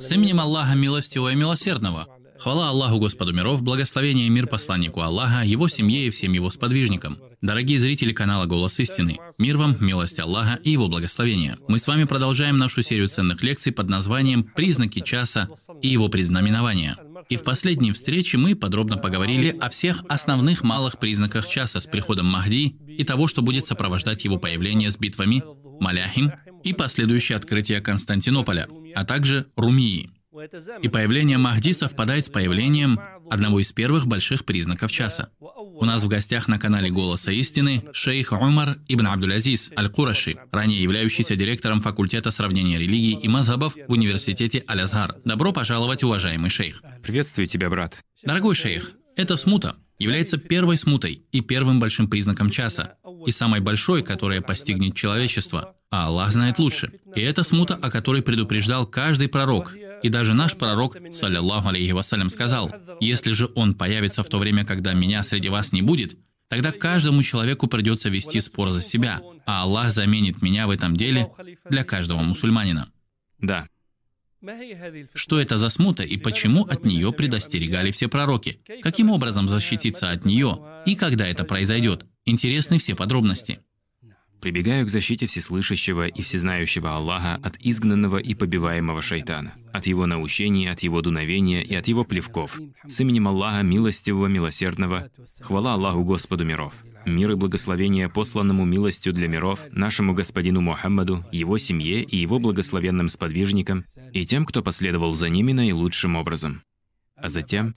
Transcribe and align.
С 0.00 0.12
именем 0.12 0.40
Аллаха 0.40 0.74
Милостивого 0.74 1.32
и 1.32 1.34
Милосердного. 1.34 2.08
Хвала 2.38 2.70
Аллаху 2.70 2.98
Господу 2.98 3.34
миров, 3.34 3.62
благословение 3.62 4.26
и 4.26 4.30
мир 4.30 4.46
посланнику 4.46 5.02
Аллаха, 5.02 5.44
его 5.44 5.68
семье 5.68 6.06
и 6.06 6.10
всем 6.10 6.32
его 6.32 6.50
сподвижникам. 6.50 7.18
Дорогие 7.42 7.78
зрители 7.78 8.14
канала 8.14 8.46
«Голос 8.46 8.80
истины», 8.80 9.18
мир 9.36 9.58
вам, 9.58 9.76
милость 9.80 10.18
Аллаха 10.18 10.58
и 10.64 10.70
его 10.70 10.88
благословения. 10.88 11.58
Мы 11.68 11.78
с 11.78 11.86
вами 11.86 12.04
продолжаем 12.04 12.56
нашу 12.56 12.80
серию 12.80 13.06
ценных 13.08 13.42
лекций 13.42 13.70
под 13.70 13.90
названием 13.90 14.44
«Признаки 14.44 15.00
часа 15.00 15.50
и 15.82 15.88
его 15.88 16.08
предзнаменования». 16.08 16.96
И 17.28 17.36
в 17.36 17.44
последней 17.44 17.92
встрече 17.92 18.38
мы 18.38 18.56
подробно 18.56 18.96
поговорили 18.96 19.54
о 19.60 19.68
всех 19.68 20.02
основных 20.08 20.62
малых 20.62 20.98
признаках 20.98 21.46
часа 21.46 21.80
с 21.80 21.86
приходом 21.86 22.26
Махди 22.26 22.76
и 22.88 23.04
того, 23.04 23.28
что 23.28 23.42
будет 23.42 23.66
сопровождать 23.66 24.24
его 24.24 24.38
появление 24.38 24.90
с 24.90 24.96
битвами 24.96 25.42
Маляхим 25.80 26.32
и 26.62 26.72
последующее 26.72 27.36
открытие 27.36 27.80
Константинополя, 27.80 28.68
а 28.94 29.04
также 29.04 29.46
Румии. 29.56 30.10
И 30.82 30.88
появление 30.88 31.38
Махди 31.38 31.72
совпадает 31.72 32.26
с 32.26 32.28
появлением 32.28 33.00
одного 33.28 33.60
из 33.60 33.72
первых 33.72 34.06
больших 34.06 34.44
признаков 34.44 34.92
часа. 34.92 35.30
У 35.40 35.84
нас 35.84 36.04
в 36.04 36.08
гостях 36.08 36.46
на 36.46 36.58
канале 36.58 36.90
«Голоса 36.90 37.32
истины» 37.32 37.84
шейх 37.92 38.32
Умар 38.32 38.78
ибн 38.86 39.08
Абдулязиз 39.08 39.72
Аль-Кураши, 39.76 40.36
ранее 40.52 40.82
являющийся 40.82 41.36
директором 41.36 41.80
факультета 41.80 42.30
сравнения 42.30 42.78
религий 42.78 43.18
и 43.20 43.28
мазхабов 43.28 43.74
в 43.74 43.92
университете 43.92 44.62
Аль-Азгар. 44.68 45.16
Добро 45.24 45.52
пожаловать, 45.52 46.04
уважаемый 46.04 46.50
шейх. 46.50 46.82
Приветствую 47.02 47.48
тебя, 47.48 47.68
брат. 47.68 47.98
Дорогой 48.22 48.54
шейх, 48.54 48.92
это 49.16 49.36
смута 49.36 49.76
является 49.98 50.38
первой 50.38 50.76
смутой 50.78 51.22
и 51.30 51.42
первым 51.42 51.78
большим 51.78 52.08
признаком 52.08 52.50
часа, 52.50 52.94
и 53.26 53.30
самой 53.30 53.60
большой, 53.60 54.02
которая 54.02 54.40
постигнет 54.40 54.94
человечество 54.94 55.74
а 55.90 56.06
Аллах 56.06 56.30
знает 56.32 56.58
лучше. 56.58 56.92
И 57.14 57.20
это 57.20 57.42
смута, 57.42 57.74
о 57.74 57.90
которой 57.90 58.22
предупреждал 58.22 58.86
каждый 58.86 59.28
пророк. 59.28 59.74
И 60.02 60.08
даже 60.08 60.34
наш 60.34 60.56
пророк, 60.56 60.96
саллиллаху 61.10 61.68
алейхи 61.68 61.90
вассалям, 61.92 62.30
сказал, 62.30 62.72
«Если 63.00 63.32
же 63.32 63.50
он 63.54 63.74
появится 63.74 64.22
в 64.22 64.28
то 64.28 64.38
время, 64.38 64.64
когда 64.64 64.94
меня 64.94 65.22
среди 65.22 65.48
вас 65.48 65.72
не 65.72 65.82
будет, 65.82 66.16
тогда 66.48 66.72
каждому 66.72 67.22
человеку 67.22 67.66
придется 67.66 68.08
вести 68.08 68.40
спор 68.40 68.70
за 68.70 68.80
себя, 68.80 69.20
а 69.46 69.62
Аллах 69.62 69.90
заменит 69.90 70.42
меня 70.42 70.66
в 70.66 70.70
этом 70.70 70.96
деле 70.96 71.32
для 71.68 71.84
каждого 71.84 72.22
мусульманина». 72.22 72.88
Да. 73.38 73.66
Что 75.12 75.38
это 75.38 75.58
за 75.58 75.68
смута 75.68 76.02
и 76.02 76.16
почему 76.16 76.64
от 76.64 76.86
нее 76.86 77.12
предостерегали 77.12 77.90
все 77.90 78.08
пророки? 78.08 78.58
Каким 78.80 79.10
образом 79.10 79.50
защититься 79.50 80.10
от 80.10 80.24
нее 80.24 80.58
и 80.86 80.94
когда 80.94 81.26
это 81.26 81.44
произойдет? 81.44 82.06
Интересны 82.30 82.78
все 82.78 82.94
подробности. 82.94 83.58
Прибегаю 84.40 84.86
к 84.86 84.88
защите 84.88 85.26
всеслышащего 85.26 86.06
и 86.06 86.22
всезнающего 86.22 86.94
Аллаха 86.94 87.40
от 87.42 87.56
изгнанного 87.58 88.18
и 88.18 88.34
побиваемого 88.34 89.02
шайтана, 89.02 89.54
от 89.72 89.88
его 89.88 90.06
наущений, 90.06 90.68
от 90.68 90.78
его 90.78 91.02
дуновения 91.02 91.60
и 91.60 91.74
от 91.74 91.88
его 91.88 92.04
плевков. 92.04 92.60
С 92.86 93.00
именем 93.00 93.26
Аллаха 93.26 93.62
Милостивого, 93.62 94.28
Милосердного, 94.28 95.10
хвала 95.40 95.74
Аллаху 95.74 96.04
Господу 96.04 96.44
миров. 96.44 96.74
Мир 97.04 97.32
и 97.32 97.34
благословение 97.34 98.08
посланному 98.08 98.64
милостью 98.64 99.12
для 99.12 99.26
миров, 99.26 99.66
нашему 99.72 100.14
господину 100.14 100.60
Мухаммаду, 100.60 101.24
его 101.32 101.58
семье 101.58 102.04
и 102.04 102.16
его 102.16 102.38
благословенным 102.38 103.08
сподвижникам, 103.08 103.84
и 104.12 104.24
тем, 104.24 104.46
кто 104.46 104.62
последовал 104.62 105.14
за 105.14 105.28
ними 105.30 105.50
наилучшим 105.50 106.14
образом. 106.14 106.62
А 107.16 107.28
затем 107.28 107.74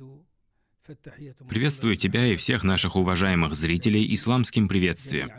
Приветствую 1.47 1.95
тебя 1.95 2.27
и 2.27 2.35
всех 2.35 2.63
наших 2.63 2.97
уважаемых 2.97 3.55
зрителей 3.55 4.13
исламским 4.13 4.67
приветствием 4.67 5.31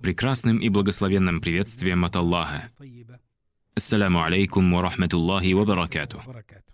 прекрасным 0.00 0.58
и 0.58 0.68
благословенным 0.68 1.40
приветствием 1.40 2.04
от 2.04 2.14
Аллаха. 2.14 2.70
Ассаламу 3.74 4.22
алейкум 4.22 4.72
ва 4.72 4.82
рахматуллахи 4.82 5.52
ва 5.52 5.64
баракату. 5.64 6.22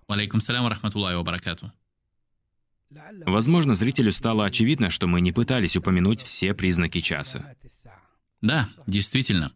Алейкум 0.07 0.41
салям 0.41 0.65
ва 0.65 0.71
рахматуллахи 0.71 1.17
ва 1.17 1.23
баракату. 1.23 1.73
Возможно, 3.25 3.75
зрителю 3.75 4.13
стало 4.13 4.45
очевидно, 4.45 4.91
что 4.91 5.07
мы 5.07 5.20
не 5.20 5.33
пытались 5.33 5.77
упомянуть 5.77 6.23
все 6.23 6.53
признаки 6.55 7.01
часа. 7.01 7.55
Да, 8.42 8.69
действительно. 8.86 9.53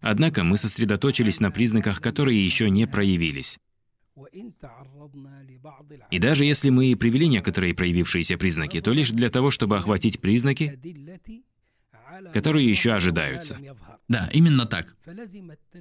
Однако 0.00 0.44
мы 0.44 0.56
сосредоточились 0.56 1.40
на 1.40 1.50
признаках, 1.50 2.00
которые 2.00 2.42
еще 2.42 2.70
не 2.70 2.86
проявились. 2.86 3.58
И 6.10 6.18
даже 6.18 6.44
если 6.44 6.70
мы 6.70 6.86
и 6.86 6.94
привели 6.94 7.26
некоторые 7.26 7.74
проявившиеся 7.74 8.38
признаки, 8.38 8.80
то 8.80 8.92
лишь 8.92 9.10
для 9.10 9.28
того, 9.28 9.50
чтобы 9.50 9.76
охватить 9.76 10.20
признаки, 10.20 10.78
которые 12.32 12.68
еще 12.68 12.92
ожидаются. 12.92 13.58
Да, 14.08 14.28
именно 14.32 14.66
так. 14.66 14.94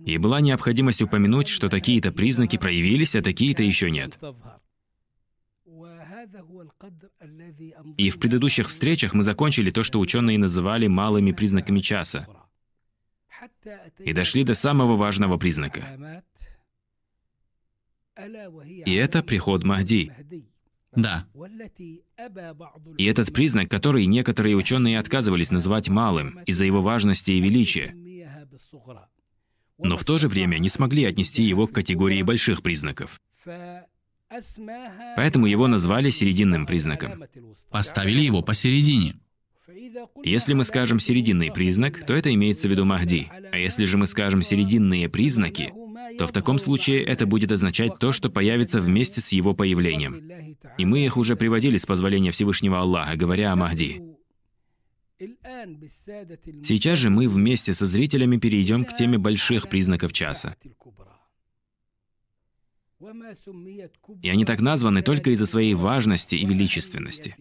И 0.06 0.18
была 0.18 0.42
необходимость 0.42 1.02
упомянуть, 1.02 1.48
что 1.48 1.70
такие-то 1.70 2.12
признаки 2.12 2.58
проявились, 2.58 3.16
а 3.16 3.22
такие-то 3.22 3.62
еще 3.64 3.92
нет. 3.92 4.18
И 7.98 8.10
в 8.10 8.20
предыдущих 8.20 8.70
встречах 8.70 9.14
мы 9.14 9.24
закончили 9.24 9.72
то, 9.72 9.84
что 9.84 10.00
ученые 10.00 10.38
называли 10.38 10.88
малыми 10.88 11.32
признаками 11.32 11.82
часа. 11.82 12.28
И 14.00 14.14
дошли 14.14 14.44
до 14.44 14.54
самого 14.54 14.96
важного 14.96 15.38
признака. 15.38 16.24
И 18.85 18.94
это 18.94 19.24
приход 19.24 19.63
Махди. 19.63 20.12
Да. 20.96 21.25
И 22.97 23.06
этот 23.06 23.34
признак, 23.34 23.69
который 23.69 24.06
некоторые 24.06 24.56
ученые 24.56 25.00
отказывались 25.00 25.51
называть 25.51 25.90
малым 25.90 26.40
из-за 26.46 26.66
его 26.66 26.81
важности 26.81 27.31
и 27.31 27.41
величия, 27.41 27.96
но 29.79 29.97
в 29.97 30.06
то 30.06 30.18
же 30.18 30.28
время 30.28 30.57
не 30.59 30.69
смогли 30.69 31.06
отнести 31.06 31.44
его 31.44 31.68
к 31.68 31.74
категории 31.74 32.22
больших 32.22 32.62
признаков. 32.62 33.19
Поэтому 35.16 35.45
его 35.45 35.68
назвали 35.68 36.09
серединным 36.09 36.66
признаком. 36.66 37.24
Поставили 37.69 38.22
его 38.22 38.41
посередине. 38.41 39.16
Если 40.24 40.53
мы 40.53 40.63
скажем 40.63 41.00
серединный 41.00 41.51
признак, 41.51 42.06
то 42.06 42.13
это 42.13 42.34
имеется 42.34 42.68
в 42.68 42.72
виду 42.72 42.85
Махди. 42.85 43.30
А 43.51 43.57
если 43.57 43.85
же 43.85 43.97
мы 43.97 44.07
скажем 44.07 44.41
серединные 44.41 45.09
признаки, 45.09 45.74
то 46.18 46.28
в 46.28 46.31
таком 46.31 46.59
случае 46.59 47.03
это 47.03 47.25
будет 47.25 47.51
означать 47.51 47.97
то, 48.00 48.12
что 48.12 48.29
появится 48.29 48.81
вместе 48.81 49.22
с 49.22 49.31
его 49.31 49.53
появлением. 49.53 50.57
И 50.78 50.85
мы 50.85 51.06
их 51.06 51.18
уже 51.18 51.35
приводили 51.35 51.78
с 51.78 51.85
позволения 51.85 52.31
Всевышнего 52.31 52.79
Аллаха, 52.79 53.16
говоря 53.16 53.51
о 53.51 53.56
Махди. 53.56 54.01
Сейчас 56.63 57.00
же 57.00 57.09
мы 57.09 57.28
вместе 57.28 57.74
со 57.74 57.85
зрителями 57.85 58.38
перейдем 58.38 58.85
к 58.85 58.94
теме 58.94 59.18
больших 59.18 59.69
признаков 59.69 60.12
часа. 60.12 60.56
И 64.22 64.30
они 64.30 64.45
так 64.45 64.62
названы 64.62 65.01
только 65.01 65.31
из-за 65.31 65.45
своей 65.45 65.74
важности 65.74 66.35
и 66.35 66.45
величественности. 66.45 67.35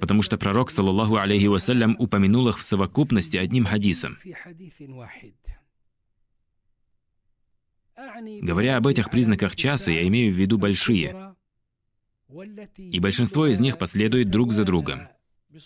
Потому 0.00 0.22
что 0.22 0.38
пророк, 0.38 0.70
саллаллаху 0.70 1.16
алейхи 1.16 1.46
вассалям, 1.46 1.96
упомянул 1.98 2.48
их 2.48 2.58
в 2.58 2.62
совокупности 2.62 3.36
одним 3.36 3.64
хадисом. 3.64 4.18
Говоря 8.40 8.76
об 8.76 8.86
этих 8.86 9.10
признаках 9.10 9.56
часа, 9.56 9.92
я 9.92 10.06
имею 10.08 10.32
в 10.32 10.36
виду 10.36 10.58
большие. 10.58 11.34
И 12.76 12.98
большинство 12.98 13.46
из 13.46 13.60
них 13.60 13.78
последует 13.78 14.30
друг 14.30 14.52
за 14.52 14.64
другом. 14.64 15.08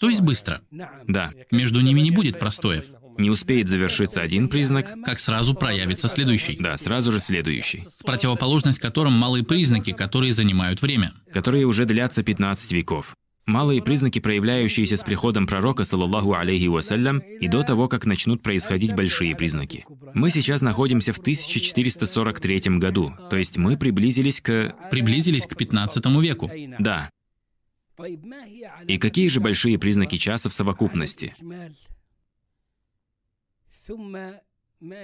То 0.01 0.09
есть 0.09 0.23
быстро. 0.23 0.63
Да. 0.71 1.33
Между 1.51 1.81
ними 1.81 2.01
не 2.01 2.11
будет 2.11 2.39
простоев. 2.39 2.91
Не 3.19 3.31
успеет 3.31 3.69
завершиться 3.69 4.21
один 4.21 4.49
признак, 4.49 4.95
как 5.05 5.19
сразу 5.19 5.55
проявится 5.55 6.09
следующий. 6.09 6.57
Да, 6.61 6.77
сразу 6.77 7.13
же 7.13 7.21
следующий. 7.21 7.85
В 7.99 8.05
противоположность 8.05 8.79
которым 8.79 9.13
малые 9.13 9.45
признаки, 9.45 9.93
которые 9.93 10.33
занимают 10.33 10.83
время. 10.83 11.13
Которые 11.33 11.67
уже 11.67 11.85
длятся 11.85 12.23
15 12.23 12.73
веков. 12.73 13.15
Малые 13.47 13.81
признаки, 13.81 14.19
проявляющиеся 14.19 14.97
с 14.97 15.05
приходом 15.05 15.47
пророка, 15.47 15.85
саллаллаху 15.85 16.35
алейхи 16.35 16.67
вассалям, 16.67 17.19
и 17.19 17.47
до 17.47 17.63
того, 17.63 17.87
как 17.87 18.05
начнут 18.05 18.43
происходить 18.43 18.93
большие 18.95 19.37
признаки. 19.37 19.85
Мы 20.15 20.31
сейчас 20.31 20.63
находимся 20.63 21.13
в 21.13 21.19
1443 21.19 22.79
году, 22.79 23.13
то 23.31 23.37
есть 23.37 23.57
мы 23.57 23.77
приблизились 23.77 24.41
к... 24.41 24.75
Приблизились 24.91 25.47
к 25.47 25.57
15 25.57 26.07
веку. 26.21 26.51
Да. 26.81 27.09
И 28.89 28.99
какие 28.99 29.29
же 29.29 29.41
большие 29.41 29.79
признаки 29.79 30.17
часа 30.17 30.49
в 30.49 30.55
совокупности? 30.55 31.35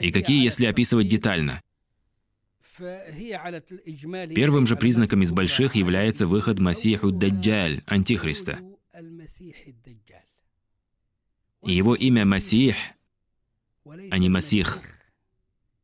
И 0.00 0.12
какие, 0.12 0.42
если 0.42 0.66
описывать 0.66 1.08
детально? 1.08 1.60
Первым 2.78 4.66
же 4.66 4.76
признаком 4.76 5.22
из 5.22 5.32
больших 5.32 5.74
является 5.74 6.26
выход 6.26 6.58
Масиху 6.58 7.10
Даджаль, 7.10 7.82
Антихриста. 7.86 8.58
И 11.64 11.72
его 11.72 11.94
имя 11.94 12.24
Масих, 12.24 12.76
а 13.84 14.18
не 14.18 14.28
Масих, 14.28 14.80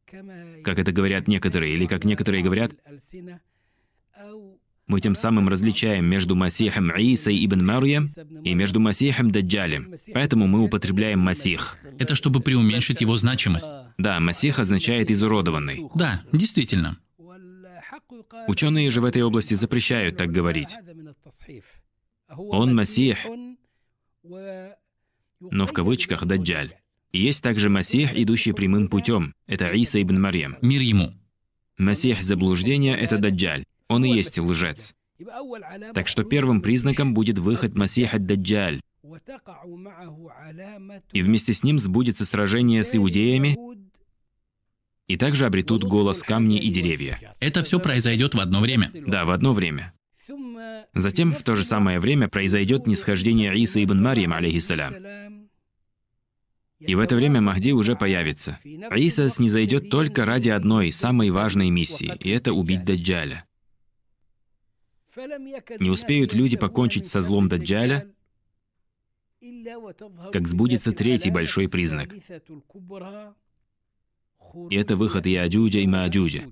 как 0.07 0.79
это 0.79 0.93
говорят 0.93 1.29
некоторые, 1.29 1.75
или 1.75 1.87
как 1.87 2.05
некоторые 2.05 2.43
говорят, 2.43 2.73
мы 4.89 5.01
тем 5.01 5.15
самым 5.15 5.49
различаем 5.49 6.07
между 6.07 6.35
Масихом 6.35 6.91
Исой 6.97 7.45
ибн 7.45 7.65
Марьям 7.65 8.09
и 8.43 8.55
между 8.55 8.81
Масихом 8.81 9.31
Даджалем. 9.31 9.95
Поэтому 10.15 10.47
мы 10.47 10.61
употребляем 10.65 11.21
Масих. 11.21 11.77
Это 11.99 12.15
чтобы 12.15 12.41
преуменьшить 12.41 13.03
его 13.03 13.17
значимость. 13.17 13.71
Да, 13.99 14.19
Масих 14.19 14.59
означает 14.59 15.11
изуродованный. 15.11 15.85
Да, 15.95 16.23
действительно. 16.33 16.97
Ученые 18.47 18.91
же 18.91 19.01
в 19.01 19.05
этой 19.05 19.23
области 19.23 19.55
запрещают 19.55 20.17
так 20.17 20.31
говорить. 20.31 20.75
Он 22.37 22.75
Масих, 22.75 23.19
но 25.41 25.67
в 25.67 25.73
кавычках 25.73 26.25
Даджаль. 26.25 26.75
И 27.13 27.21
есть 27.21 27.43
также 27.43 27.71
Масих, 27.71 28.15
идущий 28.17 28.53
прямым 28.53 28.89
путем. 28.89 29.35
Это 29.47 29.71
Иса 29.71 30.01
ибн 30.01 30.21
Марьям. 30.21 30.57
Мир 30.61 30.81
ему. 30.81 31.13
Масих 31.79 32.23
заблуждения— 32.23 32.97
это 32.99 33.19
Даджаль. 33.19 33.65
Он 33.89 34.05
и 34.05 34.11
есть 34.11 34.39
лжец. 34.39 34.95
Так 35.95 36.07
что 36.09 36.25
первым 36.25 36.61
признаком 36.61 37.15
будет 37.15 37.39
выход 37.39 37.75
Масиха 37.75 38.19
Даджаль. 38.19 38.81
И 41.13 41.23
вместе 41.23 41.53
с 41.53 41.65
ним 41.65 41.79
сбудется 41.79 42.25
сражение 42.25 42.85
с 42.85 42.95
иудеями, 42.95 43.57
и 45.09 45.17
также 45.17 45.47
обретут 45.47 45.85
голос 45.85 46.23
камни 46.23 46.59
и 46.61 46.71
деревья. 46.71 47.35
Это 47.41 47.63
все 47.63 47.81
произойдет 47.81 48.35
в 48.35 48.41
одно 48.41 48.61
время. 48.61 48.91
Да, 48.95 49.25
в 49.25 49.31
одно 49.31 49.55
время. 49.55 49.95
Затем 50.95 51.33
в 51.33 51.43
то 51.43 51.57
же 51.57 51.65
самое 51.65 51.99
время 51.99 52.29
произойдет 52.29 52.87
нисхождение 52.87 53.57
Иса 53.57 53.83
ибн 53.83 54.03
Марьям, 54.03 54.35
алейхиссалям. 54.35 54.95
И 56.79 56.95
в 56.95 57.01
это 57.01 57.17
время 57.17 57.41
Махди 57.41 57.73
уже 57.73 57.97
появится. 57.97 58.61
Иса 58.95 59.29
снизойдет 59.29 59.91
только 59.91 60.25
ради 60.25 60.51
одной, 60.51 60.93
самой 60.93 61.31
важной 61.31 61.71
миссии, 61.71 62.13
и 62.21 62.31
это 62.31 62.53
убить 62.53 62.85
Даджаля. 62.85 63.48
Не 65.17 65.91
успеют 65.91 66.35
люди 66.35 66.57
покончить 66.57 67.07
со 67.07 67.23
злом 67.23 67.49
Даджаля, 67.49 68.11
как 70.33 70.47
сбудется 70.47 70.93
третий 70.93 71.31
большой 71.31 71.69
признак. 71.69 72.15
И 74.71 74.77
это 74.77 74.97
выход 74.97 75.27
Яджуджа 75.27 75.81
и 75.81 75.87
Мааджуджа. 75.87 76.51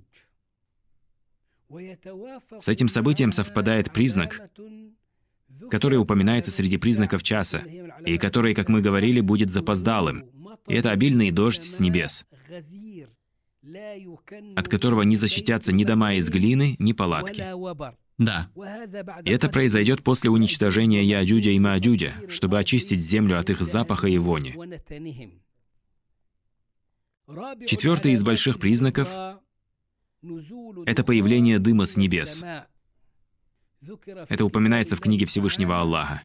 С 1.69 2.69
этим 2.69 2.89
событием 2.89 3.33
совпадает 3.33 3.93
признак, 3.93 4.41
который 5.71 5.99
упоминается 5.99 6.51
среди 6.51 6.79
признаков 6.79 7.23
часа, 7.23 7.59
и 8.05 8.19
который, 8.19 8.55
как 8.55 8.69
мы 8.69 8.81
говорили, 8.81 9.21
будет 9.21 9.51
запоздалым. 9.51 10.31
И 10.69 10.75
это 10.75 10.91
обильный 10.91 11.31
дождь 11.31 11.63
с 11.63 11.81
небес, 11.81 12.27
от 14.57 14.69
которого 14.69 15.03
не 15.03 15.17
защитятся 15.17 15.73
ни 15.73 15.85
дома 15.85 16.15
из 16.15 16.31
глины, 16.31 16.77
ни 16.79 16.93
палатки. 16.93 17.45
Да. 18.19 18.49
И 19.25 19.31
это 19.31 19.49
произойдет 19.49 20.03
после 20.03 20.31
уничтожения 20.31 21.05
Яджуджа 21.05 21.51
и 21.51 21.59
Мааджуджа, 21.59 22.15
чтобы 22.29 22.59
очистить 22.59 23.01
землю 23.01 23.39
от 23.39 23.51
их 23.51 23.61
запаха 23.61 24.09
и 24.09 24.19
вони. 24.19 24.55
Четвертый 27.67 28.13
из 28.13 28.23
больших 28.23 28.59
признаков— 28.59 29.09
это 30.87 31.05
появление 31.05 31.59
дыма 31.59 31.87
с 31.87 31.97
небес. 31.97 32.45
Это 34.29 34.45
упоминается 34.45 34.97
в 34.97 35.01
книге 35.01 35.27
Всевышнего 35.27 35.81
Аллаха. 35.81 36.23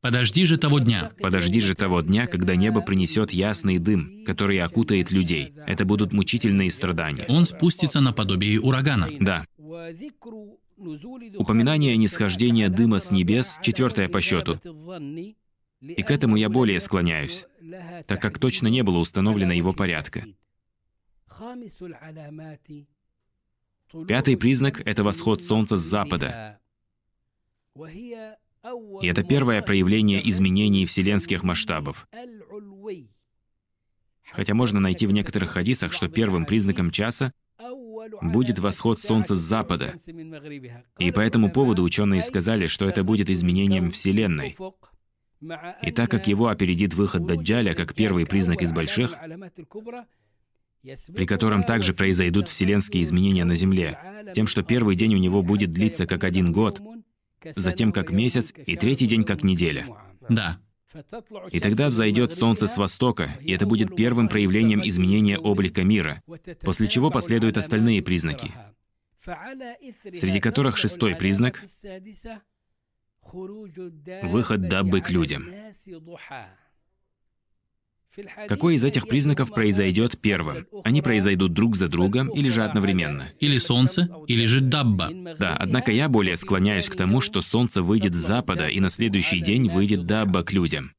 Подожди 0.00 0.44
же 0.44 0.58
того 0.58 0.80
дня. 0.80 1.12
Подожди 1.18 1.60
же 1.60 1.74
того 1.74 2.02
дня, 2.02 2.26
когда 2.26 2.56
небо 2.56 2.82
принесет 2.82 3.32
ясный 3.32 3.78
дым, 3.78 4.22
который 4.26 4.60
окутает 4.60 5.10
людей. 5.10 5.54
Это 5.66 5.86
будут 5.86 6.12
мучительные 6.12 6.70
страдания. 6.70 7.24
Он 7.28 7.46
спустится 7.46 8.02
наподобие 8.02 8.60
урагана. 8.60 9.08
Да. 9.20 9.46
Упоминание 11.36 11.96
нисхождения 11.96 12.68
дыма 12.68 12.98
с 12.98 13.10
небес, 13.10 13.58
четвертое 13.62 14.08
по 14.08 14.20
счету. 14.20 14.60
И 15.80 16.02
к 16.02 16.10
этому 16.10 16.36
я 16.36 16.48
более 16.48 16.80
склоняюсь, 16.80 17.46
так 18.06 18.20
как 18.22 18.38
точно 18.38 18.68
не 18.68 18.82
было 18.82 18.98
установлено 18.98 19.52
его 19.52 19.72
порядка. 19.72 20.24
Пятый 24.08 24.36
признак— 24.36 24.80
это 24.86 25.04
восход 25.04 25.42
солнца 25.42 25.76
с 25.76 25.82
запада. 25.82 26.58
И 29.02 29.06
это 29.06 29.22
первое 29.22 29.60
проявление 29.62 30.26
изменений 30.30 30.86
вселенских 30.86 31.42
масштабов. 31.42 32.08
Хотя 34.32 34.54
можно 34.54 34.80
найти 34.80 35.06
в 35.06 35.12
некоторых 35.12 35.50
хадисах, 35.50 35.92
что 35.92 36.08
первым 36.08 36.46
признаком 36.46 36.90
часа 36.90 37.32
будет 38.22 38.58
восход 38.58 39.00
солнца 39.00 39.34
с 39.34 39.38
запада. 39.38 39.94
И 40.98 41.10
по 41.10 41.20
этому 41.20 41.50
поводу 41.50 41.82
ученые 41.82 42.22
сказали, 42.22 42.66
что 42.66 42.86
это 42.86 43.04
будет 43.04 43.30
изменением 43.30 43.90
Вселенной. 43.90 44.56
И 45.82 45.90
так 45.92 46.10
как 46.10 46.26
его 46.26 46.48
опередит 46.48 46.94
выход 46.94 47.26
Даджаля 47.26 47.74
как 47.74 47.94
первый 47.94 48.26
признак 48.26 48.62
из 48.62 48.72
больших, 48.72 49.16
при 51.14 51.26
котором 51.26 51.62
также 51.64 51.94
произойдут 51.94 52.48
вселенские 52.48 53.02
изменения 53.02 53.44
на 53.44 53.56
Земле, 53.56 53.98
тем, 54.34 54.46
что 54.46 54.62
первый 54.62 54.96
день 54.96 55.14
у 55.14 55.18
него 55.18 55.42
будет 55.42 55.70
длиться 55.72 56.06
как 56.06 56.24
один 56.24 56.52
год, 56.52 56.80
затем 57.56 57.92
как 57.92 58.10
месяц, 58.10 58.52
и 58.66 58.76
третий 58.76 59.06
день 59.06 59.24
как 59.24 59.44
неделя. 59.44 59.86
Да. 60.28 60.58
И 61.50 61.60
тогда 61.60 61.88
взойдет 61.88 62.34
солнце 62.34 62.66
с 62.66 62.76
востока, 62.76 63.30
и 63.40 63.52
это 63.52 63.66
будет 63.66 63.96
первым 63.96 64.28
проявлением 64.28 64.80
изменения 64.86 65.38
облика 65.38 65.82
мира, 65.82 66.22
после 66.60 66.86
чего 66.88 67.10
последуют 67.10 67.56
остальные 67.56 68.02
признаки, 68.02 68.52
среди 70.12 70.40
которых 70.40 70.76
шестой 70.76 71.16
признак— 71.16 71.64
выход 74.22 74.68
Даббы 74.68 75.00
к 75.00 75.10
людям. 75.10 75.46
Какой 78.48 78.76
из 78.76 78.84
этих 78.84 79.08
признаков 79.08 79.50
произойдет 79.52 80.20
первым? 80.20 80.66
Они 80.84 81.02
произойдут 81.02 81.52
друг 81.52 81.76
за 81.76 81.88
другом 81.88 82.28
или 82.28 82.48
же 82.48 82.62
одновременно? 82.62 83.28
Или 83.40 83.58
солнце, 83.58 84.08
или 84.26 84.44
же 84.44 84.60
Дабба. 84.60 85.10
Да, 85.38 85.56
однако 85.58 85.92
я 85.92 86.08
более 86.08 86.36
склоняюсь 86.36 86.88
к 86.88 86.96
тому, 86.96 87.20
что 87.20 87.42
солнце 87.42 87.82
выйдет 87.82 88.14
с 88.14 88.18
запада, 88.18 88.68
и 88.68 88.80
на 88.80 88.88
следующий 88.88 89.40
день 89.40 89.68
выйдет 89.68 90.06
Дабба 90.06 90.42
к 90.42 90.52
людям. 90.52 90.92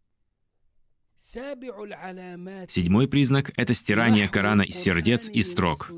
Седьмой 2.69 3.07
признак— 3.07 3.51
это 3.57 3.73
стирание 3.73 4.29
Корана 4.29 4.62
из 4.62 4.75
сердец 4.75 5.29
и 5.29 5.41
строк. 5.41 5.91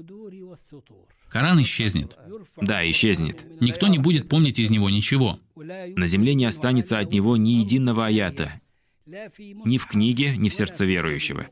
Коран 1.29 1.61
исчезнет. 1.61 2.17
Да, 2.59 2.89
исчезнет. 2.89 3.45
Никто 3.61 3.87
не 3.87 3.99
будет 3.99 4.29
помнить 4.29 4.59
из 4.59 4.71
него 4.71 4.89
ничего. 4.89 5.39
На 5.55 6.07
земле 6.07 6.33
не 6.33 6.45
останется 6.45 6.97
от 6.99 7.11
него 7.11 7.37
ни 7.37 7.49
единого 7.49 8.07
аята, 8.07 8.61
ни 9.07 9.77
в 9.77 9.87
книге, 9.87 10.35
ни 10.35 10.49
в 10.49 10.53
сердце 10.53 10.85
верующего. 10.85 11.47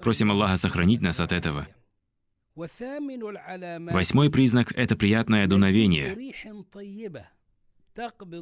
Просим 0.00 0.30
Аллаха 0.30 0.56
сохранить 0.56 1.00
нас 1.00 1.20
от 1.20 1.32
этого. 1.32 1.66
Восьмой 2.54 4.30
признак— 4.30 4.72
это 4.76 4.94
приятное 4.94 5.46
дуновение, 5.46 6.34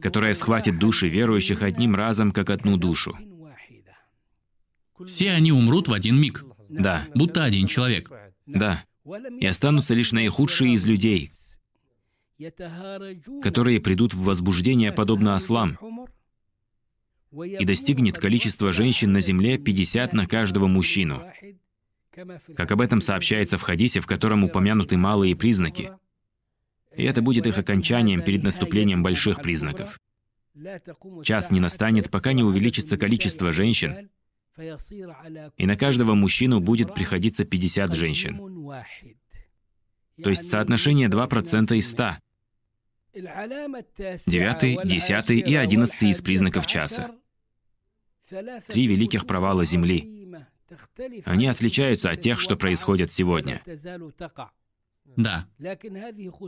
которое 0.01 0.35
схватит 0.35 0.79
души 0.79 1.09
верующих 1.09 1.63
одним 1.63 1.95
разом, 1.95 2.33
как 2.33 2.51
одну 2.51 2.77
душу. 2.77 3.17
Все 5.07 5.31
они 5.31 5.53
умрут 5.53 5.89
в 5.89 5.93
один 5.93 6.21
миг. 6.21 6.45
Да. 6.69 7.07
Будто 7.15 7.45
один 7.45 7.67
человек. 7.67 8.11
Да. 8.47 8.85
И 9.39 9.47
останутся 9.47 9.95
лишь 9.95 10.13
наихудшие 10.13 10.75
из 10.75 10.85
людей, 10.85 11.31
которые 13.43 13.81
придут 13.81 14.15
в 14.15 14.23
возбуждение 14.23 14.93
подобно 14.93 15.35
ослам, 15.35 15.79
и 17.33 17.65
достигнет 17.65 18.19
количество 18.19 18.73
женщин 18.73 19.13
на 19.13 19.21
земле 19.21 19.59
50 19.59 20.13
на 20.13 20.27
каждого 20.27 20.67
мужчину. 20.67 21.23
Как 22.57 22.71
об 22.73 22.81
этом 22.81 23.01
сообщается 23.01 23.57
в 23.57 23.63
хадисе, 23.63 24.01
в 24.01 24.07
котором 24.07 24.45
упомянуты 24.45 24.97
малые 24.97 25.37
признаки. 25.37 25.93
И 26.97 27.05
это 27.05 27.23
будет 27.23 27.47
их 27.47 27.57
окончанием 27.57 28.23
перед 28.23 28.43
наступлением 28.43 29.03
больших 29.03 29.43
признаков. 29.43 30.01
Час 31.23 31.51
не 31.51 31.61
настанет, 31.61 32.11
пока 32.11 32.33
не 32.33 32.43
увеличится 32.43 32.97
количество 32.97 33.53
женщин, 33.53 34.11
и 35.57 35.67
на 35.67 35.77
каждого 35.77 36.15
мужчину 36.15 36.61
будет 36.61 36.95
приходиться 36.95 37.45
50 37.45 37.95
женщин. 37.95 38.39
То 40.23 40.29
есть 40.29 40.51
соотношение 40.51 41.09
2% 41.09 41.75
из 41.77 41.91
100. 41.91 42.17
Девятый, 43.15 44.79
десятый 44.85 45.41
и 45.41 45.55
одиннадцатый 45.55 46.11
из 46.11 46.23
признаков 46.23 46.67
часа. 46.67 47.11
Три 48.69 48.87
великих 48.87 49.27
провала 49.27 49.65
Земли. 49.65 50.29
Они 51.25 51.47
отличаются 51.49 52.11
от 52.11 52.21
тех, 52.21 52.39
что 52.39 52.57
происходят 52.57 53.11
сегодня. 53.11 53.61
Да. 55.17 55.49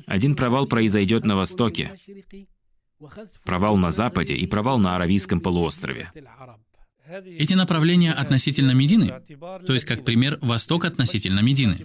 Один 0.06 0.36
провал 0.36 0.66
произойдет 0.66 1.24
на 1.24 1.34
Востоке, 1.36 1.98
провал 3.44 3.76
на 3.76 3.90
Западе 3.90 4.34
и 4.34 4.46
провал 4.46 4.78
на 4.78 4.94
Аравийском 4.94 5.40
полуострове. 5.40 6.12
Эти 7.04 7.54
направления 7.54 8.12
относительно 8.12 8.70
Медины, 8.70 9.20
то 9.66 9.74
есть, 9.74 9.86
как 9.86 10.04
пример, 10.04 10.38
Восток 10.40 10.84
относительно 10.84 11.40
Медины. 11.40 11.76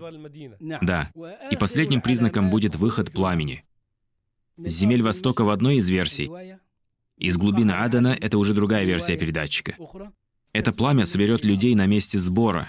Да. 0.82 1.12
И 1.50 1.56
последним 1.56 2.02
признаком 2.02 2.52
будет 2.52 2.76
выход 2.76 3.12
пламени. 3.12 3.66
С 4.58 4.72
земель 4.72 5.04
Востока 5.04 5.44
в 5.44 5.50
одной 5.50 5.76
из 5.76 5.88
версий, 5.88 6.32
из 7.18 7.38
глубины 7.38 7.72
Адана— 7.72 8.18
это 8.22 8.40
уже 8.40 8.56
другая 8.56 8.86
версия 8.86 9.16
передатчика. 9.16 9.76
Это 10.52 10.74
пламя 10.74 11.06
соберет 11.06 11.46
людей 11.46 11.76
на 11.76 11.86
месте 11.86 12.18
сбора. 12.18 12.68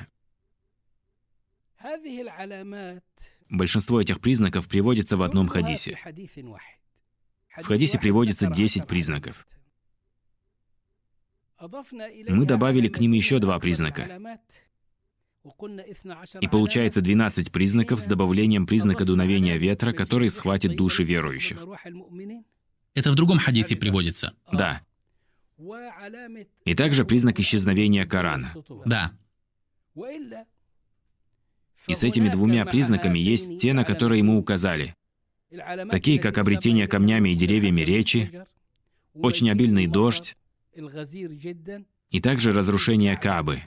Большинство 3.48 4.00
этих 4.00 4.20
признаков 4.20 4.68
приводится 4.68 5.16
в 5.16 5.22
одном 5.22 5.48
хадисе. 5.48 5.98
В 7.56 7.64
хадисе 7.64 7.98
приводится 7.98 8.46
10 8.48 8.86
признаков. 8.86 9.46
Мы 11.58 12.44
добавили 12.44 12.88
к 12.88 13.00
ним 13.00 13.12
еще 13.12 13.38
два 13.38 13.58
признака. 13.58 14.20
И 16.40 16.48
получается 16.48 17.00
12 17.00 17.52
признаков 17.52 18.00
с 18.00 18.06
добавлением 18.06 18.66
признака 18.66 19.04
дуновения 19.04 19.56
ветра, 19.56 19.92
который 19.92 20.30
схватит 20.30 20.76
души 20.76 21.04
верующих. 21.04 21.64
Это 22.94 23.12
в 23.12 23.14
другом 23.14 23.38
хадисе 23.38 23.76
приводится. 23.76 24.34
Да. 24.52 24.82
И 26.64 26.74
также 26.74 27.04
признак 27.04 27.40
исчезновения 27.40 28.06
Корана. 28.06 28.52
Да. 28.84 29.12
И 31.86 31.94
с 31.94 32.04
этими 32.04 32.28
двумя 32.28 32.66
признаками 32.66 33.18
есть 33.18 33.58
те, 33.58 33.72
на 33.72 33.84
которые 33.84 34.22
мы 34.22 34.36
указали. 34.38 34.94
Такие, 35.90 36.18
как 36.18 36.36
обретение 36.38 36.86
камнями 36.86 37.30
и 37.30 37.34
деревьями 37.34 37.80
речи, 37.80 38.44
очень 39.14 39.50
обильный 39.50 39.86
дождь, 39.86 40.36
и 42.10 42.20
также 42.20 42.52
разрушение 42.52 43.16
Кабы. 43.16 43.60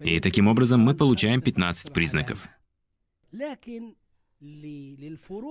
И 0.00 0.20
таким 0.20 0.46
образом 0.48 0.80
мы 0.80 0.94
получаем 0.94 1.40
15 1.40 1.92
признаков. 1.92 2.48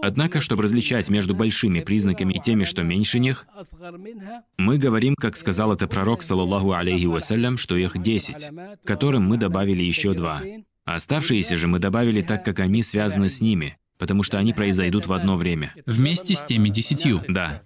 Однако, 0.01 0.39
чтобы 0.39 0.63
различать 0.63 1.09
между 1.09 1.35
большими 1.35 1.81
признаками 1.81 2.33
и 2.33 2.39
теми, 2.39 2.63
что 2.63 2.83
меньше 2.83 3.19
них, 3.19 3.45
мы 4.57 4.77
говорим, 4.77 5.15
как 5.15 5.35
сказал 5.35 5.73
это 5.73 5.87
пророк, 5.87 6.23
саллаллаху 6.23 6.71
алейхи 6.71 7.05
вассалям, 7.05 7.57
что 7.57 7.75
их 7.75 8.01
10, 8.01 8.49
к 8.81 8.87
которым 8.87 9.27
мы 9.27 9.37
добавили 9.37 9.83
еще 9.83 10.13
два. 10.13 10.41
Оставшиеся 10.85 11.57
же 11.57 11.67
мы 11.67 11.79
добавили 11.79 12.21
так, 12.21 12.45
как 12.45 12.59
они 12.59 12.81
связаны 12.81 13.27
с 13.27 13.41
ними, 13.41 13.77
потому 13.97 14.23
что 14.23 14.37
они 14.37 14.53
произойдут 14.53 15.07
в 15.07 15.13
одно 15.13 15.35
время. 15.35 15.73
Вместе 15.85 16.33
с 16.35 16.45
теми 16.45 16.69
десятью. 16.69 17.21
Да. 17.27 17.63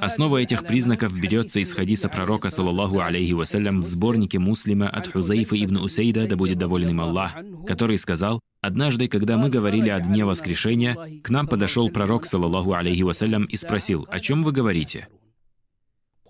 Основа 0.00 0.38
этих 0.38 0.66
признаков 0.66 1.14
берется 1.14 1.60
из 1.60 1.72
хадиса 1.72 2.08
пророка, 2.08 2.50
саллаллаху 2.50 3.00
алейхи 3.00 3.32
вассалям, 3.32 3.80
в 3.80 3.86
сборнике 3.86 4.38
муслима 4.38 4.88
от 4.88 5.08
Хузайфа 5.08 5.56
ибн 5.62 5.78
Усейда, 5.78 6.26
да 6.26 6.36
будет 6.36 6.58
доволен 6.58 6.90
им 6.90 7.00
Аллах, 7.00 7.36
который 7.66 7.98
сказал, 7.98 8.40
«Однажды, 8.60 9.08
когда 9.08 9.36
мы 9.36 9.50
говорили 9.50 9.88
о 9.88 10.00
дне 10.00 10.24
воскрешения, 10.24 10.96
к 11.22 11.30
нам 11.30 11.46
подошел 11.46 11.90
пророк, 11.90 12.26
саллаллаху 12.26 12.72
алейхи 12.72 13.02
вассалям, 13.02 13.44
и 13.44 13.56
спросил, 13.56 14.06
о 14.10 14.20
чем 14.20 14.42
вы 14.42 14.52
говорите?» 14.52 15.08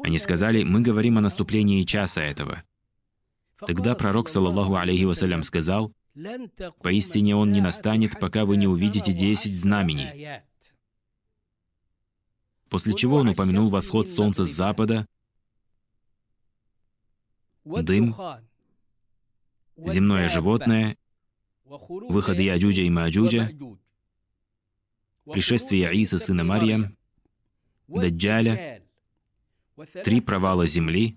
Они 0.02 0.18
сказали, 0.18 0.64
«Мы 0.64 0.80
говорим 0.80 1.18
о 1.18 1.22
наступлении 1.22 1.82
часа 1.84 2.22
этого». 2.22 2.62
Тогда 3.66 3.94
пророк, 3.94 4.28
саллаллаху 4.28 4.76
алейхи 4.76 5.04
вассалям, 5.04 5.42
сказал, 5.42 5.92
«Поистине 6.82 7.36
он 7.36 7.52
не 7.52 7.60
настанет, 7.60 8.18
пока 8.18 8.44
вы 8.44 8.56
не 8.56 8.66
увидите 8.66 9.12
десять 9.12 9.60
знамений». 9.60 10.42
После 12.68 12.92
чего 12.92 13.16
он 13.16 13.28
упомянул 13.28 13.68
восход 13.68 14.10
солнца 14.10 14.44
с 14.44 14.50
запада, 14.50 15.06
дым, 17.64 18.14
земное 19.76 20.28
животное, 20.28 20.96
выходы 21.64 22.42
Яджуджа 22.42 22.82
и 22.82 22.90
Маджуджа, 22.90 23.50
пришествие 25.24 25.94
Иса, 25.94 26.18
сына 26.18 26.44
Марьям, 26.44 26.96
Даджаля, 27.86 28.82
три 30.04 30.20
провала 30.20 30.66
земли, 30.66 31.16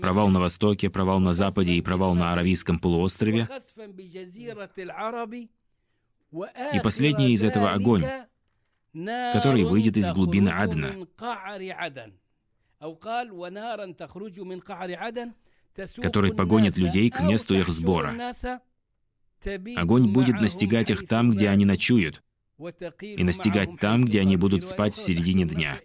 провал 0.00 0.28
на 0.28 0.40
востоке, 0.40 0.90
провал 0.90 1.20
на 1.20 1.32
западе 1.32 1.74
и 1.74 1.82
провал 1.82 2.14
на 2.14 2.32
Аравийском 2.32 2.78
полуострове, 2.78 3.48
и 6.74 6.80
последний 6.82 7.32
из 7.32 7.42
этого 7.42 7.72
огонь, 7.72 8.04
который 8.92 9.64
выйдет 9.64 9.96
из 9.96 10.10
глубины 10.12 10.48
Адна. 10.48 11.06
который 15.96 16.34
погонит 16.34 16.76
людей 16.76 17.10
к 17.10 17.20
месту 17.20 17.54
их 17.56 17.68
сбора. 17.68 18.34
Огонь 19.76 20.12
будет 20.12 20.40
настигать 20.40 20.90
их 20.90 21.06
там, 21.06 21.30
где 21.30 21.48
они 21.48 21.64
ночуют, 21.64 22.22
и 23.00 23.22
настигать 23.22 23.78
там, 23.78 24.04
где 24.04 24.20
они 24.20 24.36
будут 24.36 24.66
спать 24.66 24.94
в 24.94 25.02
середине 25.02 25.44
дня. 25.44 25.78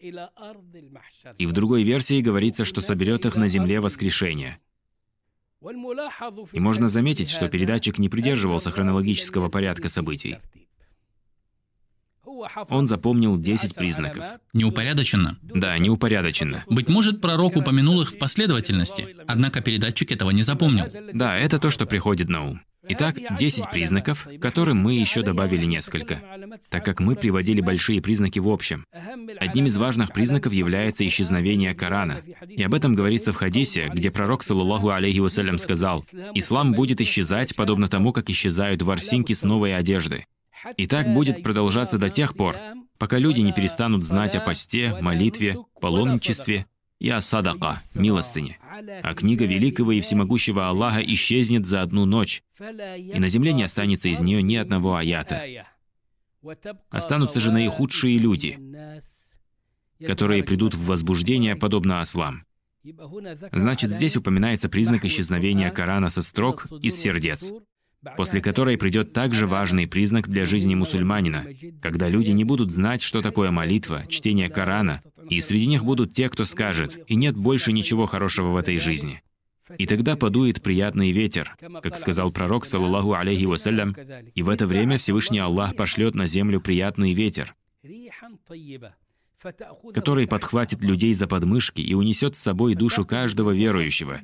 И 1.38 1.46
в 1.46 1.52
другой 1.52 1.84
версии 1.84 2.22
говорится, 2.22 2.66
что 2.66 2.82
соберет 2.82 3.26
их 3.26 3.36
на 3.36 3.48
земле 3.48 3.80
воскрешения. 3.80 4.60
И 6.52 6.60
можно 6.60 6.88
заметить, 6.90 7.30
что 7.30 7.48
передатчик 7.48 7.98
не 7.98 8.10
придерживался 8.10 8.70
хронологического 8.72 9.50
порядка 9.50 9.88
событий. 9.88 10.38
Он 12.70 12.88
запомнил 12.88 13.38
10 13.38 13.76
признаков. 13.76 14.24
Неупорядоченно? 14.54 15.38
Да, 15.42 15.78
неупорядоченно. 15.78 16.64
Быть 16.68 16.90
может, 16.90 17.22
пророк 17.22 17.56
упомянул 17.56 18.02
их 18.02 18.12
в 18.12 18.18
последовательности, 18.18 19.16
однако 19.28 19.62
передатчик 19.62 20.12
этого 20.12 20.32
не 20.32 20.44
запомнил. 20.44 20.86
Да, 21.14 21.38
это 21.38 21.60
то, 21.60 21.72
что 21.72 21.86
приходит 21.86 22.30
на 22.30 22.46
ум. 22.46 22.62
Итак, 22.86 23.18
10 23.38 23.72
признаков, 23.72 24.28
которым 24.42 24.78
мы 24.78 24.94
еще 24.94 25.22
добавили 25.22 25.66
несколько, 25.66 26.22
так 26.70 26.84
как 26.84 27.00
мы 27.00 27.16
приводили 27.16 27.62
большие 27.62 28.02
признаки 28.02 28.40
в 28.40 28.50
общем. 28.50 28.86
Одним 29.40 29.68
из 29.68 29.78
важных 29.78 30.12
признаков 30.12 30.52
является 30.52 31.08
исчезновение 31.08 31.74
Корана. 31.74 32.22
И 32.48 32.62
об 32.62 32.74
этом 32.74 32.94
говорится 32.94 33.32
в 33.32 33.38
хадисе, 33.38 33.90
где 33.94 34.12
пророк, 34.12 34.44
саллаллаху 34.44 34.90
алейхи 34.90 35.20
вассалям, 35.20 35.58
сказал, 35.58 36.04
«Ислам 36.34 36.74
будет 36.74 37.00
исчезать, 37.00 37.56
подобно 37.56 37.88
тому, 37.88 38.12
как 38.12 38.30
исчезают 38.30 38.82
ворсинки 38.82 39.32
с 39.32 39.44
новой 39.44 39.76
одежды». 39.78 40.26
И 40.78 40.88
так 40.88 41.14
будет 41.14 41.44
продолжаться 41.44 41.98
до 41.98 42.10
тех 42.10 42.36
пор, 42.36 42.58
пока 42.98 43.18
люди 43.18 43.42
не 43.42 43.54
перестанут 43.54 44.04
знать 44.04 44.36
о 44.36 44.42
посте, 44.42 44.96
молитве, 45.02 45.58
паломничестве 45.80 46.68
и 47.00 47.10
о 47.10 47.22
садака, 47.22 47.82
милостыне. 47.96 48.58
А 49.04 49.14
книга 49.14 49.46
великого 49.46 49.92
и 49.92 50.02
всемогущего 50.02 50.68
Аллаха 50.70 51.02
исчезнет 51.02 51.66
за 51.66 51.82
одну 51.82 52.06
ночь, 52.06 52.44
и 52.60 53.20
на 53.20 53.28
земле 53.28 53.54
не 53.54 53.64
останется 53.64 54.10
из 54.10 54.20
нее 54.20 54.42
ни 54.42 54.56
одного 54.56 54.96
аята. 54.96 55.66
Останутся 56.90 57.40
же 57.40 57.52
наихудшие 57.52 58.18
люди, 58.18 58.58
которые 60.06 60.44
придут 60.44 60.76
в 60.76 60.86
возбуждение, 60.86 61.56
подобно 61.56 62.00
ослам. 62.00 62.46
Значит, 63.52 63.92
здесь 63.92 64.18
упоминается 64.18 64.68
признак 64.68 65.06
исчезновения 65.06 65.72
Корана 65.72 66.10
со 66.10 66.22
строк 66.22 66.68
из 66.82 66.96
сердец 66.96 67.54
после 68.18 68.42
которой 68.42 68.78
придет 68.78 69.14
также 69.14 69.48
важный 69.48 69.88
признак 69.88 70.28
для 70.28 70.46
жизни 70.46 70.76
мусульманина, 70.76 71.46
когда 71.82 72.08
люди 72.10 72.32
не 72.32 72.44
будут 72.44 72.72
знать, 72.72 73.02
что 73.02 73.22
такое 73.22 73.52
молитва, 73.52 74.04
чтение 74.08 74.50
Корана, 74.50 75.02
и 75.30 75.40
среди 75.42 75.68
них 75.68 75.84
будут 75.84 76.14
те, 76.14 76.30
кто 76.30 76.46
скажет, 76.46 77.00
и 77.08 77.16
нет 77.16 77.36
больше 77.36 77.72
ничего 77.72 78.06
хорошего 78.06 78.50
в 78.50 78.58
этой 78.58 78.78
жизни. 78.80 79.22
И 79.78 79.86
тогда 79.86 80.16
подует 80.18 80.62
приятный 80.62 81.12
ветер, 81.12 81.56
как 81.82 81.98
сказал 81.98 82.32
пророк, 82.32 82.66
саллаллаху 82.66 83.14
алейхи 83.14 83.46
вассалям, 83.46 83.96
и 84.36 84.44
в 84.44 84.50
это 84.50 84.68
время 84.68 84.98
Всевышний 84.98 85.40
Аллах 85.40 85.76
пошлет 85.76 86.16
на 86.16 86.28
землю 86.28 86.60
приятный 86.60 87.14
ветер, 87.14 87.56
который 89.94 90.28
подхватит 90.28 90.82
людей 90.82 91.14
за 91.14 91.28
подмышки 91.28 91.82
и 91.82 91.94
унесет 91.94 92.36
с 92.36 92.42
собой 92.42 92.76
душу 92.76 93.06
каждого 93.06 93.52
верующего 93.52 94.20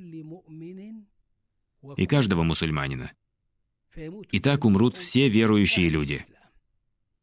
и 1.96 2.06
каждого 2.06 2.44
мусульманина. 2.44 3.12
И 4.32 4.40
так 4.40 4.66
умрут 4.66 4.98
все 4.98 5.30
верующие 5.30 5.90
люди. 5.90 6.26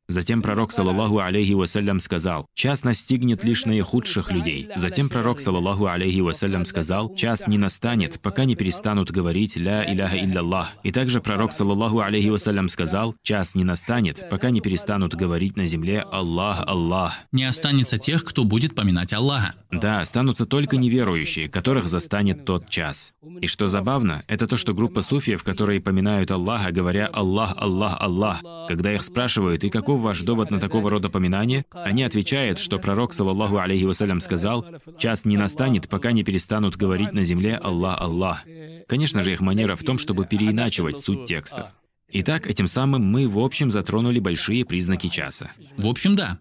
Затем 0.08 0.40
пророк, 0.40 0.70
саллаллаху 0.70 1.18
алейхи 1.18 1.52
вассалям, 1.52 1.98
сказал, 1.98 2.46
«Час 2.54 2.84
настигнет 2.84 3.42
лишь 3.42 3.64
наихудших 3.64 4.30
людей». 4.30 4.68
Затем 4.76 5.08
пророк, 5.08 5.40
саллаллаху 5.40 5.86
алейхи 5.86 6.20
вассалям, 6.20 6.64
сказал, 6.64 7.12
«Час 7.16 7.48
не 7.48 7.58
настанет, 7.58 8.20
пока 8.20 8.44
не 8.44 8.54
перестанут 8.54 9.10
говорить 9.10 9.56
«Ля 9.56 9.84
иляха 9.92 10.16
илляллах». 10.16 10.68
И 10.84 10.92
также 10.92 11.20
пророк, 11.20 11.52
саллаллаху 11.52 11.98
алейхи 11.98 12.28
вассалям, 12.28 12.68
сказал, 12.68 13.16
«Час 13.24 13.56
не 13.56 13.64
настанет, 13.64 14.28
пока 14.30 14.50
не 14.50 14.60
перестанут 14.60 15.16
говорить 15.16 15.56
на 15.56 15.66
земле 15.66 16.04
«Аллах, 16.12 16.62
Аллах». 16.68 17.14
Не 17.32 17.44
останется 17.44 17.98
тех, 17.98 18.24
кто 18.24 18.44
будет 18.44 18.76
поминать 18.76 19.12
Аллаха. 19.12 19.54
Да, 19.72 20.00
останутся 20.00 20.46
только 20.46 20.76
неверующие, 20.76 21.48
которых 21.48 21.88
застанет 21.88 22.44
тот 22.44 22.68
час. 22.68 23.12
И 23.40 23.48
что 23.48 23.66
забавно, 23.66 24.22
это 24.28 24.46
то, 24.46 24.56
что 24.56 24.72
группа 24.72 25.02
суфиев, 25.02 25.42
которые 25.42 25.80
поминают 25.80 26.30
Аллаха, 26.30 26.70
говоря 26.70 27.08
«Аллах, 27.08 27.54
Аллах, 27.56 27.96
Аллах», 28.00 28.40
когда 28.68 28.94
их 28.94 29.02
спрашивают, 29.02 29.64
и 29.64 29.70
каков 29.96 30.02
ваш 30.02 30.22
довод 30.22 30.50
на 30.50 30.60
такого 30.60 30.90
рода 30.90 31.08
поминание, 31.08 31.64
они 31.72 32.02
отвечают, 32.02 32.58
что 32.58 32.78
пророк, 32.78 33.14
саллаллаху 33.14 33.58
алейхи 33.58 33.84
вассалям, 33.84 34.20
сказал, 34.20 34.66
«Час 34.98 35.24
не 35.24 35.36
настанет, 35.36 35.88
пока 35.88 36.12
не 36.12 36.22
перестанут 36.22 36.76
говорить 36.76 37.12
на 37.14 37.24
земле 37.24 37.56
Аллах, 37.56 38.00
Аллах». 38.00 38.44
Конечно 38.88 39.22
же, 39.22 39.32
их 39.32 39.40
манера 39.40 39.74
в 39.74 39.82
том, 39.82 39.98
чтобы 39.98 40.26
переиначивать 40.26 41.00
суть 41.00 41.24
текстов. 41.24 41.68
Итак, 42.08 42.46
этим 42.46 42.66
самым 42.66 43.02
мы 43.02 43.26
в 43.26 43.38
общем 43.38 43.70
затронули 43.70 44.20
большие 44.20 44.64
признаки 44.64 45.08
часа. 45.08 45.50
В 45.76 45.88
общем, 45.88 46.14
да. 46.14 46.38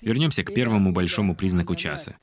Вернемся 0.00 0.44
к 0.44 0.54
первому 0.54 0.92
большому 0.92 1.34
признаку 1.34 1.74
часа. 1.74 2.16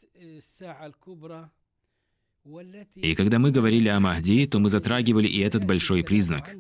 И 2.96 3.16
когда 3.16 3.40
мы 3.40 3.52
говорили 3.52 3.90
о 3.90 4.00
Махди, 4.00 4.46
то 4.48 4.60
мы 4.60 4.70
затрагивали 4.70 5.28
и 5.28 5.40
этот 5.40 5.66
большой 5.66 6.04
признак, 6.04 6.56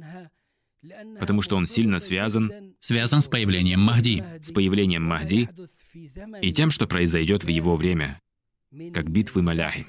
потому 1.19 1.41
что 1.41 1.55
он 1.55 1.65
сильно 1.65 1.99
связан 1.99 2.70
Связан 2.81 3.21
с 3.21 3.27
появлением 3.27 3.79
Махди. 3.79 4.23
с 4.41 4.51
появлением 4.51 5.03
Махди 5.03 5.47
и 6.41 6.51
тем, 6.51 6.71
что 6.71 6.87
произойдет 6.87 7.43
в 7.43 7.47
его 7.47 7.75
время, 7.75 8.19
как 8.91 9.07
битвы 9.07 9.43
Маляхи. 9.43 9.85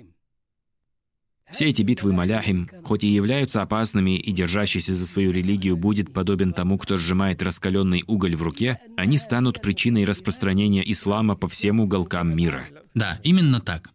Все 1.51 1.71
эти 1.71 1.83
битвы 1.83 2.13
Маляхим, 2.13 2.69
хоть 2.85 3.05
и 3.05 3.09
являются 3.09 3.63
опасными, 3.63 4.19
и 4.19 4.31
держащийся 4.31 4.95
за 4.95 5.07
свою 5.07 5.33
религию 5.33 5.77
будет 5.77 6.13
подобен 6.13 6.53
тому, 6.53 6.77
кто 6.77 6.99
сжимает 6.99 7.43
раскаленный 7.43 8.05
уголь 8.07 8.37
в 8.37 8.43
руке, 8.43 8.79
они 8.99 9.17
станут 9.17 9.63
причиной 9.63 10.05
распространения 10.05 10.83
ислама 10.91 11.35
по 11.35 11.49
всем 11.49 11.81
уголкам 11.81 12.37
мира. 12.37 12.65
Да, 12.95 13.19
именно 13.23 13.61
так. 13.61 13.91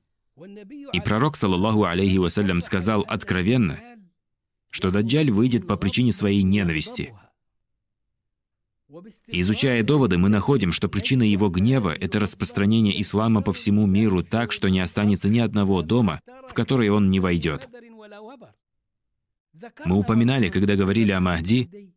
И 0.93 0.99
пророк, 1.01 1.35
саллаллаху 1.35 1.83
алейхи 1.83 2.17
вассалям, 2.17 2.61
сказал 2.61 3.01
откровенно, 3.07 3.79
что 4.71 4.89
Даджаль 4.89 5.29
выйдет 5.29 5.67
по 5.67 5.77
причине 5.77 6.11
своей 6.11 6.41
ненависти. 6.41 7.13
Изучая 9.27 9.83
доводы, 9.83 10.17
мы 10.17 10.29
находим, 10.29 10.71
что 10.71 10.89
причина 10.89 11.23
его 11.23 11.49
гнева— 11.49 11.93
это 11.99 12.19
распространение 12.19 12.99
ислама 13.01 13.41
по 13.41 13.53
всему 13.53 13.85
миру 13.85 14.23
так, 14.23 14.51
что 14.51 14.69
не 14.69 14.79
останется 14.79 15.29
ни 15.29 15.39
одного 15.39 15.81
дома, 15.81 16.21
в 16.49 16.53
который 16.53 16.89
он 16.89 17.09
не 17.09 17.19
войдет. 17.19 17.69
Мы 19.85 19.95
упоминали, 19.95 20.49
когда 20.49 20.75
говорили 20.75 21.11
о 21.11 21.19
Махди, 21.19 21.93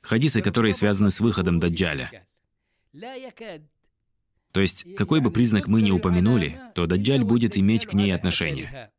хадисы, 0.00 0.42
которые 0.42 0.72
связаны 0.72 1.10
с 1.10 1.20
выходом 1.20 1.58
Даджаля. 1.58 2.26
То 4.52 4.60
есть, 4.60 4.94
какой 4.94 5.20
бы 5.20 5.30
признак 5.30 5.66
мы 5.66 5.82
ни 5.82 5.90
упомянули, 5.90 6.58
то 6.74 6.86
Даджаль 6.86 7.24
будет 7.24 7.58
иметь 7.58 7.86
к 7.86 7.92
ней 7.92 8.14
отношение. 8.14 8.90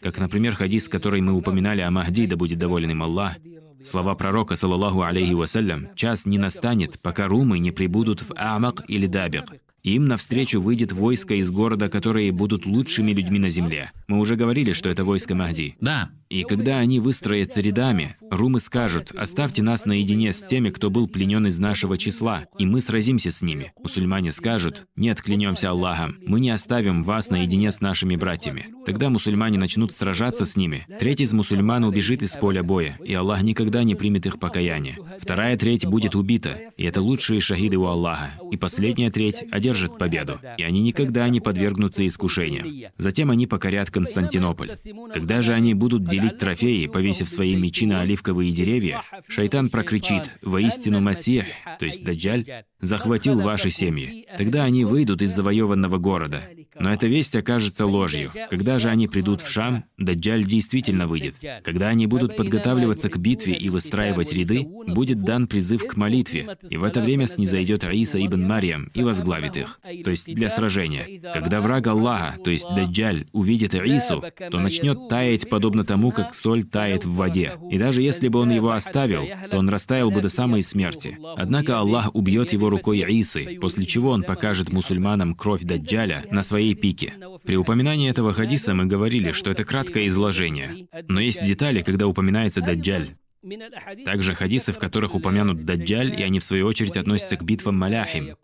Как, 0.00 0.18
например, 0.18 0.54
хадис, 0.54 0.88
который 0.88 1.20
мы 1.20 1.32
упоминали 1.32 1.80
о 1.80 1.90
Махди, 1.90 2.26
да 2.26 2.36
будет 2.36 2.58
доволен 2.58 2.90
им 2.90 3.02
Аллах, 3.02 3.36
слова 3.84 4.14
пророка, 4.14 4.56
саллаллаху 4.56 5.02
алейхи 5.02 5.32
вассалям, 5.32 5.88
«Час 5.94 6.26
не 6.26 6.38
настанет, 6.38 6.98
пока 7.00 7.28
румы 7.28 7.58
не 7.58 7.70
прибудут 7.70 8.22
в 8.22 8.32
Амак 8.36 8.84
или 8.88 9.06
Дабик, 9.06 9.44
им 9.84 10.08
навстречу 10.08 10.62
выйдет 10.62 10.92
войско 10.92 11.34
из 11.34 11.50
города, 11.50 11.90
которые 11.90 12.32
будут 12.32 12.64
лучшими 12.64 13.12
людьми 13.12 13.38
на 13.38 13.50
земле. 13.50 13.92
Мы 14.08 14.18
уже 14.18 14.34
говорили, 14.34 14.72
что 14.72 14.88
это 14.88 15.04
войско 15.04 15.34
Махди. 15.34 15.76
Да, 15.78 16.10
И 16.34 16.42
когда 16.42 16.80
они 16.80 16.98
выстроятся 16.98 17.60
рядами, 17.60 18.16
румы 18.28 18.58
скажут, 18.58 19.12
«Оставьте 19.14 19.62
нас 19.62 19.86
наедине 19.86 20.32
с 20.32 20.42
теми, 20.42 20.70
кто 20.70 20.90
был 20.90 21.06
пленен 21.06 21.46
из 21.46 21.60
нашего 21.60 21.96
числа, 21.96 22.46
и 22.58 22.66
мы 22.66 22.80
сразимся 22.80 23.30
с 23.30 23.40
ними». 23.40 23.72
Мусульмане 23.80 24.32
скажут, 24.32 24.84
«Нет, 24.96 25.22
клянемся 25.22 25.70
Аллахом, 25.70 26.16
мы 26.26 26.40
не 26.40 26.50
оставим 26.50 27.04
вас 27.04 27.30
наедине 27.30 27.70
с 27.70 27.80
нашими 27.80 28.16
братьями». 28.16 28.74
Тогда 28.84 29.10
мусульмане 29.10 29.58
начнут 29.58 29.92
сражаться 29.92 30.44
с 30.44 30.56
ними. 30.56 30.86
Треть 30.98 31.20
из 31.20 31.32
мусульман 31.32 31.84
убежит 31.84 32.22
из 32.22 32.36
поля 32.36 32.62
боя, 32.62 32.98
и 33.02 33.14
Аллах 33.14 33.42
никогда 33.42 33.82
не 33.82 33.94
примет 33.94 34.26
их 34.26 34.38
покаяние. 34.38 34.98
Вторая 35.20 35.56
треть 35.56 35.86
будет 35.86 36.14
убита, 36.14 36.58
и 36.76 36.84
это 36.84 37.00
лучшие 37.00 37.40
шахиды 37.40 37.78
у 37.78 37.86
Аллаха. 37.86 38.32
И 38.50 38.56
последняя 38.56 39.10
треть 39.10 39.44
одержит 39.50 39.96
победу, 39.96 40.38
и 40.58 40.64
они 40.64 40.80
никогда 40.80 41.28
не 41.28 41.40
подвергнутся 41.40 42.06
искушениям. 42.06 42.92
Затем 42.98 43.30
они 43.30 43.46
покорят 43.46 43.90
Константинополь. 43.90 44.72
Когда 45.14 45.40
же 45.40 45.54
они 45.54 45.72
будут 45.72 46.04
делить 46.04 46.23
трофеи, 46.30 46.86
повесив 46.86 47.28
свои 47.28 47.56
мечи 47.56 47.86
на 47.86 48.00
оливковые 48.00 48.52
деревья, 48.52 49.02
шайтан 49.28 49.68
прокричит 49.68 50.36
«Воистину 50.42 51.00
Масих», 51.00 51.44
то 51.78 51.84
есть 51.84 52.04
Даджаль, 52.04 52.64
захватил 52.80 53.40
ваши 53.40 53.70
семьи. 53.70 54.26
Тогда 54.36 54.64
они 54.64 54.84
выйдут 54.84 55.22
из 55.22 55.34
завоеванного 55.34 55.98
города. 55.98 56.42
Но 56.78 56.92
эта 56.92 57.06
весть 57.06 57.36
окажется 57.36 57.86
ложью. 57.86 58.30
Когда 58.50 58.78
же 58.78 58.88
они 58.88 59.08
придут 59.08 59.40
в 59.40 59.50
Шам, 59.50 59.84
Даджаль 59.98 60.44
действительно 60.44 61.06
выйдет. 61.06 61.36
Когда 61.62 61.88
они 61.88 62.06
будут 62.06 62.36
подготавливаться 62.36 63.08
к 63.08 63.16
битве 63.18 63.54
и 63.54 63.68
выстраивать 63.68 64.32
ряды, 64.32 64.66
будет 64.86 65.22
дан 65.22 65.46
призыв 65.46 65.86
к 65.86 65.96
молитве, 65.96 66.56
и 66.68 66.76
в 66.76 66.84
это 66.84 67.00
время 67.00 67.26
снизойдет 67.26 67.84
Аиса 67.84 68.24
ибн 68.24 68.46
Марьям 68.46 68.90
и 68.94 69.02
возглавит 69.02 69.56
их, 69.56 69.80
то 70.04 70.10
есть 70.10 70.32
для 70.34 70.48
сражения. 70.50 71.20
Когда 71.32 71.60
враг 71.60 71.86
Аллаха, 71.86 72.38
то 72.42 72.50
есть 72.50 72.68
Даджаль, 72.74 73.26
увидит 73.32 73.74
Аису, 73.74 74.22
то 74.50 74.58
начнет 74.58 75.08
таять 75.08 75.48
подобно 75.48 75.84
тому, 75.84 76.12
как 76.12 76.34
соль 76.34 76.64
тает 76.64 77.04
в 77.04 77.14
воде. 77.14 77.52
И 77.70 77.78
даже 77.78 78.02
если 78.02 78.28
бы 78.28 78.40
он 78.40 78.50
его 78.50 78.72
оставил, 78.72 79.24
то 79.50 79.58
он 79.58 79.68
растаял 79.68 80.10
бы 80.10 80.20
до 80.20 80.28
самой 80.28 80.62
смерти. 80.62 81.18
Однако 81.36 81.78
Аллах 81.78 82.14
убьет 82.14 82.52
его 82.52 82.70
рукой 82.70 83.00
Аисы, 83.00 83.58
после 83.60 83.84
чего 83.84 84.10
он 84.10 84.22
покажет 84.22 84.72
мусульманам 84.72 85.34
кровь 85.34 85.62
Даджаля 85.62 86.24
на 86.30 86.42
своей 86.42 86.63
пике. 86.72 87.12
При 87.44 87.56
упоминании 87.56 88.08
этого 88.08 88.32
хадиса 88.32 88.72
мы 88.72 88.86
говорили, 88.86 89.32
что 89.32 89.50
это 89.50 89.64
краткое 89.64 90.06
изложение. 90.06 90.88
Но 91.08 91.20
есть 91.20 91.44
детали, 91.44 91.82
когда 91.82 92.06
упоминается 92.06 92.62
Даджаль. 92.62 93.08
Также 94.06 94.32
хадисы, 94.32 94.72
в 94.72 94.78
которых 94.78 95.14
упомянут 95.14 95.66
Даджаль, 95.66 96.18
и 96.18 96.22
они 96.22 96.38
в 96.38 96.44
свою 96.44 96.66
очередь 96.66 96.96
относятся 96.96 97.36
к 97.36 97.42
битвам 97.42 97.78
Маляхим, 97.78 98.36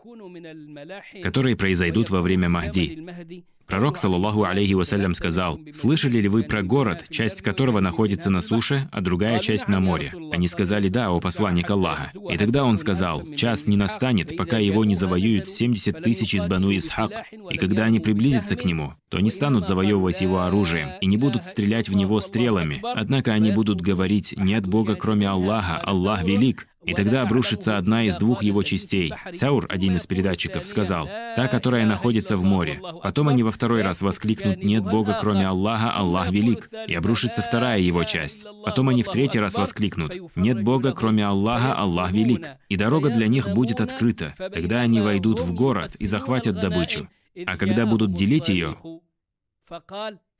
которые 1.23 1.57
произойдут 1.57 2.11
во 2.11 2.21
время 2.23 2.49
Махди. 2.49 3.45
Пророк, 3.71 3.97
саллаллаху 3.97 4.43
алейхи 4.43 4.73
вассалям, 4.73 5.15
сказал, 5.15 5.61
«Слышали 5.73 6.21
ли 6.21 6.27
вы 6.27 6.43
про 6.43 6.63
город, 6.63 7.05
часть 7.09 7.41
которого 7.41 7.79
находится 7.79 8.29
на 8.29 8.41
суше, 8.41 8.89
а 8.91 9.01
другая 9.01 9.39
часть 9.39 9.69
на 9.69 9.79
море?» 9.79 10.13
Они 10.33 10.49
сказали, 10.49 10.89
«Да, 10.89 11.11
о 11.11 11.21
посланник 11.21 11.71
Аллаха». 11.71 12.11
И 12.31 12.37
тогда 12.37 12.65
он 12.65 12.79
сказал, 12.79 13.25
«Час 13.37 13.69
не 13.69 13.77
настанет, 13.77 14.37
пока 14.37 14.59
его 14.59 14.85
не 14.85 14.97
завоюют 14.97 15.49
70 15.49 16.03
тысяч 16.03 16.35
из 16.35 16.47
Бану 16.47 16.77
Исхак, 16.77 17.13
и 17.31 17.59
когда 17.59 17.85
они 17.85 18.01
приблизятся 18.01 18.57
к 18.57 18.65
нему, 18.65 18.95
то 19.09 19.21
не 19.21 19.31
станут 19.31 19.69
завоевывать 19.69 20.21
его 20.21 20.41
оружием 20.41 20.91
и 21.01 21.07
не 21.07 21.17
будут 21.17 21.45
стрелять 21.45 21.89
в 21.89 21.95
него 21.95 22.21
стрелами. 22.21 22.81
Однако 22.83 23.33
они 23.33 23.53
будут 23.53 23.81
говорить, 23.81 24.35
«Нет 24.37 24.67
Бога, 24.67 24.97
кроме 24.97 25.29
Аллаха, 25.29 25.77
Аллах 25.77 26.25
велик». 26.25 26.67
И 26.85 26.95
тогда 26.95 27.23
обрушится 27.23 27.77
одна 27.77 28.05
из 28.05 28.17
двух 28.17 28.43
его 28.43 28.63
частей. 28.63 29.13
Саур, 29.35 29.67
один 29.69 29.97
из 29.97 30.07
передатчиков, 30.07 30.67
сказал, 30.67 31.09
«Та, 31.37 31.47
которая 31.49 31.85
находится 31.85 32.37
в 32.37 32.43
море». 32.43 32.81
Потом 33.03 33.29
они 33.29 33.43
во 33.43 33.51
второй 33.51 33.83
раз 33.83 34.01
воскликнут, 34.01 34.63
«Нет 34.63 34.83
Бога, 34.83 35.19
кроме 35.21 35.47
Аллаха, 35.47 35.93
Аллах 35.93 36.31
велик». 36.31 36.71
И 36.87 36.95
обрушится 36.95 37.43
вторая 37.43 37.81
его 37.81 38.05
часть. 38.05 38.47
Потом 38.65 38.89
они 38.89 39.03
в 39.03 39.09
третий 39.09 39.41
раз 39.41 39.57
воскликнут, 39.57 40.17
«Нет 40.37 40.63
Бога, 40.63 40.93
кроме 40.93 41.27
Аллаха, 41.27 41.75
Аллах 41.75 42.13
велик». 42.13 42.49
И 42.69 42.77
дорога 42.77 43.11
для 43.11 43.29
них 43.29 43.49
будет 43.49 43.81
открыта. 43.81 44.35
Тогда 44.39 44.81
они 44.81 45.01
войдут 45.01 45.41
в 45.41 45.53
город 45.53 45.97
и 45.99 46.07
захватят 46.07 46.61
добычу. 46.61 47.09
А 47.47 47.57
когда 47.57 47.85
будут 47.85 48.13
делить 48.13 48.49
ее, 48.49 48.77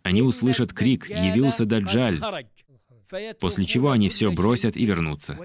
они 0.03 0.23
услышат 0.23 0.73
крик 0.73 1.09
«Явился 1.09 1.67
Даджаль!», 1.67 2.21
после 3.41 3.65
чего 3.65 3.91
они 3.91 4.09
все 4.09 4.31
бросят 4.31 4.77
и 4.77 4.85
вернутся. 4.85 5.39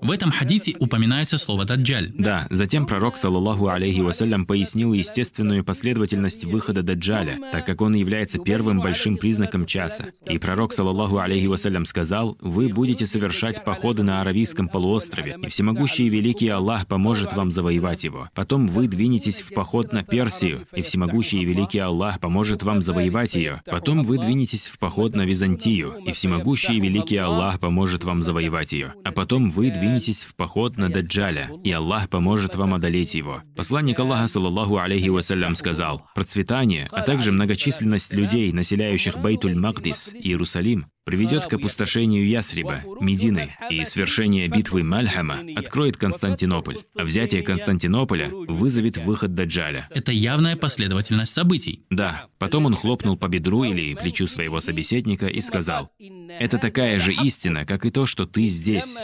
В 0.00 0.10
этом 0.10 0.30
хадисе 0.30 0.74
упоминается 0.78 1.38
слово 1.38 1.64
«даджаль». 1.64 2.12
Да, 2.14 2.46
затем 2.50 2.86
пророк, 2.86 3.16
саллаллаху 3.16 3.68
алейхи 3.68 4.00
вассалям, 4.00 4.46
пояснил 4.46 4.92
естественную 4.92 5.64
последовательность 5.64 6.44
выхода 6.44 6.82
Даджаля, 6.82 7.38
так 7.52 7.66
как 7.66 7.80
он 7.80 7.94
является 7.94 8.38
первым 8.38 8.80
большим 8.80 9.16
признаком 9.16 9.66
часа. 9.66 10.06
И 10.28 10.38
пророк, 10.38 10.72
саллаллаху 10.72 11.18
алейхи 11.18 11.46
вассалям, 11.46 11.84
сказал, 11.84 12.36
«Вы 12.40 12.68
будете 12.68 13.06
совершать 13.06 13.64
походы 13.64 14.02
на 14.02 14.20
Аравийском 14.20 14.68
полуострове, 14.68 15.36
и 15.42 15.48
всемогущий 15.48 16.06
и 16.06 16.10
великий 16.10 16.48
Аллах 16.48 16.86
поможет 16.86 17.32
вам 17.32 17.50
завоевать 17.50 18.04
его. 18.04 18.28
Потом 18.34 18.66
вы 18.66 18.88
двинетесь 18.88 19.40
в 19.40 19.52
поход 19.54 19.92
на 19.92 20.02
Персию, 20.02 20.60
и 20.74 20.82
всемогущий 20.82 21.40
и 21.40 21.44
великий 21.44 21.78
Аллах 21.78 22.20
поможет 22.20 22.62
вам 22.62 22.82
завоевать 22.82 23.34
ее. 23.34 23.62
Потом 23.66 24.02
вы 24.02 24.18
двинетесь 24.18 24.68
в 24.68 24.78
поход 24.78 25.14
на 25.14 25.22
Византию, 25.22 25.94
и 26.04 26.12
всемогущий 26.12 26.76
и 26.76 26.80
великий 26.80 27.07
Аллах 27.16 27.60
поможет 27.60 28.04
вам 28.04 28.22
завоевать 28.22 28.72
ее. 28.72 28.94
А 29.04 29.12
потом 29.12 29.50
вы 29.50 29.70
двинетесь 29.70 30.22
в 30.22 30.34
поход 30.34 30.76
на 30.76 30.88
Даджаля, 30.88 31.50
и 31.64 31.72
Аллах 31.72 32.08
поможет 32.08 32.54
вам 32.56 32.74
одолеть 32.74 33.14
его. 33.14 33.42
Посланник 33.56 33.98
Аллаха, 33.98 34.28
саллаллаху 34.28 34.78
алейхи 34.78 35.08
вассалям, 35.08 35.54
сказал, 35.54 36.02
«Процветание, 36.14 36.88
а 36.90 37.02
также 37.02 37.32
многочисленность 37.32 38.12
людей, 38.12 38.52
населяющих 38.52 39.16
Бейтуль-Магдис, 39.16 40.14
Иерусалим, 40.14 40.86
приведет 41.08 41.46
к 41.46 41.54
опустошению 41.54 42.28
Ясриба, 42.28 42.82
Медины, 43.00 43.56
и 43.70 43.82
свершение 43.86 44.46
битвы 44.46 44.82
Мальхама 44.82 45.38
откроет 45.56 45.96
Константинополь. 45.96 46.80
А 46.94 47.04
взятие 47.04 47.40
Константинополя 47.40 48.28
вызовет 48.28 48.98
выход 48.98 49.34
Даджаля. 49.34 49.88
Это 49.88 50.12
явная 50.12 50.54
последовательность 50.54 51.32
событий. 51.32 51.86
Да, 51.88 52.26
потом 52.38 52.66
он 52.66 52.76
хлопнул 52.76 53.16
по 53.16 53.26
бедру 53.26 53.64
или 53.64 53.94
плечу 53.94 54.26
своего 54.26 54.60
собеседника 54.60 55.28
и 55.28 55.40
сказал, 55.40 55.90
«Это 55.98 56.58
такая 56.58 56.98
же 56.98 57.14
истина, 57.14 57.64
как 57.64 57.86
и 57.86 57.90
то, 57.90 58.04
что 58.04 58.26
ты 58.26 58.44
здесь, 58.44 58.98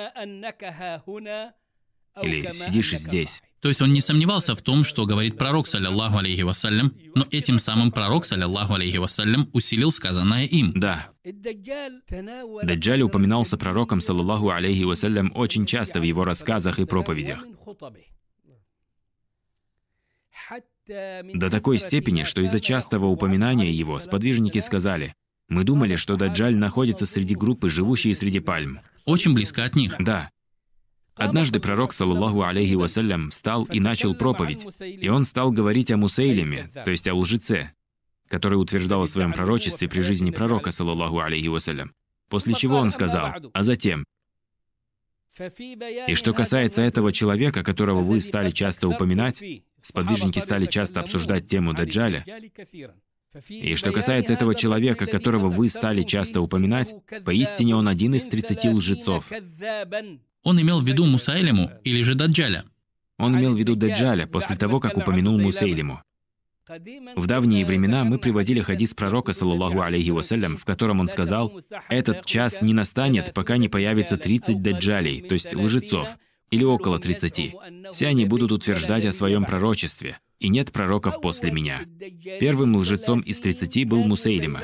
или 2.22 2.50
сидишь 2.52 2.92
здесь». 2.92 3.42
То 3.60 3.68
есть 3.68 3.80
он 3.80 3.94
не 3.94 4.02
сомневался 4.02 4.54
в 4.54 4.60
том, 4.60 4.84
что 4.84 5.06
говорит 5.06 5.38
пророк, 5.38 5.66
саллиллаху 5.66 6.18
алейхи 6.18 6.42
вассалям, 6.42 6.92
но 7.14 7.26
этим 7.30 7.58
самым 7.58 7.92
пророк, 7.92 8.26
саллиллаху 8.26 8.74
алейхи 8.74 8.98
вассалям, 8.98 9.48
усилил 9.54 9.90
сказанное 9.90 10.44
им. 10.44 10.72
Да, 10.76 11.08
Даджаль 11.24 13.00
упоминался 13.00 13.56
пророком, 13.56 14.02
саллаллаху 14.02 14.50
алейхи 14.50 14.82
вассалям, 14.82 15.32
очень 15.34 15.64
часто 15.64 16.00
в 16.00 16.02
его 16.02 16.24
рассказах 16.24 16.78
и 16.78 16.84
проповедях. 16.84 17.46
До 20.86 21.48
такой 21.50 21.78
степени, 21.78 22.24
что 22.24 22.42
из-за 22.42 22.60
частого 22.60 23.06
упоминания 23.06 23.72
его 23.72 23.98
сподвижники 23.98 24.58
сказали, 24.58 25.14
«Мы 25.48 25.64
думали, 25.64 25.96
что 25.96 26.16
Даджаль 26.16 26.56
находится 26.56 27.06
среди 27.06 27.34
группы, 27.34 27.70
живущей 27.70 28.14
среди 28.14 28.40
пальм». 28.40 28.80
Очень 29.06 29.32
близко 29.32 29.64
от 29.64 29.74
них. 29.74 29.96
Да. 29.98 30.30
Однажды 31.16 31.60
пророк, 31.60 31.92
саллаллаху 31.92 32.42
алейхи 32.42 32.74
вассалям, 32.74 33.30
встал 33.30 33.64
и 33.64 33.80
начал 33.80 34.14
проповедь. 34.14 34.66
И 34.80 35.08
он 35.08 35.24
стал 35.24 35.52
говорить 35.52 35.90
о 35.90 35.96
Мусейлиме, 35.96 36.70
то 36.84 36.90
есть 36.90 37.08
о 37.08 37.14
лжеце, 37.14 37.72
который 38.28 38.56
утверждал 38.56 39.02
о 39.02 39.06
своем 39.06 39.32
пророчестве 39.32 39.88
при 39.88 40.00
жизни 40.00 40.30
пророка, 40.30 40.70
саллаллаху 40.70 41.20
алейхи 41.20 41.46
вассалям. 41.46 41.92
После 42.28 42.54
чего 42.54 42.76
он 42.76 42.90
сказал, 42.90 43.34
а 43.52 43.62
затем, 43.62 44.04
и 45.38 46.14
что 46.14 46.32
касается 46.32 46.80
этого 46.82 47.12
человека, 47.12 47.64
которого 47.64 48.02
вы 48.02 48.20
стали 48.20 48.50
часто 48.50 48.88
упоминать, 48.88 49.42
сподвижники 49.82 50.38
стали 50.38 50.66
часто 50.66 51.00
обсуждать 51.00 51.46
тему 51.46 51.74
Даджаля, 51.74 52.24
и 53.48 53.74
что 53.74 53.90
касается 53.90 54.32
этого 54.32 54.54
человека, 54.54 55.06
которого 55.06 55.48
вы 55.48 55.68
стали 55.68 56.02
часто 56.02 56.40
упоминать, 56.40 56.94
поистине 57.24 57.74
он 57.74 57.88
один 57.88 58.14
из 58.14 58.28
30 58.28 58.64
лжецов. 58.66 59.28
Он 60.44 60.60
имел 60.60 60.80
в 60.80 60.86
виду 60.86 61.06
Мусайлиму 61.06 61.70
или 61.82 62.02
же 62.02 62.14
Даджаля? 62.14 62.64
Он 63.18 63.36
имел 63.36 63.54
в 63.54 63.58
виду 63.58 63.74
Даджаля 63.76 64.26
после 64.26 64.56
того, 64.56 64.78
как 64.78 64.96
упомянул 64.96 65.38
Мусейлиму. 65.38 66.00
В 67.16 67.26
давние 67.26 67.64
времена 67.66 68.04
мы 68.04 68.18
приводили 68.18 68.60
хадис 68.60 68.94
пророка, 68.94 69.32
саллаллаху 69.32 69.80
алейхи 69.82 70.10
вассалям, 70.10 70.56
в 70.56 70.64
котором 70.64 71.00
он 71.00 71.08
сказал, 71.08 71.52
«Этот 71.90 72.24
час 72.24 72.62
не 72.62 72.72
настанет, 72.72 73.34
пока 73.34 73.58
не 73.58 73.68
появится 73.68 74.16
30 74.16 74.62
даджалей, 74.62 75.20
то 75.20 75.34
есть 75.34 75.54
лжецов, 75.54 76.08
или 76.50 76.64
около 76.64 76.98
30. 76.98 77.54
Все 77.92 78.06
они 78.06 78.24
будут 78.24 78.50
утверждать 78.50 79.04
о 79.04 79.12
своем 79.12 79.44
пророчестве, 79.44 80.18
и 80.38 80.48
нет 80.48 80.72
пророков 80.72 81.20
после 81.20 81.50
меня». 81.50 81.82
Первым 82.40 82.76
лжецом 82.76 83.20
из 83.20 83.40
30 83.40 83.86
был 83.86 84.02
Мусейлима. 84.04 84.62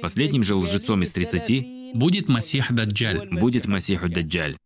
Последним 0.00 0.42
же 0.42 0.54
лжецом 0.54 1.02
из 1.02 1.12
30 1.12 1.94
будет 1.94 2.28
Масих 2.28 2.72
Даджаль. 2.72 3.28
Будет 3.30 3.66
Масиху 3.66 4.08
Даджаль. 4.08 4.56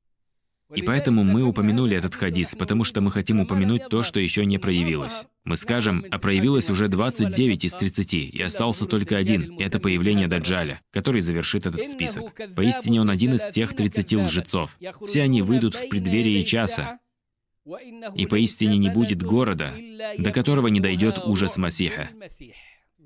И 0.74 0.82
поэтому 0.82 1.22
мы 1.22 1.42
упомянули 1.42 1.96
этот 1.96 2.16
хадис, 2.16 2.56
потому 2.56 2.82
что 2.82 3.00
мы 3.00 3.12
хотим 3.12 3.40
упомянуть 3.40 3.88
то, 3.88 4.02
что 4.02 4.18
еще 4.18 4.44
не 4.44 4.58
проявилось. 4.58 5.26
Мы 5.44 5.56
скажем, 5.56 6.04
а 6.10 6.18
проявилось 6.18 6.70
уже 6.70 6.88
29 6.88 7.64
из 7.64 7.74
30, 7.74 8.14
и 8.14 8.42
остался 8.42 8.86
только 8.86 9.16
один, 9.16 9.56
и 9.56 9.62
это 9.62 9.78
появление 9.78 10.26
Даджаля, 10.26 10.80
который 10.90 11.20
завершит 11.20 11.66
этот 11.66 11.86
список. 11.86 12.32
Поистине 12.56 13.00
он 13.00 13.10
один 13.10 13.34
из 13.34 13.48
тех 13.48 13.74
30 13.76 14.12
лжецов. 14.14 14.76
Все 15.06 15.22
они 15.22 15.40
выйдут 15.40 15.76
в 15.76 15.88
преддверии 15.88 16.42
часа, 16.42 16.98
и 18.14 18.26
поистине 18.26 18.76
не 18.78 18.90
будет 18.90 19.22
города, 19.22 19.72
до 20.18 20.32
которого 20.32 20.66
не 20.66 20.80
дойдет 20.80 21.18
ужас 21.18 21.56
Масиха. 21.56 22.10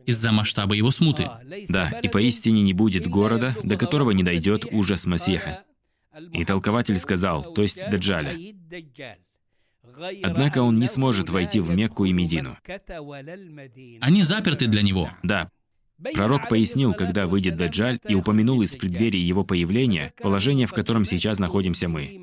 Из-за 0.06 0.32
масштаба 0.32 0.74
его 0.74 0.90
смуты. 0.90 1.28
Да, 1.68 1.90
и 2.02 2.08
поистине 2.08 2.62
не 2.62 2.72
будет 2.72 3.06
города, 3.06 3.56
до 3.62 3.76
которого 3.76 4.10
не 4.12 4.22
дойдет 4.22 4.66
ужас 4.70 5.06
Масиха. 5.06 5.64
И 6.32 6.44
толкователь 6.44 6.98
сказал, 6.98 7.54
то 7.54 7.62
есть 7.62 7.88
Даджаля. 7.88 8.36
Однако 10.22 10.62
он 10.62 10.76
не 10.76 10.86
сможет 10.86 11.30
войти 11.30 11.60
в 11.60 11.70
Мекку 11.70 12.04
и 12.04 12.12
Медину. 12.12 12.56
Они 14.00 14.22
заперты 14.22 14.66
для 14.66 14.82
него. 14.82 15.10
Да. 15.22 15.50
Пророк 16.14 16.48
пояснил, 16.48 16.94
когда 16.94 17.26
выйдет 17.26 17.56
Даджаль, 17.56 18.00
и 18.08 18.14
упомянул 18.14 18.62
из 18.62 18.74
преддверия 18.76 19.20
его 19.20 19.44
появления 19.44 20.14
положение, 20.22 20.66
в 20.66 20.72
котором 20.72 21.04
сейчас 21.04 21.38
находимся 21.38 21.88
мы. 21.88 22.18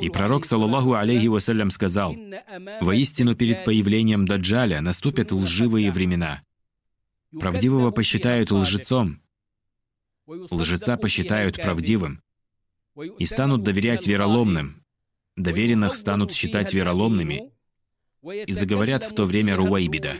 И 0.00 0.10
пророк, 0.10 0.44
саллаллаху 0.44 0.94
алейхи 0.94 1.28
вассалям, 1.28 1.70
сказал, 1.70 2.14
«Воистину 2.80 3.34
перед 3.34 3.64
появлением 3.64 4.26
Даджаля 4.26 4.82
наступят 4.82 5.32
лживые 5.32 5.90
времена. 5.90 6.42
Правдивого 7.38 7.90
посчитают 7.90 8.50
лжецом, 8.50 9.22
лжеца 10.26 10.96
посчитают 10.96 11.56
правдивым 11.56 12.20
и 13.18 13.24
станут 13.24 13.62
доверять 13.62 14.06
вероломным. 14.06 14.82
Доверенных 15.36 15.96
станут 15.96 16.32
считать 16.32 16.72
вероломными 16.72 17.52
и 18.22 18.52
заговорят 18.52 19.04
в 19.04 19.14
то 19.14 19.24
время 19.24 19.56
Руайбида. 19.56 20.16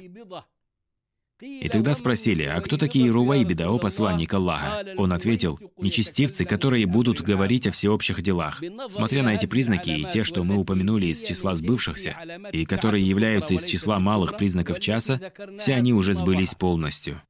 И 1.40 1.68
тогда 1.68 1.92
спросили, 1.92 2.44
а 2.44 2.60
кто 2.62 2.78
такие 2.78 3.10
Руайбида, 3.10 3.70
о 3.70 3.78
посланник 3.78 4.32
Аллаха? 4.32 4.84
Он 4.96 5.12
ответил, 5.12 5.58
нечестивцы, 5.76 6.46
которые 6.46 6.86
будут 6.86 7.20
говорить 7.20 7.66
о 7.66 7.72
всеобщих 7.72 8.22
делах. 8.22 8.62
Смотря 8.88 9.22
на 9.22 9.34
эти 9.34 9.44
признаки 9.44 9.90
и 9.90 10.04
те, 10.04 10.24
что 10.24 10.44
мы 10.44 10.56
упомянули 10.56 11.06
из 11.06 11.22
числа 11.22 11.54
сбывшихся, 11.54 12.16
и 12.52 12.64
которые 12.64 13.06
являются 13.06 13.52
из 13.52 13.64
числа 13.64 13.98
малых 13.98 14.38
признаков 14.38 14.80
часа, 14.80 15.20
все 15.58 15.74
они 15.74 15.92
уже 15.92 16.14
сбылись 16.14 16.54
полностью. 16.54 17.20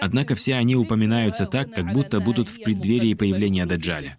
Однако 0.00 0.34
все 0.36 0.54
они 0.54 0.76
упоминаются 0.76 1.46
так, 1.46 1.72
как 1.72 1.92
будто 1.92 2.20
будут 2.20 2.48
в 2.48 2.62
преддверии 2.62 3.14
появления 3.14 3.66
Даджаля. 3.66 4.16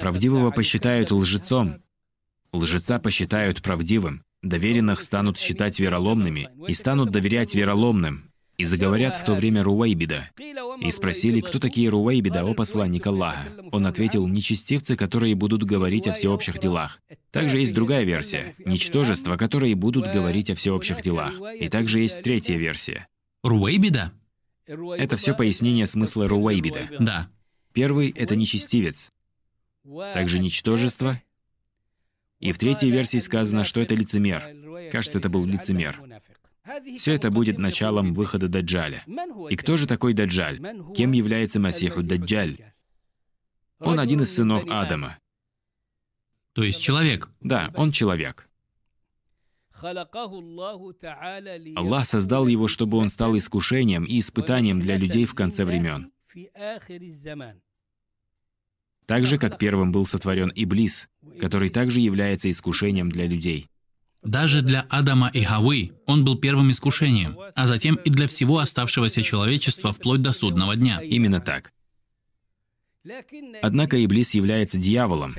Правдивого 0.00 0.50
посчитают 0.50 1.10
лжецом, 1.10 1.82
лжеца 2.52 2.98
посчитают 2.98 3.62
правдивым, 3.62 4.22
доверенных 4.42 5.02
станут 5.02 5.38
считать 5.38 5.78
вероломными 5.80 6.48
и 6.66 6.72
станут 6.72 7.10
доверять 7.10 7.54
вероломным, 7.54 8.30
и 8.60 8.64
заговорят 8.64 9.16
в 9.16 9.24
то 9.24 9.32
время 9.32 9.62
Руайбида. 9.62 10.28
И 10.80 10.90
спросили, 10.90 11.40
кто 11.40 11.58
такие 11.58 11.88
Руайбида, 11.88 12.44
о 12.44 12.52
посланник 12.52 13.06
Аллаха. 13.06 13.48
Он 13.72 13.86
ответил, 13.86 14.28
нечестивцы, 14.28 14.96
которые 14.96 15.34
будут 15.34 15.64
говорить 15.64 16.06
о 16.06 16.12
всеобщих 16.12 16.58
делах. 16.58 17.00
Также 17.30 17.58
есть 17.58 17.72
другая 17.72 18.04
версия, 18.04 18.54
ничтожества, 18.58 19.38
которые 19.38 19.74
будут 19.76 20.12
говорить 20.12 20.50
о 20.50 20.54
всеобщих 20.54 21.00
делах. 21.00 21.40
И 21.58 21.68
также 21.68 22.00
есть 22.00 22.22
третья 22.22 22.56
версия. 22.56 23.06
Руайбида? 23.42 24.12
Это 24.66 25.16
все 25.16 25.34
пояснение 25.34 25.86
смысла 25.86 26.28
Руайбида. 26.28 26.88
Да. 27.00 27.30
Первый— 27.72 28.10
это 28.16 28.36
нечестивец. 28.36 29.10
Также 30.12 30.38
ничтожество. 30.38 31.20
И 32.40 32.52
в 32.52 32.58
третьей 32.58 32.90
версии 32.90 33.18
сказано, 33.18 33.64
что 33.64 33.80
это 33.80 33.94
лицемер. 33.94 34.42
Кажется, 34.90 35.18
это 35.18 35.28
был 35.28 35.44
лицемер. 35.44 36.00
Все 36.98 37.14
это 37.14 37.30
будет 37.30 37.58
началом 37.58 38.14
выхода 38.14 38.48
Даджаля. 38.48 39.04
И 39.50 39.56
кто 39.56 39.76
же 39.76 39.86
такой 39.86 40.14
Даджаль? 40.14 40.58
Кем 40.96 41.12
является 41.12 41.60
Масиху 41.60 42.02
Даджаль? 42.02 42.72
Он 43.78 44.00
один 44.00 44.22
из 44.22 44.34
сынов 44.34 44.64
Адама. 44.68 45.18
То 46.52 46.62
есть 46.62 46.82
человек? 46.82 47.28
Да, 47.40 47.70
он 47.76 47.92
человек. 47.92 48.48
Аллах 51.76 52.06
создал 52.06 52.46
его, 52.46 52.68
чтобы 52.68 52.98
он 52.98 53.08
стал 53.08 53.36
искушением 53.36 54.04
и 54.04 54.18
испытанием 54.18 54.80
для 54.80 54.96
людей 54.96 55.24
в 55.24 55.34
конце 55.34 55.64
времен. 55.64 56.12
Так 59.10 59.26
же, 59.26 59.38
как 59.38 59.58
первым 59.58 59.90
был 59.90 60.06
сотворен 60.06 60.52
Иблис, 60.54 61.08
который 61.40 61.68
также 61.68 61.98
является 61.98 62.48
искушением 62.48 63.10
для 63.10 63.26
людей. 63.26 63.66
Даже 64.22 64.62
для 64.62 64.82
Адама 64.82 65.32
и 65.34 65.42
Хавы 65.42 65.90
он 66.06 66.24
был 66.24 66.38
первым 66.38 66.70
искушением, 66.70 67.36
а 67.56 67.66
затем 67.66 67.96
и 67.96 68.08
для 68.08 68.28
всего 68.28 68.58
оставшегося 68.58 69.24
человечества 69.24 69.90
вплоть 69.92 70.22
до 70.22 70.30
судного 70.30 70.76
дня. 70.76 71.00
Именно 71.02 71.40
так. 71.40 71.72
Однако 73.60 74.04
Иблис 74.04 74.32
является 74.34 74.78
дьяволом. 74.78 75.34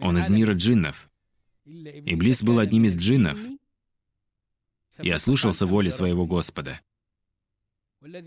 Он 0.00 0.16
из 0.16 0.28
мира 0.28 0.52
джиннов. 0.52 1.10
Иблис 1.66 2.44
был 2.44 2.60
одним 2.60 2.84
из 2.84 2.96
джиннов 2.96 3.36
и 5.02 5.10
ослушался 5.10 5.66
воли 5.66 5.88
своего 5.88 6.24
Господа. 6.24 6.80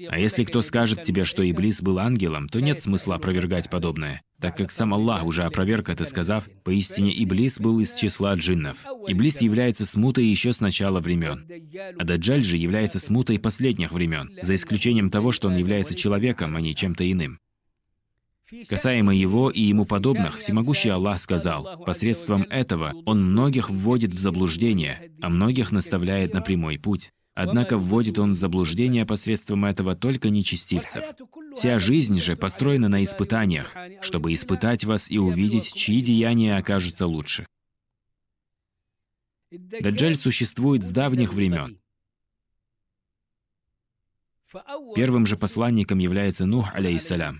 А 0.09 0.19
если 0.19 0.43
кто 0.43 0.61
скажет 0.61 1.01
тебе, 1.01 1.23
что 1.23 1.49
Иблис 1.49 1.81
был 1.81 1.97
ангелом, 1.99 2.49
то 2.49 2.59
нет 2.59 2.81
смысла 2.81 3.15
опровергать 3.15 3.69
подобное, 3.69 4.21
так 4.39 4.57
как 4.57 4.69
сам 4.69 4.93
Аллах 4.93 5.23
уже 5.23 5.43
опроверг 5.43 5.87
это, 5.87 6.03
сказав, 6.03 6.49
«Поистине 6.63 7.11
Иблис 7.23 7.57
был 7.57 7.79
из 7.79 7.95
числа 7.95 8.33
джиннов». 8.35 8.85
Иблис 9.07 9.41
является 9.41 9.85
смутой 9.85 10.25
еще 10.25 10.51
с 10.51 10.59
начала 10.59 10.99
времен. 10.99 11.47
А 11.97 12.03
Даджаль 12.03 12.43
же 12.43 12.57
является 12.57 12.99
смутой 12.99 13.39
последних 13.39 13.93
времен, 13.93 14.37
за 14.41 14.55
исключением 14.55 15.09
того, 15.09 15.31
что 15.31 15.47
он 15.47 15.55
является 15.55 15.95
человеком, 15.95 16.57
а 16.57 16.61
не 16.61 16.75
чем-то 16.75 17.09
иным. 17.09 17.39
Касаемо 18.67 19.15
его 19.15 19.49
и 19.49 19.61
ему 19.61 19.85
подобных, 19.85 20.37
всемогущий 20.37 20.89
Аллах 20.89 21.21
сказал, 21.21 21.81
посредством 21.85 22.43
этого 22.49 22.93
он 23.05 23.23
многих 23.23 23.69
вводит 23.69 24.13
в 24.13 24.19
заблуждение, 24.19 25.11
а 25.21 25.29
многих 25.29 25.71
наставляет 25.71 26.33
на 26.33 26.41
прямой 26.41 26.77
путь. 26.77 27.11
Однако 27.33 27.77
вводит 27.77 28.19
он 28.19 28.33
в 28.33 28.35
заблуждение 28.35 29.05
посредством 29.05 29.65
этого 29.65 29.95
только 29.95 30.29
нечестивцев. 30.29 31.03
Вся 31.55 31.79
жизнь 31.79 32.19
же 32.19 32.35
построена 32.35 32.89
на 32.89 33.03
испытаниях, 33.03 33.75
чтобы 34.01 34.33
испытать 34.33 34.83
вас 34.83 35.09
и 35.09 35.17
увидеть, 35.17 35.73
чьи 35.73 36.01
деяния 36.01 36.57
окажутся 36.57 37.07
лучше. 37.07 37.45
Даджаль 39.49 40.15
существует 40.15 40.83
с 40.83 40.91
давних 40.91 41.33
времен. 41.33 41.79
Первым 44.95 45.25
же 45.25 45.37
посланником 45.37 45.99
является 45.99 46.45
Нух, 46.45 46.73
алейхиссалям. 46.75 47.39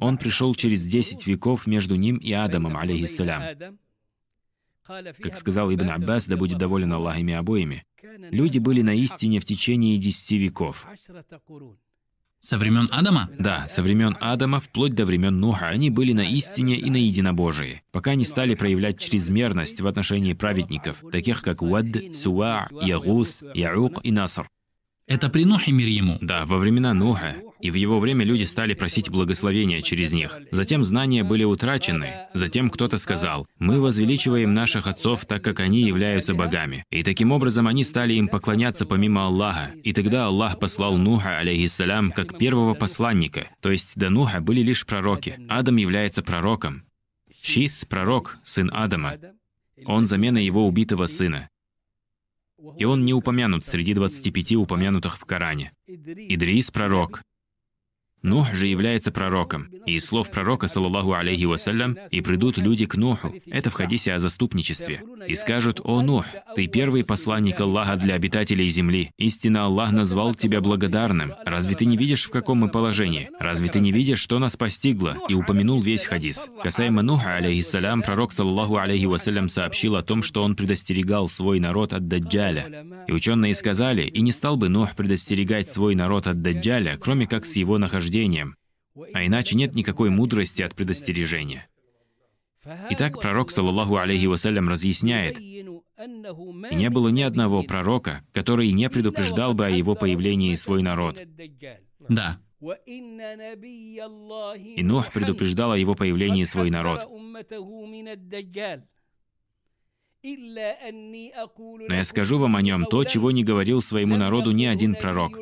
Он 0.00 0.16
пришел 0.16 0.54
через 0.54 0.84
10 0.86 1.26
веков 1.26 1.66
между 1.66 1.94
ним 1.96 2.16
и 2.16 2.32
Адамом, 2.32 2.76
алейхиссалям. 2.76 3.78
Как 4.86 5.36
сказал 5.36 5.72
Ибн 5.72 5.90
Аббас, 5.90 6.26
да 6.26 6.36
будет 6.36 6.58
доволен 6.58 6.92
Аллах 6.92 7.18
ими 7.18 7.34
обоими, 7.34 7.84
люди 8.30 8.58
были 8.58 8.82
на 8.82 8.94
истине 8.94 9.40
в 9.40 9.44
течение 9.44 9.98
10 9.98 10.32
веков. 10.32 10.86
Со 12.40 12.58
времен 12.58 12.88
Адама? 12.92 13.30
Да, 13.38 13.66
со 13.68 13.82
времен 13.82 14.18
Адама 14.20 14.60
вплоть 14.60 14.92
до 14.92 15.06
времен 15.06 15.40
Нуха 15.40 15.68
они 15.68 15.88
были 15.88 16.12
на 16.12 16.28
истине 16.28 16.76
и 16.76 16.90
на 16.90 16.98
единобожии, 16.98 17.82
пока 17.90 18.16
не 18.16 18.26
стали 18.26 18.54
проявлять 18.54 18.98
чрезмерность 18.98 19.80
в 19.80 19.86
отношении 19.86 20.34
праведников, 20.34 21.02
таких 21.10 21.40
как 21.40 21.62
Уад, 21.62 21.86
Суа, 22.12 22.68
Ягус, 22.82 23.42
Яук 23.54 24.00
и 24.04 24.12
Наср. 24.12 24.46
Это 25.06 25.30
при 25.30 25.46
Нухе 25.46 25.72
мир 25.72 25.88
ему. 25.88 26.18
Да, 26.20 26.44
во 26.44 26.58
времена 26.58 26.92
Нуха. 26.92 27.36
И 27.64 27.70
в 27.70 27.76
его 27.76 27.98
время 27.98 28.26
люди 28.26 28.44
стали 28.44 28.74
просить 28.74 29.08
благословения 29.08 29.80
через 29.80 30.12
них. 30.12 30.38
Затем 30.50 30.84
знания 30.84 31.24
были 31.24 31.44
утрачены. 31.44 32.28
Затем 32.34 32.68
кто-то 32.68 32.98
сказал, 32.98 33.46
«Мы 33.58 33.80
возвеличиваем 33.80 34.52
наших 34.52 34.86
отцов, 34.86 35.24
так 35.24 35.42
как 35.42 35.60
они 35.60 35.80
являются 35.80 36.34
богами». 36.34 36.84
И 36.90 37.02
таким 37.02 37.32
образом 37.32 37.66
они 37.66 37.82
стали 37.82 38.12
им 38.12 38.28
поклоняться 38.28 38.84
помимо 38.84 39.24
Аллаха. 39.24 39.72
И 39.82 39.94
тогда 39.94 40.26
Аллах 40.26 40.58
послал 40.60 40.98
Нуха, 40.98 41.38
алейхиссалям, 41.38 42.12
как 42.12 42.36
первого 42.36 42.74
посланника. 42.74 43.48
То 43.62 43.70
есть 43.70 43.96
до 43.96 44.10
Нуха 44.10 44.42
были 44.42 44.60
лишь 44.60 44.84
пророки. 44.84 45.38
Адам 45.48 45.76
является 45.76 46.22
пророком. 46.22 46.84
Шис– 47.42 47.86
пророк, 47.88 48.36
сын 48.42 48.70
Адама. 48.74 49.14
Он 49.86 50.04
замена 50.04 50.36
его 50.36 50.66
убитого 50.68 51.06
сына 51.06 51.48
и 52.78 52.84
он 52.84 53.04
не 53.04 53.12
упомянут 53.12 53.64
среди 53.64 53.92
25 53.92 54.52
упомянутых 54.56 55.18
в 55.18 55.24
Коране. 55.26 55.72
Идрис– 55.86 56.70
пророк, 56.72 57.20
Нух 58.24 58.54
же 58.54 58.68
является 58.68 59.12
пророком. 59.12 59.68
И 59.84 59.96
из 59.96 60.06
слов 60.06 60.30
пророка, 60.30 60.66
саллаллаху 60.66 61.12
алейхи 61.12 61.44
вассалям, 61.44 61.98
«И 62.10 62.22
придут 62.22 62.56
люди 62.56 62.86
к 62.86 62.96
Нуху». 62.96 63.34
Это 63.46 63.68
в 63.68 63.74
хадисе 63.74 64.14
о 64.14 64.18
заступничестве. 64.18 65.02
«И 65.28 65.34
скажут, 65.34 65.82
«О, 65.84 66.00
Нух, 66.00 66.24
ты 66.56 66.66
первый 66.66 67.04
посланник 67.04 67.60
Аллаха 67.60 67.96
для 67.96 68.14
обитателей 68.14 68.70
земли. 68.70 69.10
Истинно 69.18 69.66
Аллах 69.66 69.92
назвал 69.92 70.34
тебя 70.34 70.62
благодарным. 70.62 71.34
Разве 71.44 71.74
ты 71.74 71.84
не 71.84 71.98
видишь, 71.98 72.24
в 72.24 72.30
каком 72.30 72.60
мы 72.60 72.70
положении? 72.70 73.28
Разве 73.38 73.68
ты 73.68 73.78
не 73.80 73.92
видишь, 73.92 74.20
что 74.20 74.38
нас 74.38 74.56
постигло?» 74.56 75.18
И 75.28 75.34
упомянул 75.34 75.82
весь 75.82 76.06
хадис. 76.06 76.48
Касаемо 76.62 77.02
Нуха, 77.02 77.36
алейхиссалям, 77.36 78.00
пророк, 78.00 78.32
саллаллаху 78.32 78.78
алейхи 78.78 79.04
вассалям, 79.04 79.50
сообщил 79.50 79.96
о 79.96 80.02
том, 80.02 80.22
что 80.22 80.42
он 80.42 80.56
предостерегал 80.56 81.28
свой 81.28 81.60
народ 81.60 81.92
от 81.92 82.08
Даджаля. 82.08 82.86
И 83.06 83.12
ученые 83.12 83.54
сказали, 83.54 84.04
и 84.04 84.22
не 84.22 84.32
стал 84.32 84.56
бы 84.56 84.70
Нух 84.70 84.96
предостерегать 84.96 85.68
свой 85.68 85.94
народ 85.94 86.26
от 86.26 86.40
Даджаля, 86.40 86.96
кроме 86.98 87.26
как 87.26 87.44
с 87.44 87.56
его 87.56 87.76
нахождения 87.76 88.13
предупреждением, 88.14 88.56
а 89.12 89.26
иначе 89.26 89.56
нет 89.56 89.74
никакой 89.74 90.10
мудрости 90.10 90.62
от 90.62 90.74
предостережения. 90.74 91.68
Итак, 92.90 93.20
пророк, 93.20 93.50
саллаллаху 93.50 93.96
алейхи 93.96 94.26
вассалям, 94.26 94.68
разъясняет, 94.68 95.38
и 95.38 95.66
не 96.72 96.90
было 96.90 97.08
ни 97.08 97.22
одного 97.22 97.62
пророка, 97.62 98.24
который 98.32 98.72
не 98.72 98.88
предупреждал 98.88 99.54
бы 99.54 99.66
о 99.66 99.70
его 99.70 99.94
появлении 99.94 100.54
свой 100.54 100.82
народ. 100.82 101.20
Да. 102.08 102.40
И 102.86 104.82
Нух 104.82 105.12
предупреждал 105.12 105.72
о 105.72 105.78
его 105.78 105.94
появлении 105.94 106.44
свой 106.44 106.70
народ. 106.70 107.06
Но 110.22 111.94
я 111.94 112.04
скажу 112.04 112.38
вам 112.38 112.56
о 112.56 112.62
нем 112.62 112.86
то, 112.86 113.04
чего 113.04 113.30
не 113.30 113.44
говорил 113.44 113.82
своему 113.82 114.16
народу 114.16 114.52
ни 114.52 114.64
один 114.64 114.94
пророк. 114.94 115.38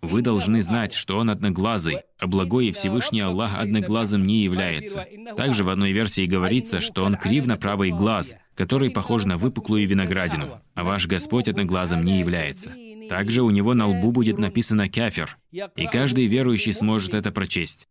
Вы 0.00 0.22
должны 0.22 0.62
знать, 0.62 0.92
что 0.92 1.18
он 1.18 1.28
одноглазый, 1.28 1.98
а 2.18 2.28
благой 2.28 2.66
и 2.66 2.72
Всевышний 2.72 3.20
Аллах 3.20 3.58
одноглазым 3.58 4.24
не 4.24 4.44
является. 4.44 5.06
Также 5.36 5.64
в 5.64 5.70
одной 5.70 5.90
версии 5.92 6.26
говорится, 6.26 6.80
что 6.80 7.04
он 7.04 7.16
кривно 7.16 7.56
правый 7.56 7.90
глаз, 7.90 8.36
который 8.54 8.90
похож 8.90 9.24
на 9.24 9.36
выпуклую 9.36 9.88
виноградину, 9.88 10.60
а 10.74 10.84
ваш 10.84 11.08
Господь 11.08 11.48
одноглазым 11.48 12.04
не 12.04 12.20
является. 12.20 12.72
Также 13.08 13.42
у 13.42 13.50
него 13.50 13.74
на 13.74 13.88
лбу 13.88 14.12
будет 14.12 14.38
написано 14.38 14.88
«кафир», 14.88 15.36
и 15.50 15.86
каждый 15.90 16.26
верующий 16.26 16.74
сможет 16.74 17.14
это 17.14 17.32
прочесть. 17.32 17.88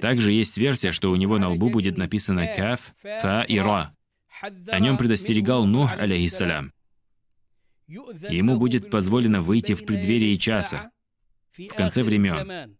Также 0.00 0.32
есть 0.32 0.58
версия, 0.58 0.92
что 0.92 1.10
у 1.10 1.16
него 1.16 1.38
на 1.38 1.50
лбу 1.50 1.70
будет 1.70 1.96
написано 1.96 2.46
«каф», 2.54 2.94
«фа» 3.02 3.42
и 3.42 3.58
«ра». 3.58 3.94
О 4.68 4.78
нем 4.78 4.98
предостерегал 4.98 5.64
Нух, 5.64 5.96
алейхиссалям. 5.96 6.72
Ему 7.86 8.56
будет 8.58 8.90
позволено 8.90 9.40
выйти 9.40 9.74
в 9.74 9.86
преддверии 9.86 10.34
часа, 10.36 10.90
в 11.56 11.74
конце 11.74 12.02
времен. 12.02 12.76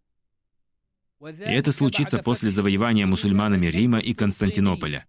И 1.20 1.52
это 1.52 1.72
случится 1.72 2.18
после 2.18 2.50
завоевания 2.50 3.06
мусульманами 3.06 3.66
Рима 3.66 3.98
и 3.98 4.14
Константинополя. 4.14 5.06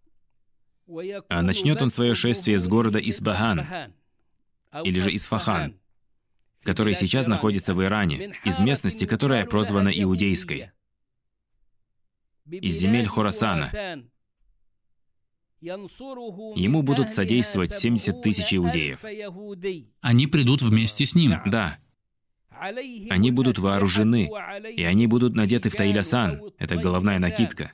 А 1.29 1.41
начнет 1.41 1.81
он 1.81 1.89
свое 1.89 2.13
шествие 2.15 2.59
с 2.59 2.67
города 2.67 2.99
Исбаган, 2.99 3.93
или 4.83 4.99
же 4.99 5.13
Исфахан, 5.15 5.79
который 6.63 6.93
сейчас 6.93 7.27
находится 7.27 7.73
в 7.73 7.83
Иране, 7.83 8.35
из 8.43 8.59
местности, 8.59 9.05
которая 9.05 9.45
прозвана 9.45 9.89
Иудейской, 9.89 10.71
из 12.49 12.77
земель 12.77 13.07
Хорасана. 13.07 13.71
Ему 15.59 16.83
будут 16.83 17.09
содействовать 17.11 17.73
70 17.73 18.21
тысяч 18.21 18.53
иудеев. 18.53 19.03
Они 20.01 20.27
придут 20.27 20.61
вместе 20.61 21.05
с 21.07 21.15
ним. 21.15 21.37
Да, 21.47 21.79
они 22.59 23.31
будут 23.31 23.59
вооружены, 23.59 24.29
и 24.75 24.83
они 24.83 25.07
будут 25.07 25.35
надеты 25.35 25.69
в 25.69 25.75
тайлясан, 25.75 26.41
это 26.57 26.75
головная 26.75 27.19
накидка. 27.19 27.71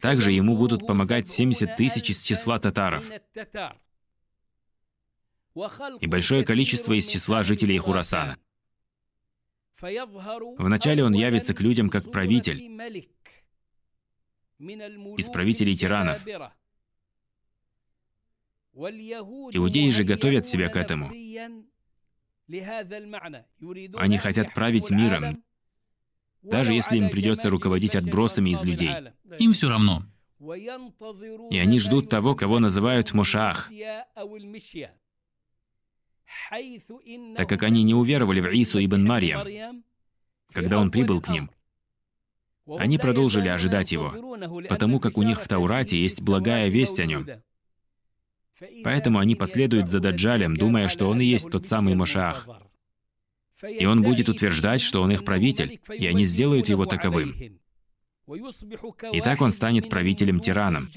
Также 0.00 0.32
ему 0.32 0.56
будут 0.56 0.86
помогать 0.86 1.28
70 1.28 1.76
тысяч 1.76 2.10
из 2.10 2.20
числа 2.20 2.58
татаров 2.58 3.10
и 6.00 6.06
большое 6.06 6.44
количество 6.44 6.92
из 6.92 7.06
числа 7.06 7.42
жителей 7.42 7.78
Хурасана. 7.78 8.36
Вначале 9.80 11.04
он 11.04 11.14
явится 11.14 11.54
к 11.54 11.60
людям 11.60 11.88
как 11.88 12.10
правитель 12.10 12.60
из 14.58 15.28
правителей 15.30 15.76
тиранов. 15.76 16.26
Иудеи 18.72 19.90
же 19.90 20.04
готовят 20.04 20.46
себя 20.46 20.68
к 20.68 20.76
этому. 20.76 21.10
Они 23.96 24.18
хотят 24.18 24.54
править 24.54 24.90
миром, 24.90 25.42
даже 26.42 26.72
если 26.72 26.96
им 26.96 27.10
придется 27.10 27.50
руководить 27.50 27.94
отбросами 27.94 28.50
из 28.50 28.62
людей. 28.62 28.90
Им 29.38 29.52
все 29.52 29.68
равно. 29.68 30.02
И 31.50 31.58
они 31.58 31.78
ждут 31.78 32.08
того, 32.08 32.34
кого 32.34 32.58
называют 32.58 33.12
Мушах, 33.12 33.70
так 37.36 37.48
как 37.48 37.62
они 37.62 37.82
не 37.82 37.94
уверовали 37.94 38.40
в 38.40 38.46
Ису 38.52 38.82
ибн 38.84 39.04
Марьям, 39.04 39.84
когда 40.52 40.78
он 40.78 40.90
прибыл 40.90 41.20
к 41.20 41.28
ним. 41.28 41.50
Они 42.66 42.98
продолжили 42.98 43.48
ожидать 43.48 43.92
его, 43.92 44.12
потому 44.68 45.00
как 45.00 45.18
у 45.18 45.22
них 45.22 45.42
в 45.42 45.48
Таурате 45.48 46.00
есть 46.00 46.22
благая 46.22 46.68
весть 46.68 47.00
о 47.00 47.06
нем. 47.06 47.26
Поэтому 48.84 49.18
они 49.18 49.34
последуют 49.34 49.88
за 49.88 50.00
Даджалем, 50.00 50.56
думая, 50.56 50.88
что 50.88 51.08
он 51.08 51.20
и 51.20 51.24
есть 51.24 51.50
тот 51.50 51.66
самый 51.66 51.94
Машах. 51.94 52.48
И 53.62 53.86
он 53.86 54.02
будет 54.02 54.28
утверждать, 54.28 54.80
что 54.80 55.02
он 55.02 55.12
их 55.12 55.24
правитель, 55.24 55.80
и 55.92 56.06
они 56.06 56.24
сделают 56.24 56.68
его 56.68 56.86
таковым. 56.86 57.60
И 59.12 59.20
так 59.20 59.40
он 59.40 59.52
станет 59.52 59.88
правителем-тираном, 59.88 60.90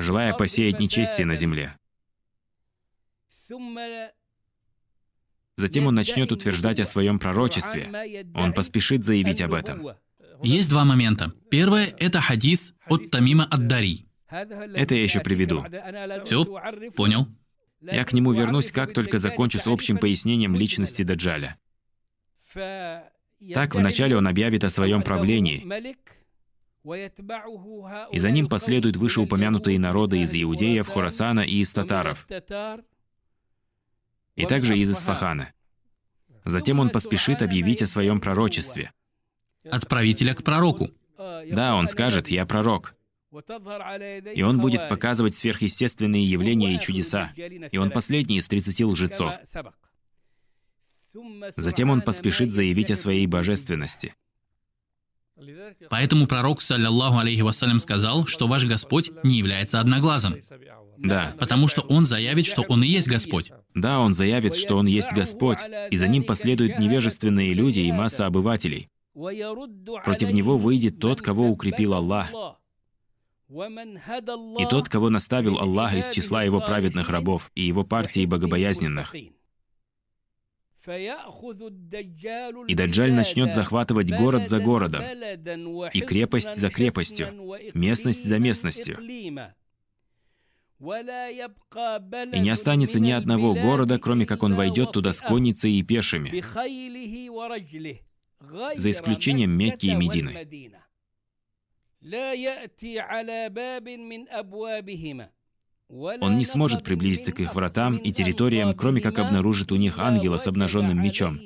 желая 0.00 0.34
посеять 0.34 0.80
нечестие 0.80 1.26
на 1.26 1.36
земле. 1.36 1.78
Затем 5.56 5.86
он 5.86 5.94
начнет 5.94 6.32
утверждать 6.32 6.80
о 6.80 6.86
своем 6.86 7.18
пророчестве. 7.18 8.26
Он 8.34 8.52
поспешит 8.52 9.04
заявить 9.04 9.40
об 9.40 9.54
этом. 9.54 9.96
Есть 10.42 10.68
два 10.68 10.84
момента. 10.84 11.32
Первое– 11.50 11.94
это 11.98 12.20
хадис 12.20 12.74
от 12.86 13.10
Тамима 13.10 13.46
Ад-Дари. 13.50 14.06
Это 14.34 14.94
я 14.94 15.02
еще 15.02 15.20
приведу. 15.20 15.64
Все, 16.24 16.44
понял. 16.96 17.28
Я 17.80 18.04
к 18.04 18.12
нему 18.12 18.32
вернусь, 18.32 18.72
как 18.72 18.92
только 18.92 19.18
закончу 19.18 19.58
с 19.58 19.66
общим 19.66 19.98
пояснением 19.98 20.56
личности 20.56 21.02
Даджаля. 21.02 21.58
Так, 22.54 23.74
вначале 23.74 24.16
он 24.16 24.26
объявит 24.26 24.64
о 24.64 24.70
своем 24.70 25.02
правлении, 25.02 25.64
и 28.12 28.18
за 28.18 28.30
ним 28.30 28.48
последуют 28.48 28.96
вышеупомянутые 28.96 29.78
народы 29.78 30.20
из 30.20 30.34
Иудеев, 30.34 30.88
Хорасана 30.88 31.40
и 31.40 31.60
из 31.60 31.72
татаров, 31.72 32.26
и 34.34 34.46
также 34.46 34.78
из 34.78 34.90
Исфахана. 34.90 35.52
Затем 36.44 36.80
он 36.80 36.90
поспешит 36.90 37.42
объявить 37.42 37.82
о 37.82 37.86
своем 37.86 38.20
пророчестве. 38.20 38.92
От 39.70 39.88
правителя 39.88 40.34
к 40.34 40.42
пророку. 40.42 40.90
Да, 41.16 41.74
он 41.74 41.86
скажет, 41.88 42.28
я 42.28 42.44
пророк. 42.44 42.94
И 44.34 44.42
он 44.42 44.60
будет 44.60 44.88
показывать 44.88 45.34
сверхъестественные 45.34 46.24
явления 46.24 46.74
и 46.74 46.80
чудеса. 46.80 47.32
И 47.36 47.78
он 47.78 47.90
последний 47.90 48.38
из 48.38 48.48
30 48.48 48.80
лжецов. 48.82 49.34
Затем 51.56 51.90
он 51.90 52.02
поспешит 52.02 52.50
заявить 52.50 52.90
о 52.90 52.96
своей 52.96 53.26
божественности. 53.26 54.14
Поэтому 55.90 56.26
пророк, 56.26 56.62
саллиллаху 56.62 57.18
алейхи 57.18 57.40
вассалям, 57.40 57.80
сказал, 57.80 58.26
что 58.26 58.46
ваш 58.46 58.64
Господь 58.64 59.10
не 59.22 59.38
является 59.38 59.80
одноглазым. 59.80 60.36
Да. 60.96 61.34
Потому 61.38 61.68
что 61.68 61.82
он 61.82 62.04
заявит, 62.04 62.46
что 62.46 62.62
он 62.62 62.82
и 62.82 62.86
есть 62.86 63.08
Господь. 63.08 63.52
Да, 63.74 64.00
он 64.00 64.14
заявит, 64.14 64.54
что 64.54 64.76
он 64.76 64.86
есть 64.86 65.12
Господь, 65.12 65.58
и 65.90 65.96
за 65.96 66.08
ним 66.08 66.22
последуют 66.22 66.78
невежественные 66.78 67.52
люди 67.52 67.80
и 67.80 67.92
масса 67.92 68.26
обывателей. 68.26 68.88
Против 69.14 70.32
него 70.32 70.56
выйдет 70.56 70.98
тот, 70.98 71.20
кого 71.20 71.48
укрепил 71.48 71.94
Аллах, 71.94 72.30
и 73.54 74.66
тот, 74.68 74.88
кого 74.88 75.10
наставил 75.10 75.58
Аллах 75.58 75.94
из 75.94 76.08
числа 76.08 76.42
его 76.42 76.60
праведных 76.60 77.08
рабов 77.08 77.52
и 77.54 77.62
его 77.62 77.84
партии 77.84 78.26
богобоязненных. 78.26 79.14
И 82.68 82.74
Даджаль 82.74 83.12
начнет 83.12 83.54
захватывать 83.54 84.10
город 84.10 84.48
за 84.48 84.60
городом, 84.60 85.02
и 85.02 86.00
крепость 86.00 86.56
за 86.56 86.68
крепостью, 86.68 87.28
местность 87.72 88.24
за 88.24 88.38
местностью. 88.38 88.98
И 89.00 89.30
не 92.40 92.50
останется 92.50 93.00
ни 93.00 93.12
одного 93.12 93.54
города, 93.54 93.98
кроме 93.98 94.26
как 94.26 94.42
он 94.42 94.54
войдет 94.54 94.92
туда 94.92 95.12
с 95.12 95.22
конницей 95.22 95.72
и 95.72 95.82
пешими, 95.82 96.44
за 98.76 98.90
исключением 98.90 99.52
Мекки 99.52 99.86
и 99.86 99.94
Медины. 99.94 100.83
Он 105.88 106.36
не 106.36 106.44
сможет 106.44 106.84
приблизиться 106.84 107.32
к 107.32 107.40
их 107.40 107.54
вратам 107.54 107.96
и 107.96 108.12
территориям, 108.12 108.74
кроме 108.74 109.00
как 109.00 109.18
обнаружит 109.18 109.72
у 109.72 109.76
них 109.76 109.98
ангела 109.98 110.36
с 110.36 110.46
обнаженным 110.46 111.02
мечом, 111.02 111.38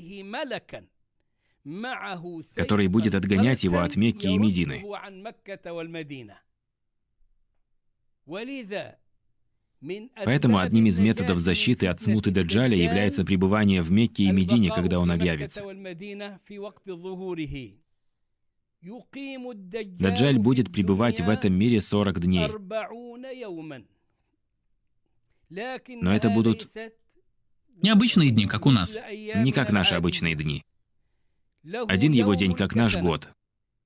который 2.54 2.88
будет 2.88 3.14
отгонять 3.14 3.62
его 3.62 3.80
от 3.80 3.94
Мекки 3.94 4.26
и 4.26 4.36
Медины. 4.36 4.82
Поэтому 10.24 10.58
одним 10.58 10.86
из 10.86 10.98
методов 10.98 11.38
защиты 11.38 11.86
от 11.86 12.00
смуты 12.00 12.32
Даджаля 12.32 12.76
является 12.76 13.24
пребывание 13.24 13.80
в 13.80 13.92
Мекке 13.92 14.24
и 14.24 14.32
Медине, 14.32 14.70
когда 14.74 14.98
он 14.98 15.12
объявится. 15.12 15.62
Даджаль 18.80 20.38
будет 20.38 20.72
пребывать 20.72 21.20
в 21.20 21.28
этом 21.28 21.52
мире 21.52 21.80
40 21.80 22.20
дней. 22.20 22.48
Но 25.50 26.14
это 26.14 26.30
будут 26.30 26.68
необычные 27.82 28.30
дни, 28.30 28.46
как 28.46 28.66
у 28.66 28.70
нас. 28.70 28.96
Не 28.96 29.52
как 29.52 29.72
наши 29.72 29.94
обычные 29.94 30.34
дни. 30.34 30.64
Один 31.64 32.12
его 32.12 32.34
день 32.34 32.54
как 32.54 32.74
наш 32.74 32.96
год, 32.96 33.28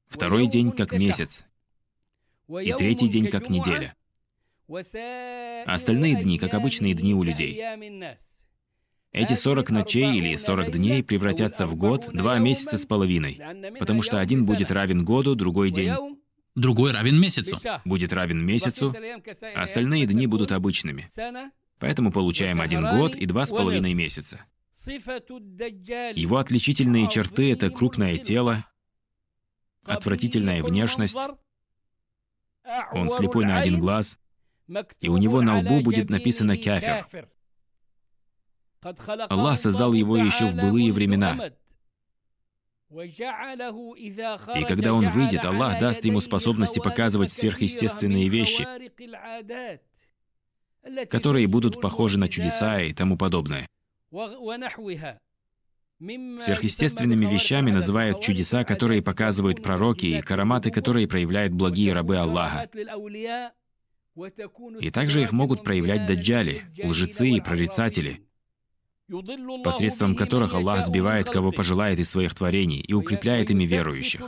второй 0.07 0.47
день 0.47 0.71
как 0.73 0.93
месяц, 0.93 1.47
и 2.49 2.73
третий 2.75 3.09
день 3.09 3.29
как 3.29 3.49
неделя. 3.49 3.97
А 4.69 5.75
остальные 5.75 6.21
дни 6.21 6.39
как 6.39 6.55
обычные 6.55 6.95
дни 6.95 7.15
у 7.15 7.23
людей. 7.23 7.61
Эти 9.13 9.35
40 9.35 9.71
ночей 9.71 10.19
или 10.19 10.37
40 10.37 10.73
дней 10.73 11.03
превратятся 11.03 11.67
в 11.67 11.77
год, 11.77 12.09
два 12.13 12.39
месяца 12.39 12.79
с 12.79 12.87
половиной, 12.87 13.41
потому 13.79 14.03
что 14.03 14.19
один 14.19 14.47
будет 14.47 14.71
равен 14.71 15.05
году, 15.05 15.35
другой 15.35 15.71
день 15.71 15.95
другой 16.55 16.93
равен 16.93 17.21
месяцу. 17.21 17.59
Будет 17.85 18.13
равен 18.13 18.45
месяцу, 18.45 18.95
а 19.55 19.63
остальные 19.63 20.07
дни 20.07 20.27
будут 20.27 20.53
обычными. 20.53 21.09
Поэтому 21.79 22.13
получаем 22.13 22.61
один 22.61 22.83
год 22.83 23.15
и 23.15 23.27
два 23.27 23.47
с 23.47 23.51
половиной 23.51 23.95
месяца. 23.95 24.45
Его 24.87 26.39
отличительные 26.39 27.09
черты— 27.09 27.53
это 27.55 27.71
крупное 27.71 28.19
тело, 28.19 28.65
отвратительная 29.85 30.63
внешность, 30.63 31.19
он 32.93 33.11
слепой 33.11 33.45
на 33.45 33.59
один 33.59 33.79
глаз, 33.79 34.19
и 35.01 35.09
у 35.09 35.17
него 35.19 35.41
на 35.43 35.59
лбу 35.59 35.81
будет 35.81 36.11
написано 36.11 36.57
«кафир». 36.57 37.07
Аллах 38.83 39.59
создал 39.59 39.93
его 39.93 40.17
еще 40.17 40.47
в 40.47 40.57
былые 40.57 40.93
времена. 40.93 41.53
И 42.91 44.65
когда 44.65 44.93
он 44.93 45.09
выйдет, 45.09 45.45
Аллах 45.45 45.79
даст 45.79 46.05
ему 46.05 46.21
способности 46.21 46.81
показывать 46.81 47.33
сверхъестественные 47.33 48.29
вещи, 48.29 48.67
которые 51.07 51.47
будут 51.47 51.81
похожи 51.81 52.19
на 52.19 52.29
чудеса 52.29 52.83
и 52.83 52.93
тому 52.93 53.17
подобное. 53.17 53.67
Сверхъестественными 56.01 57.33
вещами 57.33 57.71
называют 57.71 58.21
чудеса, 58.21 58.65
которые 58.65 59.01
показывают 59.01 59.63
пророки, 59.63 60.07
и 60.07 60.21
караматы, 60.21 60.73
которые 60.73 61.07
проявляют 61.07 61.53
благие 61.53 61.93
рабы 61.93 62.17
Аллаха. 62.17 62.69
И 64.81 64.91
также 64.91 65.23
их 65.23 65.31
могут 65.33 65.63
проявлять 65.63 66.05
даджали, 66.07 66.63
лжецы 66.85 67.31
и 67.31 67.41
прорицатели 67.41 68.27
посредством 69.63 70.15
которых 70.15 70.55
Аллах 70.55 70.85
сбивает, 70.85 71.29
кого 71.29 71.53
пожелает 71.53 71.99
из 71.99 72.11
своих 72.11 72.35
творений, 72.35 72.81
и 72.81 72.93
укрепляет 72.93 73.51
ими 73.51 73.65
верующих. 73.65 74.21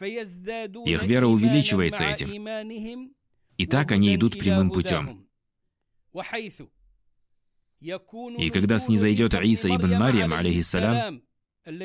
Их 0.00 1.04
вера 1.04 1.26
увеличивается 1.26 2.04
этим. 2.04 3.12
И 3.56 3.66
так 3.66 3.90
они 3.90 4.14
идут 4.14 4.38
прямым 4.38 4.70
путем. 4.70 5.26
И 7.80 8.50
когда 8.50 8.78
снизойдет 8.78 9.34
Иса 9.34 9.68
ибн 9.68 9.94
Марьям, 9.98 10.32
алейхиссалям, 10.32 11.22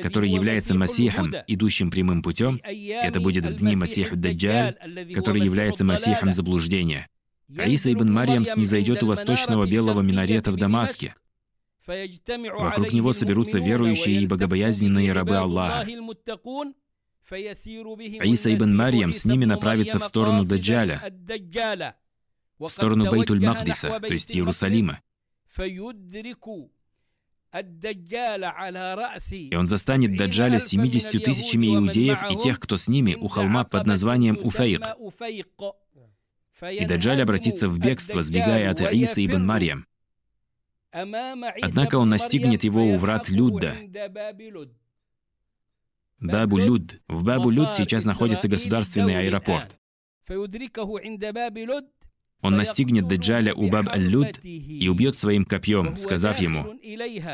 который 0.02 0.30
является 0.30 0.74
Масихом, 0.74 1.32
идущим 1.46 1.90
прямым 1.90 2.22
путем, 2.22 2.60
это 2.64 3.20
будет 3.20 3.46
в 3.46 3.54
дни 3.54 3.76
Масиху 3.76 4.16
Даджаль, 4.16 4.76
который 5.12 5.42
является 5.42 5.84
Масихом 5.84 6.32
заблуждения. 6.32 7.08
Аиса 7.56 7.92
ибн 7.92 8.10
Марьям 8.10 8.44
снизойдет 8.44 9.02
у 9.02 9.06
восточного 9.06 9.66
белого 9.66 10.00
минарета 10.00 10.50
в 10.50 10.56
Дамаске, 10.56 11.14
Вокруг 11.86 12.92
него 12.92 13.12
соберутся 13.12 13.58
верующие 13.58 14.22
и 14.22 14.26
богобоязненные 14.26 15.12
рабы 15.12 15.36
Аллаха. 15.36 15.86
Аиса 17.30 18.54
ибн 18.54 18.76
Марьям 18.76 19.12
с 19.12 19.24
ними 19.24 19.44
направится 19.44 19.98
в 19.98 20.04
сторону 20.04 20.44
Даджаля, 20.44 21.12
в 22.58 22.68
сторону 22.68 23.10
Бейтуль-Магдиса, 23.10 24.00
то 24.00 24.12
есть 24.12 24.36
Иерусалима. 24.36 25.00
И 29.30 29.56
он 29.56 29.66
застанет 29.66 30.16
Даджаля 30.16 30.58
с 30.58 30.66
70 30.68 31.22
тысячами 31.22 31.74
иудеев 31.76 32.18
и 32.30 32.36
тех, 32.36 32.58
кто 32.58 32.76
с 32.76 32.88
ними, 32.88 33.14
у 33.14 33.28
холма 33.28 33.64
под 33.64 33.86
названием 33.86 34.38
Уфейк. 34.42 34.82
И 36.70 36.84
Даджаль 36.84 37.22
обратится 37.22 37.68
в 37.68 37.78
бегство, 37.78 38.22
сбегая 38.22 38.70
от 38.70 38.80
Аисы 38.80 39.24
ибн 39.24 39.44
Марьям. 39.46 39.86
Однако 40.94 41.96
он 41.96 42.08
настигнет 42.08 42.62
его 42.62 42.84
у 42.86 42.96
врат 42.96 43.28
Людда. 43.28 43.74
Бабу-Люд. 46.20 47.00
В 47.08 47.24
Бабу-Люд 47.24 47.72
сейчас 47.72 48.04
находится 48.04 48.48
государственный 48.48 49.18
аэропорт. 49.18 49.76
Он 52.40 52.56
настигнет 52.56 53.08
Даджаля 53.08 53.54
у 53.54 53.68
Баб-Аль-Люд 53.70 54.38
и 54.44 54.86
убьет 54.88 55.18
своим 55.18 55.44
копьем, 55.44 55.96
сказав 55.96 56.40
ему, 56.40 56.78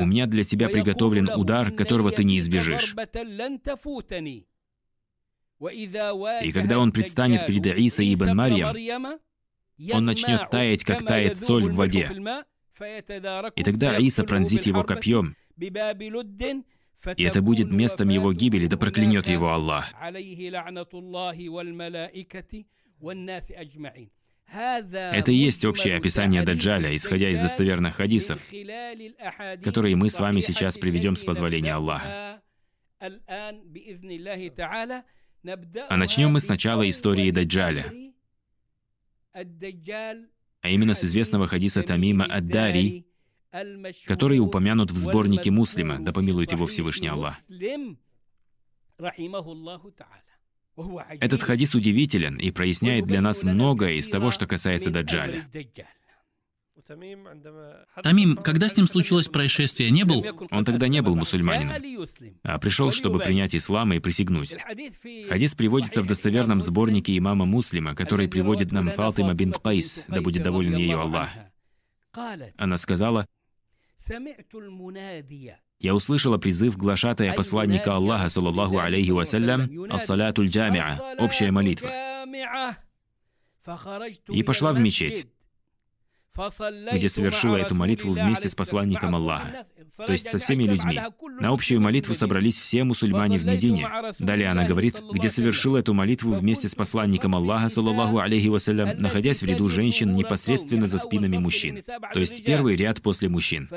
«У 0.00 0.06
меня 0.06 0.26
для 0.26 0.44
тебя 0.44 0.68
приготовлен 0.68 1.28
удар, 1.28 1.70
которого 1.70 2.12
ты 2.12 2.24
не 2.24 2.38
избежишь». 2.38 2.94
И 5.60 6.52
когда 6.52 6.78
он 6.78 6.92
предстанет 6.92 7.46
перед 7.46 7.66
Иса 7.66 8.02
ибн 8.02 8.34
Марьям, 8.34 9.18
он 9.92 10.04
начнет 10.06 10.48
таять, 10.48 10.84
как 10.84 11.04
тает 11.04 11.38
соль 11.38 11.66
в 11.66 11.74
воде. 11.74 12.10
И 13.56 13.62
тогда 13.62 13.96
Аиса 13.96 14.24
пронзит 14.24 14.66
его 14.66 14.84
копьем, 14.84 15.34
и 17.16 17.22
это 17.22 17.40
будет 17.42 17.72
местом 17.72 18.08
его 18.08 18.32
гибели, 18.32 18.66
да 18.66 18.76
проклянет 18.76 19.28
его 19.28 19.52
Аллах. 19.52 19.92
Это 24.52 25.32
и 25.32 25.34
есть 25.34 25.64
общее 25.64 25.96
описание 25.96 26.42
Даджаля, 26.42 26.94
исходя 26.94 27.30
из 27.30 27.40
достоверных 27.40 27.96
хадисов, 27.96 28.40
которые 29.62 29.96
мы 29.96 30.10
с 30.10 30.18
вами 30.18 30.40
сейчас 30.40 30.76
приведем 30.76 31.16
с 31.16 31.24
позволения 31.24 31.72
Аллаха. 31.74 32.42
А 32.98 33.12
начнем 35.96 36.32
мы 36.32 36.40
сначала 36.40 36.86
истории 36.88 37.30
Даджаля 37.30 37.84
а 40.62 40.68
именно 40.68 40.94
с 40.94 41.04
известного 41.04 41.46
хадиса 41.46 41.82
Тамима 41.82 42.26
Ад-Дари, 42.26 43.06
который 44.06 44.38
упомянут 44.38 44.92
в 44.92 44.96
сборнике 44.96 45.50
Муслима, 45.50 45.98
да 45.98 46.12
помилует 46.12 46.52
его 46.52 46.66
Всевышний 46.66 47.08
Аллах. 47.08 47.36
Этот 51.20 51.42
хадис 51.42 51.74
удивителен 51.74 52.36
и 52.36 52.50
проясняет 52.50 53.06
для 53.06 53.20
нас 53.20 53.42
многое 53.42 53.94
из 53.94 54.08
того, 54.08 54.30
что 54.30 54.46
касается 54.46 54.90
Даджаля. 54.90 55.48
Тамим, 58.02 58.36
когда 58.36 58.68
с 58.68 58.76
ним 58.76 58.86
случилось 58.86 59.28
происшествие, 59.28 59.90
не 59.90 60.04
был? 60.04 60.24
Он 60.50 60.64
тогда 60.64 60.88
не 60.88 61.02
был 61.02 61.14
мусульманином, 61.14 61.76
а 62.42 62.58
пришел, 62.58 62.90
чтобы 62.90 63.20
принять 63.20 63.54
ислам 63.54 63.92
и 63.92 64.00
присягнуть. 64.00 64.56
Хадис 65.28 65.54
приводится 65.54 66.02
в 66.02 66.06
достоверном 66.06 66.60
сборнике 66.60 67.16
имама 67.16 67.44
Муслима, 67.44 67.94
который 67.94 68.28
приводит 68.28 68.72
нам 68.72 68.90
Фатима 68.90 69.34
бинт 69.34 69.58
Кайс, 69.58 70.04
да 70.08 70.20
будет 70.20 70.42
доволен 70.42 70.76
ее 70.76 70.98
Аллах. 71.00 71.30
Она 72.56 72.76
сказала, 72.76 73.26
я 75.78 75.94
услышала 75.94 76.38
призыв 76.38 76.76
глашатая 76.76 77.32
посланника 77.34 77.94
Аллаха, 77.94 78.28
саллаллаху 78.28 78.78
алейхи 78.78 79.10
вассалям, 79.12 79.70
«Ас-салятуль 79.90 80.48
джамиа»— 80.48 81.16
общая 81.18 81.52
молитва. 81.52 81.90
И 84.28 84.42
пошла 84.42 84.72
в 84.72 84.80
мечеть 84.80 85.28
где 86.92 87.08
совершила 87.08 87.56
эту 87.56 87.74
молитву 87.74 88.12
вместе 88.12 88.48
с 88.48 88.54
посланником 88.54 89.14
Аллаха, 89.14 89.62
то 89.96 90.12
есть 90.12 90.30
со 90.30 90.38
всеми 90.38 90.64
людьми. 90.64 91.00
На 91.40 91.50
общую 91.50 91.80
молитву 91.80 92.14
собрались 92.14 92.58
все 92.58 92.84
мусульмане 92.84 93.38
в 93.38 93.44
Медине. 93.44 93.88
Далее 94.18 94.50
она 94.50 94.64
говорит, 94.64 95.00
где 95.12 95.28
совершила 95.28 95.78
эту 95.78 95.94
молитву 95.94 96.32
вместе 96.32 96.68
с 96.68 96.74
посланником 96.74 97.34
Аллаха, 97.34 97.68
саллаллаху 97.68 98.18
алейхи 98.18 98.48
вассалям, 98.48 99.00
находясь 99.00 99.42
в 99.42 99.46
ряду 99.46 99.68
женщин 99.68 100.12
непосредственно 100.12 100.86
за 100.86 100.98
спинами 100.98 101.36
мужчин, 101.36 101.82
то 102.12 102.20
есть 102.20 102.44
первый 102.44 102.76
ряд 102.76 103.02
после 103.02 103.28
мужчин. 103.28 103.68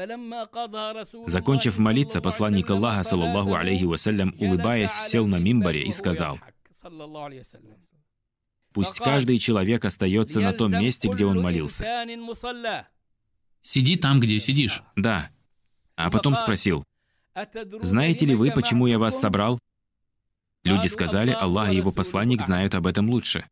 Закончив 1.27 1.77
молиться, 1.77 2.21
посланник 2.21 2.69
Аллаха, 2.69 3.03
саллаллаху 3.03 3.55
алейхи 3.55 3.83
вассалям, 3.83 4.33
улыбаясь, 4.39 4.91
сел 4.91 5.27
на 5.27 5.37
мимбаре 5.37 5.83
и 5.83 5.91
сказал, 5.91 6.39
Пусть 8.73 8.99
каждый 8.99 9.37
человек 9.39 9.85
остается 9.85 10.39
на 10.39 10.53
том 10.53 10.71
месте, 10.71 11.09
где 11.09 11.25
он 11.25 11.41
молился. 11.41 12.05
Сиди 13.61 13.95
там, 13.95 14.19
где 14.19 14.39
сидишь. 14.39 14.83
Да. 14.95 15.29
А 15.95 16.09
потом 16.09 16.35
спросил, 16.35 16.83
«Знаете 17.81 18.25
ли 18.25 18.35
вы, 18.35 18.51
почему 18.51 18.87
я 18.87 18.99
вас 18.99 19.19
собрал?» 19.19 19.59
Люди 20.63 20.87
сказали, 20.87 21.31
Аллах 21.31 21.71
и 21.71 21.75
его 21.75 21.91
посланник 21.91 22.41
знают 22.41 22.73
об 22.75 22.87
этом 22.87 23.09
лучше. 23.09 23.45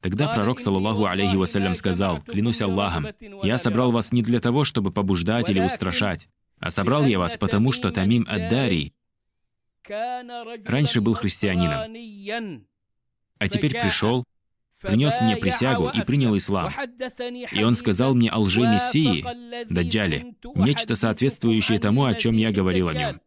Тогда 0.00 0.28
пророк, 0.28 0.60
саллаллаху 0.60 1.04
алейхи 1.04 1.36
вассалям, 1.36 1.74
сказал, 1.74 2.22
«Клянусь 2.22 2.62
Аллахом, 2.62 3.08
я 3.42 3.58
собрал 3.58 3.92
вас 3.92 4.12
не 4.12 4.22
для 4.22 4.40
того, 4.40 4.64
чтобы 4.64 4.90
побуждать 4.90 5.50
или 5.50 5.60
устрашать, 5.60 6.28
а 6.58 6.70
собрал 6.70 7.04
я 7.04 7.18
вас 7.18 7.36
потому, 7.36 7.72
что 7.72 7.90
Тамим 7.90 8.26
Ад-Дарий 8.28 8.94
раньше 10.64 11.00
был 11.00 11.14
христианином, 11.14 12.66
а 13.38 13.48
теперь 13.48 13.72
пришел 13.72 14.24
принес 14.80 15.20
мне 15.20 15.36
присягу 15.36 15.88
и 15.88 16.02
принял 16.02 16.36
ислам. 16.36 16.72
И 17.52 17.62
он 17.62 17.74
сказал 17.74 18.14
мне 18.14 18.30
о 18.30 18.38
лже-мессии, 18.38 19.24
Даджале, 19.72 20.34
нечто 20.54 20.94
соответствующее 20.94 21.78
тому, 21.78 22.04
о 22.04 22.14
чем 22.14 22.36
я 22.36 22.52
говорил 22.52 22.88
о 22.88 22.94
нем. 22.94 23.20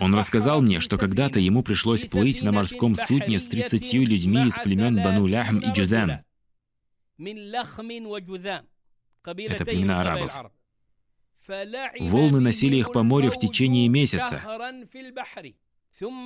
Он 0.00 0.14
рассказал 0.14 0.62
мне, 0.62 0.80
что 0.80 0.96
когда-то 0.96 1.38
ему 1.38 1.62
пришлось 1.62 2.06
плыть 2.06 2.42
на 2.42 2.50
морском 2.50 2.96
судне 2.96 3.38
с 3.38 3.46
тридцатью 3.46 4.06
людьми 4.06 4.46
из 4.46 4.58
племен 4.58 4.96
Бану 5.02 5.26
Ляхм 5.26 5.58
и 5.58 5.70
Джудам. 5.72 6.24
Это 9.22 9.64
племена 9.64 10.00
арабов. 10.00 10.34
Волны 11.98 12.40
носили 12.40 12.76
их 12.76 12.92
по 12.92 13.02
морю 13.02 13.30
в 13.30 13.38
течение 13.38 13.88
месяца 13.88 14.42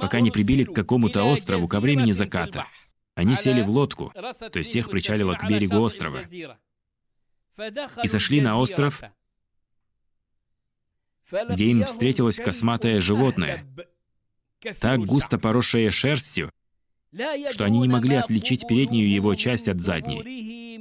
пока 0.00 0.20
не 0.20 0.30
прибили 0.30 0.64
к 0.64 0.72
какому-то 0.72 1.24
острову 1.24 1.68
ко 1.68 1.80
времени 1.80 2.12
заката. 2.12 2.66
Они 3.14 3.36
сели 3.36 3.62
в 3.62 3.70
лодку, 3.70 4.12
то 4.14 4.58
есть 4.58 4.74
их 4.74 4.90
причалило 4.90 5.34
к 5.34 5.48
берегу 5.48 5.80
острова, 5.80 6.20
и 8.02 8.08
сошли 8.08 8.40
на 8.40 8.58
остров, 8.58 9.02
где 11.50 11.66
им 11.66 11.84
встретилось 11.84 12.38
косматое 12.38 13.00
животное, 13.00 13.64
так 14.80 15.00
густо 15.00 15.38
поросшее 15.38 15.90
шерстью, 15.90 16.50
что 17.12 17.64
они 17.64 17.78
не 17.78 17.88
могли 17.88 18.16
отличить 18.16 18.66
переднюю 18.66 19.08
его 19.08 19.34
часть 19.34 19.68
от 19.68 19.80
задней. 19.80 20.74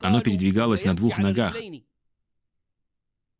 Оно 0.00 0.20
передвигалось 0.20 0.84
на 0.84 0.94
двух 0.94 1.18
ногах, 1.18 1.56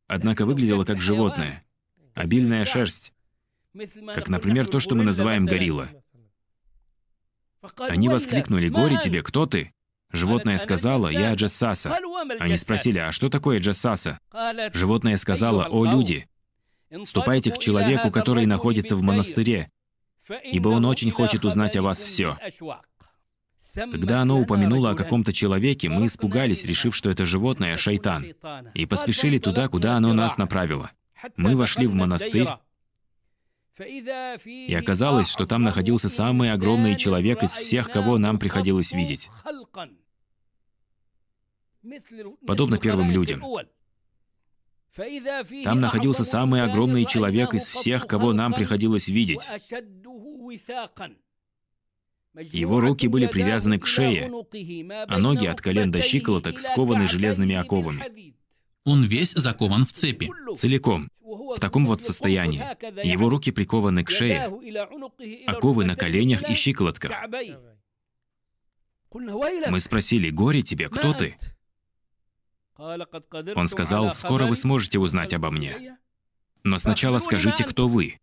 однако 0.06 0.46
выглядело 0.46 0.84
как 0.84 1.00
животное— 1.00 1.62
обильная 2.14 2.64
шерсть, 2.64 3.12
как, 4.14 4.28
например, 4.28 4.66
то, 4.66 4.80
что 4.80 4.94
мы 4.94 5.04
называем 5.04 5.46
горилла. 5.46 5.88
Они 7.78 8.08
воскликнули, 8.08 8.68
«Горе 8.68 8.98
тебе, 9.02 9.22
кто 9.22 9.46
ты?» 9.46 9.72
Животное 10.10 10.58
сказала, 10.58 11.08
«Я 11.08 11.32
Джассаса». 11.34 11.98
Они 12.38 12.56
спросили, 12.56 12.98
«А 12.98 13.12
что 13.12 13.30
такое 13.30 13.60
Джассаса?» 13.60 14.18
Животное 14.74 15.16
сказала, 15.16 15.66
«О, 15.66 15.86
люди, 15.86 16.28
ступайте 17.04 17.50
к 17.50 17.58
человеку, 17.58 18.10
который 18.10 18.46
находится 18.46 18.94
в 18.96 19.02
монастыре, 19.02 19.70
ибо 20.44 20.68
он 20.68 20.84
очень 20.84 21.10
хочет 21.10 21.44
узнать 21.44 21.76
о 21.76 21.82
вас 21.82 22.02
все». 22.02 22.38
Когда 23.74 24.20
оно 24.20 24.38
упомянуло 24.38 24.90
о 24.90 24.94
каком-то 24.94 25.32
человеке, 25.32 25.88
мы 25.88 26.04
испугались, 26.04 26.66
решив, 26.66 26.94
что 26.94 27.08
это 27.08 27.24
животное— 27.24 27.76
шайтан, 27.78 28.34
и 28.74 28.84
поспешили 28.84 29.38
туда, 29.38 29.68
куда 29.68 29.96
оно 29.96 30.12
нас 30.12 30.36
направило. 30.36 30.90
Мы 31.36 31.56
вошли 31.56 31.86
в 31.86 31.94
монастырь, 31.94 32.48
и 33.78 34.74
оказалось, 34.74 35.30
что 35.30 35.46
там 35.46 35.62
находился 35.62 36.08
самый 36.08 36.52
огромный 36.52 36.96
человек 36.96 37.42
из 37.42 37.52
всех, 37.56 37.90
кого 37.90 38.18
нам 38.18 38.38
приходилось 38.38 38.92
видеть. 38.92 39.30
Подобно 42.46 42.78
первым 42.78 43.10
людям. 43.10 43.42
Там 45.64 45.80
находился 45.80 46.24
самый 46.24 46.62
огромный 46.62 47.06
человек 47.06 47.54
из 47.54 47.66
всех, 47.66 48.06
кого 48.06 48.32
нам 48.32 48.52
приходилось 48.52 49.08
видеть. 49.08 49.48
Его 52.34 52.80
руки 52.80 53.08
были 53.08 53.26
привязаны 53.26 53.78
к 53.78 53.86
шее, 53.86 54.30
а 55.08 55.18
ноги 55.18 55.46
от 55.46 55.60
колен 55.60 55.90
до 55.90 56.00
щиколоток 56.02 56.60
скованы 56.60 57.06
железными 57.08 57.54
оковами. 57.54 58.34
Он 58.84 59.04
весь 59.04 59.32
закован 59.32 59.84
в 59.84 59.92
цепи. 59.92 60.30
Целиком. 60.56 61.10
В 61.20 61.58
таком 61.60 61.86
вот 61.86 62.02
состоянии. 62.02 62.60
Его 63.06 63.28
руки 63.28 63.52
прикованы 63.52 64.04
к 64.04 64.10
шее, 64.10 64.46
оковы 65.46 65.84
на 65.84 65.96
коленях 65.96 66.48
и 66.48 66.54
щиколотках. 66.54 67.12
Мы 69.12 69.80
спросили, 69.80 70.30
горе 70.30 70.62
тебе, 70.62 70.88
кто 70.88 71.12
ты? 71.12 71.36
Он 72.76 73.68
сказал, 73.68 74.12
скоро 74.12 74.46
вы 74.46 74.56
сможете 74.56 74.98
узнать 74.98 75.32
обо 75.34 75.50
мне. 75.50 75.98
Но 76.64 76.78
сначала 76.78 77.18
скажите, 77.18 77.64
кто 77.64 77.88
вы. 77.88 78.18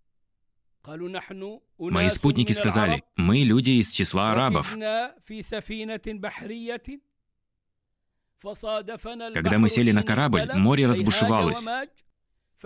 Мои 1.78 2.10
спутники 2.10 2.54
сказали, 2.54 3.04
мы 3.16 3.40
люди 3.40 3.72
из 3.72 3.92
числа 3.92 4.32
арабов. 4.32 4.76
Когда 8.42 9.58
мы 9.58 9.70
сели 9.70 9.92
на 9.92 10.04
корабль, 10.04 10.50
море 10.54 10.88
разбушевалось, 10.88 11.66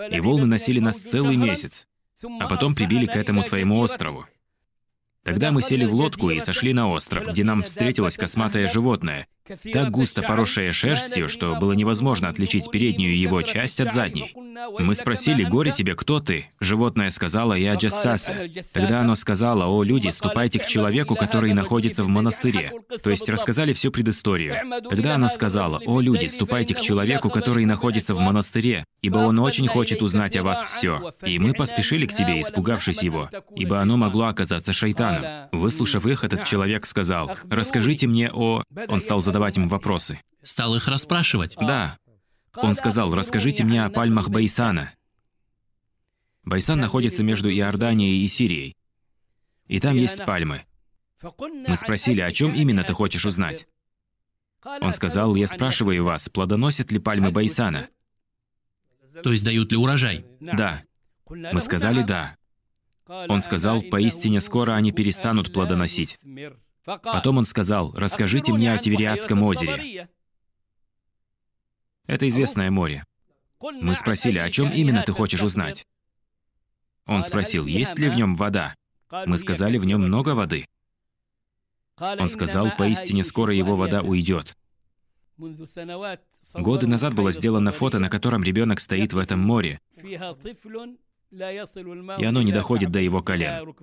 и 0.09 0.19
волны 0.19 0.45
носили 0.45 0.79
нас 0.79 0.99
целый 0.99 1.35
месяц, 1.35 1.87
а 2.39 2.47
потом 2.47 2.75
прибили 2.75 3.05
к 3.05 3.15
этому 3.15 3.43
твоему 3.43 3.79
острову. 3.79 4.25
Тогда 5.23 5.51
мы 5.51 5.61
сели 5.61 5.85
в 5.85 5.93
лодку 5.93 6.29
и 6.29 6.41
сошли 6.41 6.73
на 6.73 6.89
остров, 6.89 7.27
где 7.27 7.43
нам 7.43 7.63
встретилось 7.63 8.17
косматое 8.17 8.67
животное, 8.67 9.27
так 9.73 9.91
густо 9.91 10.21
поросшее 10.21 10.71
шерстью, 10.71 11.27
что 11.27 11.55
было 11.55 11.73
невозможно 11.73 12.29
отличить 12.29 12.71
переднюю 12.71 13.17
его 13.17 13.41
часть 13.41 13.81
от 13.81 13.91
задней. 13.91 14.33
Мы 14.79 14.95
спросили, 14.95 15.43
«Горе 15.43 15.71
тебе, 15.71 15.95
кто 15.95 16.19
ты?» 16.19 16.45
Животное 16.59 17.09
сказала, 17.11 17.53
«Я 17.53 17.75
Джассаса». 17.75 18.47
Тогда 18.71 19.01
оно 19.01 19.15
сказало, 19.15 19.65
«О, 19.65 19.83
люди, 19.83 20.09
ступайте 20.09 20.59
к 20.59 20.65
человеку, 20.65 21.15
который 21.15 21.53
находится 21.53 22.03
в 22.03 22.07
монастыре». 22.07 22.71
То 23.03 23.09
есть 23.09 23.27
рассказали 23.27 23.73
всю 23.73 23.91
предысторию. 23.91 24.55
Тогда 24.89 25.15
оно 25.15 25.27
сказало, 25.27 25.81
«О, 25.85 25.99
люди, 25.99 26.27
ступайте 26.27 26.73
к 26.73 26.79
человеку, 26.79 27.29
который 27.29 27.65
находится 27.65 28.15
в 28.15 28.19
монастыре, 28.19 28.85
ибо 29.01 29.19
он 29.19 29.39
очень 29.39 29.67
хочет 29.67 30.01
узнать 30.01 30.37
о 30.37 30.43
вас 30.43 30.63
все». 30.63 31.13
И 31.25 31.37
мы 31.39 31.53
поспешили 31.53 32.05
к 32.05 32.13
тебе, 32.13 32.39
испугавшись 32.39 33.03
его, 33.03 33.29
ибо 33.55 33.79
оно 33.79 33.97
могло 33.97 34.25
оказаться 34.25 34.71
шайтаном. 34.71 35.49
Выслушав 35.51 36.05
их, 36.05 36.23
этот 36.23 36.45
человек 36.45 36.85
сказал, 36.85 37.31
«Расскажите 37.49 38.07
мне 38.07 38.31
о...» 38.31 38.63
Он 38.87 39.01
стал 39.01 39.21
задавать 39.21 39.32
им 39.57 39.67
вопросы. 39.67 40.19
Стал 40.41 40.75
их 40.75 40.87
расспрашивать? 40.87 41.55
Да. 41.55 41.97
Он 42.55 42.75
сказал, 42.75 43.13
расскажите 43.13 43.63
мне 43.63 43.83
о 43.83 43.89
пальмах 43.89 44.29
Байсана. 44.29 44.93
Байсан 46.43 46.79
находится 46.79 47.23
между 47.23 47.49
Иорданией 47.49 48.23
и 48.23 48.27
Сирией. 48.27 48.75
И 49.67 49.79
там 49.79 49.95
есть 49.95 50.23
пальмы. 50.25 50.65
Мы 51.21 51.75
спросили, 51.77 52.21
о 52.21 52.31
чем 52.31 52.53
именно 52.53 52.83
ты 52.83 52.93
хочешь 52.93 53.25
узнать? 53.25 53.67
Он 54.81 54.93
сказал, 54.93 55.35
я 55.35 55.47
спрашиваю 55.47 56.03
вас, 56.03 56.29
плодоносят 56.29 56.91
ли 56.91 56.99
пальмы 56.99 57.31
Байсана? 57.31 57.89
То 59.23 59.31
есть 59.31 59.43
дают 59.43 59.71
ли 59.71 59.77
урожай? 59.77 60.25
Да. 60.39 60.83
Мы 61.29 61.61
сказали 61.61 62.03
«да». 62.03 62.37
Он 63.07 63.41
сказал, 63.41 63.81
«Поистине 63.81 64.39
скоро 64.41 64.73
они 64.73 64.91
перестанут 64.91 65.53
плодоносить». 65.53 66.19
Потом 66.85 67.37
он 67.37 67.45
сказал, 67.45 67.93
«Расскажите 67.95 68.53
мне 68.53 68.73
о 68.73 68.77
Тивериадском 68.77 69.41
озере». 69.43 70.09
Это 72.05 72.27
известное 72.27 72.69
море. 72.69 73.05
Мы 73.59 73.95
спросили, 73.95 74.37
о 74.39 74.49
чем 74.49 74.71
именно 74.71 75.03
ты 75.03 75.13
хочешь 75.13 75.41
узнать? 75.41 75.87
Он 77.05 77.23
спросил, 77.23 77.65
есть 77.65 77.97
ли 77.97 78.09
в 78.09 78.15
нем 78.15 78.35
вода? 78.35 78.75
Мы 79.25 79.37
сказали, 79.37 79.77
в 79.77 79.85
нем 79.85 80.01
много 80.01 80.29
воды. 80.29 80.65
Он 81.97 82.29
сказал, 82.29 82.75
поистине 82.75 83.23
скоро 83.23 83.53
его 83.53 83.75
вода 83.75 84.01
уйдет. 84.01 84.57
Годы 86.53 86.87
назад 86.87 87.13
было 87.13 87.31
сделано 87.31 87.71
фото, 87.71 87.99
на 87.99 88.09
котором 88.09 88.43
ребенок 88.43 88.79
стоит 88.79 89.13
в 89.13 89.17
этом 89.17 89.39
море, 89.39 89.79
и 89.95 90.15
оно 92.25 92.41
не 92.41 92.51
доходит 92.51 92.91
до 92.91 92.99
его 92.99 93.23
колен. 93.23 93.73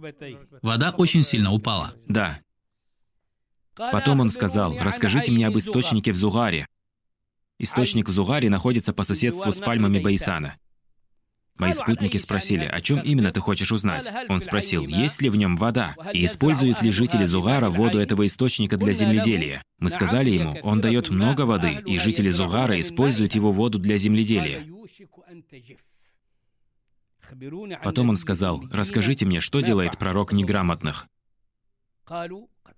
Вода 0.62 0.94
очень 0.96 1.24
сильно 1.24 1.52
упала. 1.52 1.94
Да. 2.06 2.40
Потом 3.92 4.20
он 4.20 4.30
сказал, 4.30 4.76
расскажите 4.78 5.32
мне 5.32 5.46
об 5.46 5.56
источнике 5.56 6.12
в 6.12 6.16
Зугаре. 6.16 6.66
Источник 7.58 8.08
в 8.08 8.12
Зугаре 8.12 8.50
находится 8.50 8.92
по 8.92 9.04
соседству 9.04 9.52
с 9.52 9.60
пальмами 9.60 9.98
Байсана. 9.98 10.56
Мои 11.56 11.72
спутники 11.72 12.16
спросили, 12.16 12.64
о 12.64 12.80
чем 12.80 13.00
именно 13.00 13.32
ты 13.32 13.40
хочешь 13.40 13.70
узнать? 13.70 14.10
Он 14.28 14.40
спросил, 14.40 14.86
есть 14.86 15.20
ли 15.20 15.28
в 15.28 15.36
нем 15.36 15.56
вода, 15.56 15.94
и 16.12 16.24
используют 16.24 16.80
ли 16.80 16.90
жители 16.90 17.26
Зугара 17.26 17.68
воду 17.68 17.98
этого 17.98 18.26
источника 18.26 18.78
для 18.78 18.94
земледелия. 18.94 19.62
Мы 19.78 19.90
сказали 19.90 20.30
ему, 20.30 20.58
он 20.62 20.80
дает 20.80 21.10
много 21.10 21.42
воды, 21.42 21.78
и 21.84 21.98
жители 21.98 22.30
Зугара 22.30 22.80
используют 22.80 23.34
его 23.34 23.52
воду 23.52 23.78
для 23.78 23.98
земледелия. 23.98 24.64
Потом 27.84 28.08
он 28.08 28.16
сказал, 28.16 28.62
расскажите 28.72 29.26
мне, 29.26 29.40
что 29.40 29.60
делает 29.60 29.98
пророк 29.98 30.32
неграмотных? 30.32 31.06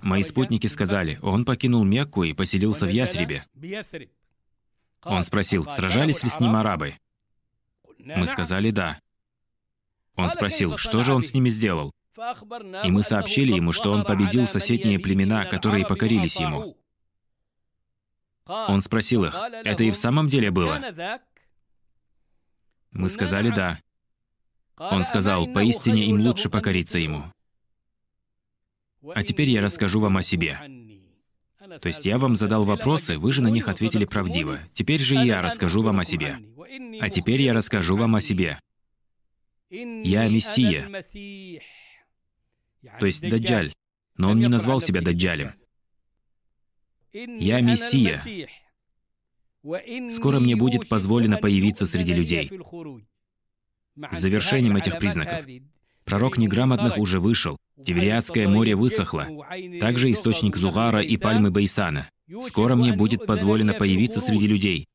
Мои 0.02 0.22
спутники 0.22 0.66
сказали, 0.66 1.18
он 1.22 1.44
покинул 1.44 1.84
Мекку 1.84 2.24
и 2.24 2.32
поселился 2.32 2.86
в 2.86 2.90
Ясребе. 2.90 3.46
Он 5.04 5.24
спросил, 5.24 5.64
сражались 5.64 6.24
ли 6.24 6.30
с 6.30 6.40
ним 6.40 6.56
арабы? 6.56 6.94
Мы 7.98 8.26
сказали 8.26 8.70
«да». 8.70 9.00
Он 10.16 10.28
спросил, 10.28 10.76
что 10.76 11.02
же 11.04 11.14
он 11.14 11.22
с 11.22 11.32
ними 11.32 11.48
сделал? 11.48 11.92
И 12.84 12.90
мы 12.90 13.02
сообщили 13.02 13.52
ему, 13.52 13.72
что 13.72 13.92
он 13.92 14.04
победил 14.04 14.46
соседние 14.46 14.98
племена, 14.98 15.44
которые 15.46 15.86
покорились 15.86 16.38
ему. 16.38 16.76
Он 18.44 18.80
спросил 18.80 19.24
их, 19.24 19.34
это 19.64 19.84
и 19.84 19.90
в 19.90 19.96
самом 19.96 20.26
деле 20.26 20.50
было? 20.50 20.82
Мы 22.90 23.08
сказали 23.08 23.50
«да». 23.50 23.80
Он 24.76 25.04
сказал, 25.04 25.46
поистине 25.46 26.06
им 26.06 26.20
лучше 26.20 26.50
покориться 26.50 26.98
ему. 26.98 27.32
А 29.14 29.22
теперь 29.22 29.50
я 29.50 29.60
расскажу 29.60 30.00
вам 30.00 30.16
о 30.16 30.22
себе. 30.22 30.58
То 31.80 31.88
есть 31.88 32.04
я 32.04 32.18
вам 32.18 32.36
задал 32.36 32.64
вопросы, 32.64 33.18
вы 33.18 33.32
же 33.32 33.42
на 33.42 33.48
них 33.48 33.68
ответили 33.68 34.04
правдиво. 34.04 34.58
Теперь 34.72 35.00
же 35.00 35.14
я 35.14 35.42
расскажу 35.42 35.82
вам 35.82 36.00
о 36.00 36.04
себе. 36.04 36.36
А 37.00 37.08
теперь 37.08 37.42
я 37.42 37.52
расскажу 37.52 37.96
вам 37.96 38.16
о 38.16 38.20
себе. 38.20 38.58
Я 39.70 40.28
Мессия, 40.28 40.86
то 43.00 43.06
есть 43.06 43.26
Даджаль, 43.26 43.72
но 44.18 44.30
он 44.30 44.38
не 44.38 44.48
назвал 44.48 44.80
себя 44.80 45.00
Даджалем. 45.00 45.54
Я 47.12 47.60
Мессия. 47.60 48.22
Скоро 50.10 50.40
мне 50.40 50.56
будет 50.56 50.88
позволено 50.88 51.38
появиться 51.38 51.86
среди 51.86 52.12
людей. 52.12 52.50
С 54.10 54.18
завершением 54.18 54.76
этих 54.76 54.98
признаков 54.98 55.46
пророк 56.04 56.36
неграмотных 56.36 56.98
уже 56.98 57.20
вышел, 57.20 57.56
Тивериадское 57.84 58.48
море 58.48 58.74
высохло, 58.74 59.26
также 59.80 60.10
источник 60.10 60.56
Зугара 60.56 61.00
и 61.00 61.16
пальмы 61.16 61.50
Байсана. 61.50 62.08
Скоро 62.40 62.76
мне 62.76 62.92
будет 62.92 63.26
позволено 63.26 63.74
появиться 63.74 64.20
среди 64.20 64.46
людей. 64.46 64.86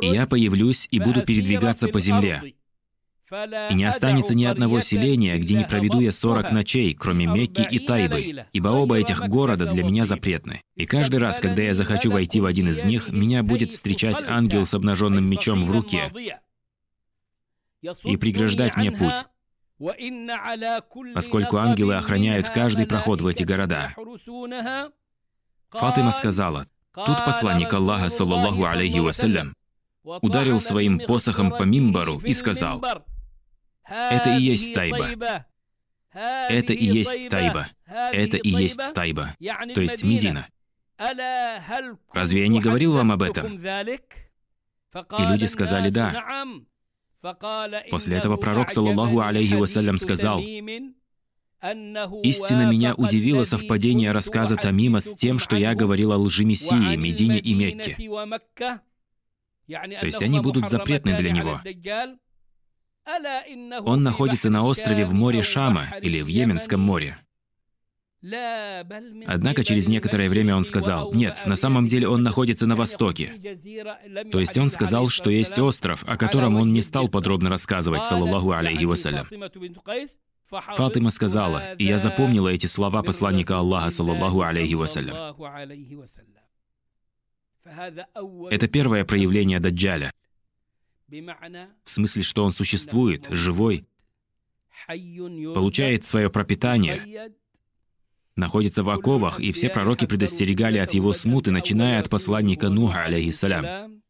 И 0.00 0.06
я 0.06 0.26
появлюсь 0.26 0.88
и 0.90 0.98
буду 1.00 1.22
передвигаться 1.22 1.88
по 1.88 2.00
земле. 2.00 2.54
И 3.70 3.74
не 3.74 3.84
останется 3.84 4.34
ни 4.34 4.44
одного 4.44 4.80
селения, 4.80 5.38
где 5.38 5.54
не 5.56 5.64
проведу 5.64 6.00
я 6.00 6.12
сорок 6.12 6.52
ночей, 6.52 6.94
кроме 6.94 7.26
Мекки 7.26 7.66
и 7.68 7.78
Тайбы, 7.78 8.46
ибо 8.52 8.68
оба 8.68 8.98
этих 8.98 9.20
города 9.28 9.64
для 9.66 9.82
меня 9.82 10.04
запретны. 10.04 10.60
И 10.76 10.86
каждый 10.86 11.20
раз, 11.20 11.40
когда 11.40 11.62
я 11.62 11.74
захочу 11.74 12.10
войти 12.10 12.40
в 12.40 12.46
один 12.46 12.68
из 12.68 12.84
них, 12.84 13.10
меня 13.10 13.42
будет 13.42 13.72
встречать 13.72 14.22
ангел 14.22 14.66
с 14.66 14.74
обнаженным 14.74 15.28
мечом 15.28 15.64
в 15.64 15.72
руке 15.72 16.12
и 18.04 18.16
преграждать 18.16 18.76
мне 18.76 18.92
путь 18.92 19.24
поскольку 21.14 21.56
ангелы 21.58 21.96
охраняют 21.96 22.50
каждый 22.50 22.86
проход 22.86 23.20
в 23.20 23.26
эти 23.26 23.42
города. 23.42 23.94
Фатима 25.70 26.12
сказала, 26.12 26.66
тут 26.94 27.24
посланник 27.24 27.72
Аллаха, 27.72 28.08
саллаллаху 28.08 28.64
алейхи 28.64 28.98
вассалям, 28.98 29.54
ударил 30.02 30.60
своим 30.60 30.98
посохом 30.98 31.50
по 31.50 31.64
мимбару 31.64 32.20
и 32.20 32.32
сказал, 32.34 32.82
«Это 33.84 34.36
и 34.36 34.42
есть 34.42 34.72
Тайба. 34.74 35.46
Это 36.12 36.72
и 36.72 36.84
есть 36.84 37.28
Тайба. 37.28 37.68
Это 37.86 38.36
и 38.36 38.48
есть 38.48 38.94
Тайба, 38.94 39.34
то 39.74 39.80
есть 39.80 40.04
Медина. 40.04 40.46
Разве 42.12 42.42
я 42.42 42.48
не 42.48 42.60
говорил 42.60 42.94
вам 42.94 43.12
об 43.12 43.22
этом?» 43.22 43.60
И 45.18 45.22
люди 45.26 45.46
сказали 45.46 45.90
«да». 45.90 46.44
После 47.90 48.16
этого 48.16 48.36
пророк, 48.36 48.70
саллаллаху 48.70 49.20
алейхи 49.20 49.54
вассалям, 49.54 49.98
сказал, 49.98 50.40
«Истинно 52.22 52.70
меня 52.70 52.94
удивило 52.94 53.44
совпадение 53.44 54.12
рассказа 54.12 54.56
Тамима 54.56 55.00
с 55.00 55.16
тем, 55.16 55.38
что 55.38 55.56
я 55.56 55.74
говорил 55.74 56.12
о 56.12 56.18
лжи 56.18 56.44
Мессии, 56.44 56.96
Медине 56.96 57.38
и 57.38 57.54
Мекке. 57.54 57.96
То 59.66 60.06
есть 60.06 60.22
они 60.22 60.40
будут 60.40 60.68
запретны 60.68 61.16
для 61.16 61.30
него. 61.30 61.60
Он 63.86 64.02
находится 64.02 64.50
на 64.50 64.64
острове 64.64 65.06
в 65.06 65.14
море 65.14 65.42
Шама 65.42 65.88
или 66.02 66.20
в 66.20 66.26
Йеменском 66.26 66.80
море. 66.80 67.18
Однако 69.26 69.64
через 69.64 69.86
некоторое 69.86 70.30
время 70.30 70.56
он 70.56 70.64
сказал, 70.64 71.12
нет, 71.12 71.42
на 71.44 71.56
самом 71.56 71.86
деле 71.86 72.08
он 72.08 72.22
находится 72.22 72.66
на 72.66 72.74
востоке. 72.74 73.38
То 74.32 74.40
есть 74.40 74.56
он 74.56 74.70
сказал, 74.70 75.08
что 75.08 75.30
есть 75.30 75.58
остров, 75.58 76.04
о 76.06 76.16
котором 76.16 76.56
он 76.56 76.72
не 76.72 76.80
стал 76.80 77.08
подробно 77.08 77.50
рассказывать, 77.50 78.04
саллаллаху 78.04 78.52
алейхи 78.52 78.84
вассалям. 78.84 79.26
Фатима 80.48 81.10
сказала, 81.10 81.74
и 81.74 81.84
я 81.84 81.98
запомнила 81.98 82.48
эти 82.48 82.66
слова 82.66 83.02
посланника 83.02 83.58
Аллаха, 83.58 83.90
саллаллаху 83.90 84.40
алейхи 84.40 84.74
вассалям. 84.74 85.36
Это 88.50 88.68
первое 88.68 89.04
проявление 89.04 89.60
Даджаля. 89.60 90.12
В 91.08 91.90
смысле, 91.90 92.22
что 92.22 92.44
он 92.44 92.52
существует, 92.52 93.26
живой, 93.30 93.86
получает 94.86 96.04
свое 96.04 96.30
пропитание, 96.30 97.32
находится 98.36 98.82
в 98.82 98.90
оковах, 98.90 99.40
и 99.40 99.52
все 99.52 99.68
пророки 99.68 100.06
предостерегали 100.06 100.78
от 100.78 100.94
его 100.94 101.12
смуты, 101.12 101.50
начиная 101.50 102.00
от 102.00 102.10
посланника 102.10 102.68
Нуха, 102.68 103.04
алейхиссалям. 103.04 104.02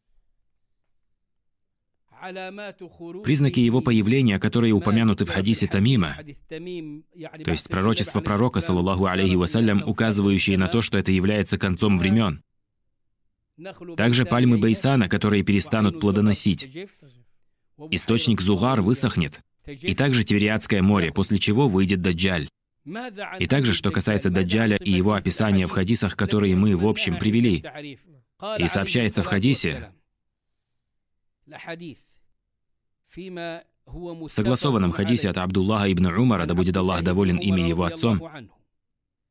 Признаки 3.23 3.59
его 3.59 3.81
появления, 3.81 4.39
которые 4.39 4.73
упомянуты 4.73 5.25
в 5.25 5.29
хадисе 5.29 5.67
Тамима, 5.67 6.17
то 6.49 7.51
есть 7.51 7.69
пророчество 7.69 8.21
пророка, 8.21 8.61
саллаллаху 8.61 9.05
алейхи 9.05 9.35
вассалям, 9.35 9.83
указывающие 9.85 10.57
на 10.57 10.67
то, 10.67 10.81
что 10.81 10.97
это 10.97 11.11
является 11.11 11.59
концом 11.59 11.99
времен. 11.99 12.41
Также 13.95 14.25
пальмы 14.25 14.57
Байсана, 14.57 15.07
которые 15.07 15.43
перестанут 15.43 15.99
плодоносить. 15.99 16.67
Источник 17.91 18.41
Зугар 18.41 18.81
высохнет. 18.81 19.41
И 19.67 19.93
также 19.93 20.23
Тивериадское 20.23 20.81
море, 20.81 21.11
после 21.11 21.37
чего 21.37 21.67
выйдет 21.67 22.01
Даджаль. 22.01 22.47
И 23.39 23.47
также, 23.47 23.73
что 23.73 23.91
касается 23.91 24.29
Даджаля 24.29 24.77
и 24.77 24.91
его 24.91 25.13
описания 25.13 25.65
в 25.65 25.71
хадисах, 25.71 26.15
которые 26.15 26.55
мы, 26.55 26.75
в 26.75 26.87
общем, 26.87 27.17
привели. 27.17 27.63
И 28.59 28.67
сообщается 28.67 29.23
в 29.23 29.25
хадисе, 29.25 29.91
в 33.85 34.29
согласованном 34.29 34.91
хадисе 34.91 35.29
от 35.29 35.37
Абдуллаха 35.37 35.91
ибн 35.91 36.07
Умара, 36.07 36.45
да 36.45 36.53
будет 36.53 36.75
Аллах 36.77 37.03
доволен 37.03 37.37
ими 37.37 37.61
его 37.61 37.83
отцом, 37.83 38.21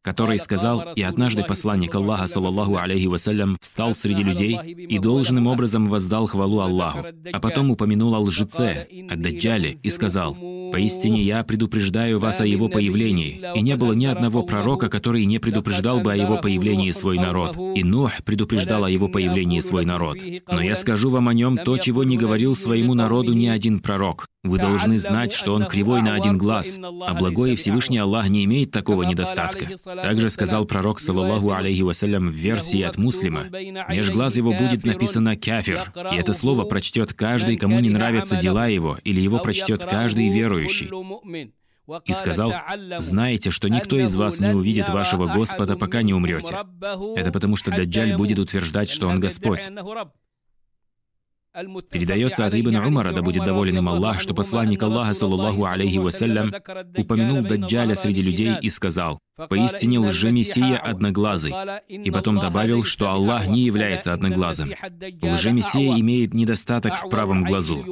который 0.02 0.38
сказал, 0.38 0.92
«И 0.94 1.02
однажды 1.02 1.44
посланник 1.44 1.94
Аллаха, 1.94 2.26
саллаллаху 2.26 2.76
алейхи 2.76 3.06
вассалям, 3.06 3.56
встал 3.60 3.94
среди 3.94 4.22
людей 4.22 4.56
и 4.56 4.98
должным 4.98 5.46
образом 5.46 5.88
воздал 5.88 6.26
хвалу 6.26 6.60
Аллаху, 6.60 7.06
а 7.32 7.40
потом 7.40 7.70
упомянул 7.70 8.14
о 8.14 8.20
лжеце, 8.20 8.86
о 9.10 9.16
Даджале, 9.16 9.78
и 9.82 9.90
сказал, 9.90 10.36
«Поистине 10.74 11.22
я 11.22 11.44
предупреждаю 11.44 12.18
вас 12.18 12.40
о 12.40 12.46
его 12.46 12.68
появлении, 12.68 13.40
и 13.54 13.60
не 13.60 13.76
было 13.76 13.92
ни 13.92 14.06
одного 14.06 14.42
пророка, 14.42 14.88
который 14.88 15.24
не 15.24 15.38
предупреждал 15.38 16.00
бы 16.00 16.12
о 16.12 16.16
его 16.16 16.38
появлении 16.38 16.90
свой 16.90 17.16
народ, 17.16 17.56
и 17.76 17.84
Нух 17.84 18.10
предупреждал 18.24 18.82
о 18.82 18.90
его 18.90 19.06
появлении 19.06 19.60
свой 19.60 19.84
народ. 19.84 20.18
Но 20.50 20.60
я 20.60 20.74
скажу 20.74 21.10
вам 21.10 21.28
о 21.28 21.34
нем 21.34 21.58
то, 21.58 21.78
чего 21.78 22.02
не 22.02 22.18
говорил 22.18 22.56
своему 22.56 22.94
народу 22.94 23.34
ни 23.34 23.46
один 23.46 23.78
пророк. 23.78 24.26
Вы 24.42 24.58
должны 24.58 24.98
знать, 24.98 25.32
что 25.32 25.54
он 25.54 25.64
кривой 25.64 26.02
на 26.02 26.14
один 26.14 26.36
глаз, 26.36 26.78
а 26.78 27.14
благой 27.14 27.52
и 27.52 27.56
Всевышний 27.56 27.96
Аллах 27.96 28.28
не 28.28 28.44
имеет 28.44 28.72
такого 28.72 29.04
недостатка. 29.04 29.66
Также 30.02 30.28
сказал 30.28 30.66
пророк, 30.66 31.00
саллаллаху 31.00 31.52
алейхи 31.52 31.80
вассалям, 31.80 32.28
в 32.28 32.34
версии 32.34 32.82
от 32.82 32.98
муслима, 32.98 33.44
«Меж 33.88 34.10
глаз 34.10 34.36
его 34.36 34.52
будет 34.52 34.84
написано 34.84 35.36
«кафир», 35.36 35.92
и 36.12 36.16
это 36.16 36.34
слово 36.34 36.64
прочтет 36.64 37.14
каждый, 37.14 37.56
кому 37.56 37.80
не 37.80 37.88
нравятся 37.88 38.36
дела 38.36 38.66
его, 38.66 38.98
или 39.04 39.20
его 39.20 39.38
прочтет 39.38 39.84
каждый 39.84 40.28
верующий. 40.28 40.63
И 42.06 42.12
сказал, 42.12 42.52
«Знаете, 42.98 43.50
что 43.50 43.68
никто 43.68 43.98
из 43.98 44.14
вас 44.16 44.40
не 44.40 44.52
увидит 44.52 44.88
вашего 44.88 45.26
Господа, 45.26 45.76
пока 45.76 46.02
не 46.02 46.14
умрете. 46.14 46.56
Это 47.16 47.30
потому, 47.32 47.56
что 47.56 47.70
Даджаль 47.70 48.16
будет 48.16 48.38
утверждать, 48.38 48.88
что 48.88 49.08
он 49.08 49.20
Господь. 49.20 49.68
Передается 51.88 52.46
от 52.46 52.54
Ибн 52.54 52.76
Умара, 52.76 53.12
да 53.12 53.22
будет 53.22 53.44
доволен 53.44 53.78
им 53.78 53.88
Аллах, 53.88 54.20
что 54.20 54.34
посланник 54.34 54.82
Аллаха, 54.82 55.14
саллаллаху 55.14 55.64
алейхи 55.64 55.98
вассалям, 55.98 56.52
упомянул 56.96 57.42
Даджаля 57.42 57.94
среди 57.94 58.22
людей 58.22 58.56
и 58.60 58.68
сказал, 58.70 59.20
«Поистине 59.48 60.00
лжемессия 60.00 60.76
одноглазый». 60.76 61.54
И 61.86 62.10
потом 62.10 62.40
добавил, 62.40 62.82
что 62.82 63.08
Аллах 63.08 63.46
не 63.46 63.60
является 63.60 64.12
одноглазым. 64.12 64.72
Лжемессия 65.22 65.96
имеет 66.00 66.34
недостаток 66.34 66.94
в 66.96 67.08
правом 67.08 67.44
глазу. 67.44 67.84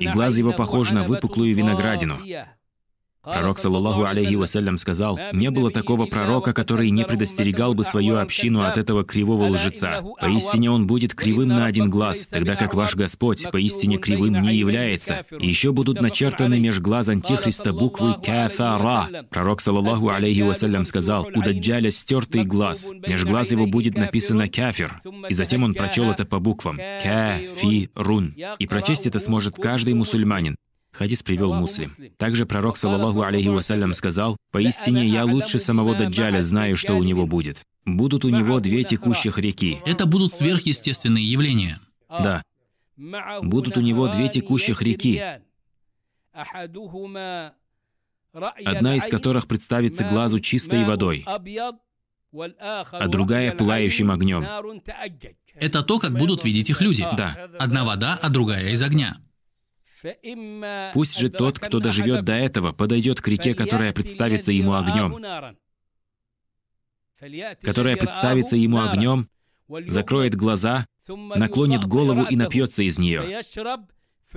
И 0.00 0.08
глаз 0.08 0.38
его 0.38 0.52
похож 0.52 0.90
на 0.90 1.04
выпуклую 1.04 1.54
виноградину. 1.54 2.18
Пророк, 3.32 3.58
саллаллаху 3.58 4.04
алейхи 4.04 4.34
вассалям, 4.34 4.78
сказал, 4.78 5.18
«Не 5.32 5.50
было 5.50 5.70
такого 5.70 6.06
пророка, 6.06 6.52
который 6.52 6.90
не 6.90 7.04
предостерегал 7.04 7.74
бы 7.74 7.84
свою 7.84 8.16
общину 8.16 8.62
от 8.62 8.78
этого 8.78 9.04
кривого 9.04 9.44
лжеца. 9.48 10.02
Поистине 10.20 10.70
он 10.70 10.86
будет 10.86 11.14
кривым 11.14 11.48
на 11.48 11.66
один 11.66 11.90
глаз, 11.90 12.26
тогда 12.30 12.54
как 12.54 12.74
ваш 12.74 12.94
Господь 12.96 13.50
поистине 13.50 13.98
кривым 13.98 14.40
не 14.40 14.56
является. 14.56 15.24
И 15.38 15.46
еще 15.46 15.72
будут 15.72 16.00
начертаны 16.00 16.58
меж 16.58 16.80
глаз 16.80 17.08
Антихриста 17.08 17.72
буквы 17.72 18.14
«Кафара». 18.24 19.08
Пророк, 19.30 19.60
саллаллаху 19.60 20.08
алейхи 20.08 20.40
вассалям, 20.40 20.84
сказал, 20.84 21.28
«У 21.34 21.42
Даджаля 21.42 21.90
стертый 21.90 22.44
глаз, 22.44 22.90
меж 23.06 23.24
глаз 23.24 23.52
его 23.52 23.66
будет 23.66 23.96
написано 23.96 24.48
«Кафир». 24.48 25.00
И 25.28 25.34
затем 25.34 25.64
он 25.64 25.74
прочел 25.74 26.10
это 26.10 26.24
по 26.24 26.38
буквам 26.38 26.78
«Кафирун». 27.02 28.34
И 28.58 28.66
прочесть 28.66 29.06
это 29.06 29.18
сможет 29.18 29.56
каждый 29.56 29.94
мусульманин. 29.94 30.56
Хадис 30.98 31.22
привел 31.22 31.54
муслим. 31.54 31.94
Также 32.16 32.44
пророк, 32.44 32.76
саллаллаху 32.76 33.22
алейхи 33.22 33.46
вассалям, 33.46 33.92
сказал, 33.92 34.36
«Поистине 34.50 35.06
я 35.06 35.24
лучше 35.24 35.60
самого 35.60 35.94
Даджаля 35.94 36.42
знаю, 36.42 36.76
что 36.76 36.94
у 36.94 37.04
него 37.04 37.24
будет. 37.24 37.62
Будут 37.84 38.24
у 38.24 38.30
него 38.30 38.58
две 38.58 38.82
текущих 38.82 39.38
реки». 39.38 39.78
Это 39.86 40.06
будут 40.06 40.32
сверхъестественные 40.32 41.24
явления. 41.24 41.78
Да. 42.08 42.42
Будут 43.42 43.76
у 43.76 43.80
него 43.80 44.08
две 44.08 44.28
текущих 44.28 44.82
реки, 44.82 45.22
одна 48.32 48.96
из 48.96 49.06
которых 49.06 49.46
представится 49.46 50.02
глазу 50.02 50.40
чистой 50.40 50.84
водой, 50.84 51.24
а 51.24 53.06
другая— 53.06 53.52
пылающим 53.56 54.10
огнем. 54.10 54.44
Это 55.54 55.84
то, 55.84 56.00
как 56.00 56.18
будут 56.18 56.44
видеть 56.44 56.70
их 56.70 56.80
люди. 56.80 57.06
Да. 57.16 57.48
Одна 57.56 57.84
вода, 57.84 58.18
а 58.20 58.28
другая 58.30 58.70
из 58.70 58.82
огня. 58.82 59.18
Пусть 60.92 61.18
же 61.18 61.28
тот, 61.28 61.58
кто 61.58 61.80
доживет 61.80 62.24
до 62.24 62.34
этого, 62.34 62.72
подойдет 62.72 63.20
к 63.20 63.28
реке, 63.28 63.54
которая 63.54 63.92
представится 63.92 64.52
ему 64.52 64.74
огнем, 64.74 65.16
которая 67.62 67.96
представится 67.96 68.56
ему 68.56 68.80
огнем, 68.80 69.28
закроет 69.88 70.34
глаза, 70.34 70.86
наклонит 71.06 71.84
голову 71.84 72.24
и 72.24 72.36
напьется 72.36 72.82
из 72.82 72.98
нее. 72.98 73.42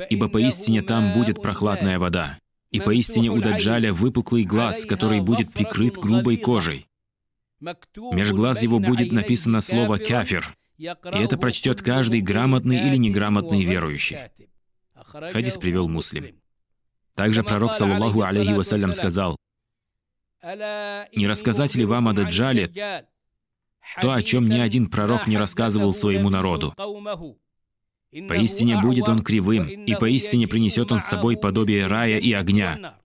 Ибо 0.09 0.29
поистине 0.29 0.81
там 0.81 1.13
будет 1.13 1.41
прохладная 1.41 1.99
вода. 1.99 2.39
И 2.71 2.79
поистине 2.79 3.29
у 3.29 3.41
Даджаля 3.41 3.91
выпуклый 3.91 4.45
глаз, 4.45 4.85
который 4.85 5.19
будет 5.19 5.51
прикрыт 5.51 5.97
грубой 5.97 6.37
кожей. 6.37 6.87
Меж 7.59 8.31
глаз 8.31 8.63
его 8.63 8.79
будет 8.79 9.11
написано 9.11 9.61
слово 9.61 9.97
«кафир», 9.97 10.55
и 10.77 10.85
это 10.85 11.37
прочтет 11.37 11.83
каждый 11.83 12.21
грамотный 12.21 12.87
или 12.87 12.95
неграмотный 12.95 13.63
верующий. 13.63 14.17
Хадис 15.05 15.57
привел 15.57 15.87
муслим. 15.87 16.35
Также 17.15 17.43
пророк, 17.43 17.73
саллаллаху 17.73 18.21
алейхи 18.21 18.51
вассалям, 18.51 18.93
сказал, 18.93 19.37
«Не 20.43 21.27
рассказать 21.27 21.75
ли 21.75 21.85
вам 21.85 22.07
о 22.07 22.13
Даджале 22.13 22.67
то, 24.01 24.13
о 24.13 24.21
чем 24.21 24.47
ни 24.47 24.59
один 24.59 24.87
пророк 24.87 25.27
не 25.27 25.37
рассказывал 25.37 25.93
своему 25.93 26.29
народу? 26.29 26.73
Поистине 28.27 28.81
будет 28.81 29.07
он 29.07 29.21
кривым, 29.21 29.67
и 29.67 29.95
поистине 29.95 30.47
принесет 30.47 30.91
он 30.91 30.99
с 30.99 31.05
собой 31.05 31.37
подобие 31.37 31.87
рая 31.87 32.17
и 32.17 32.33
огня. 32.33 32.97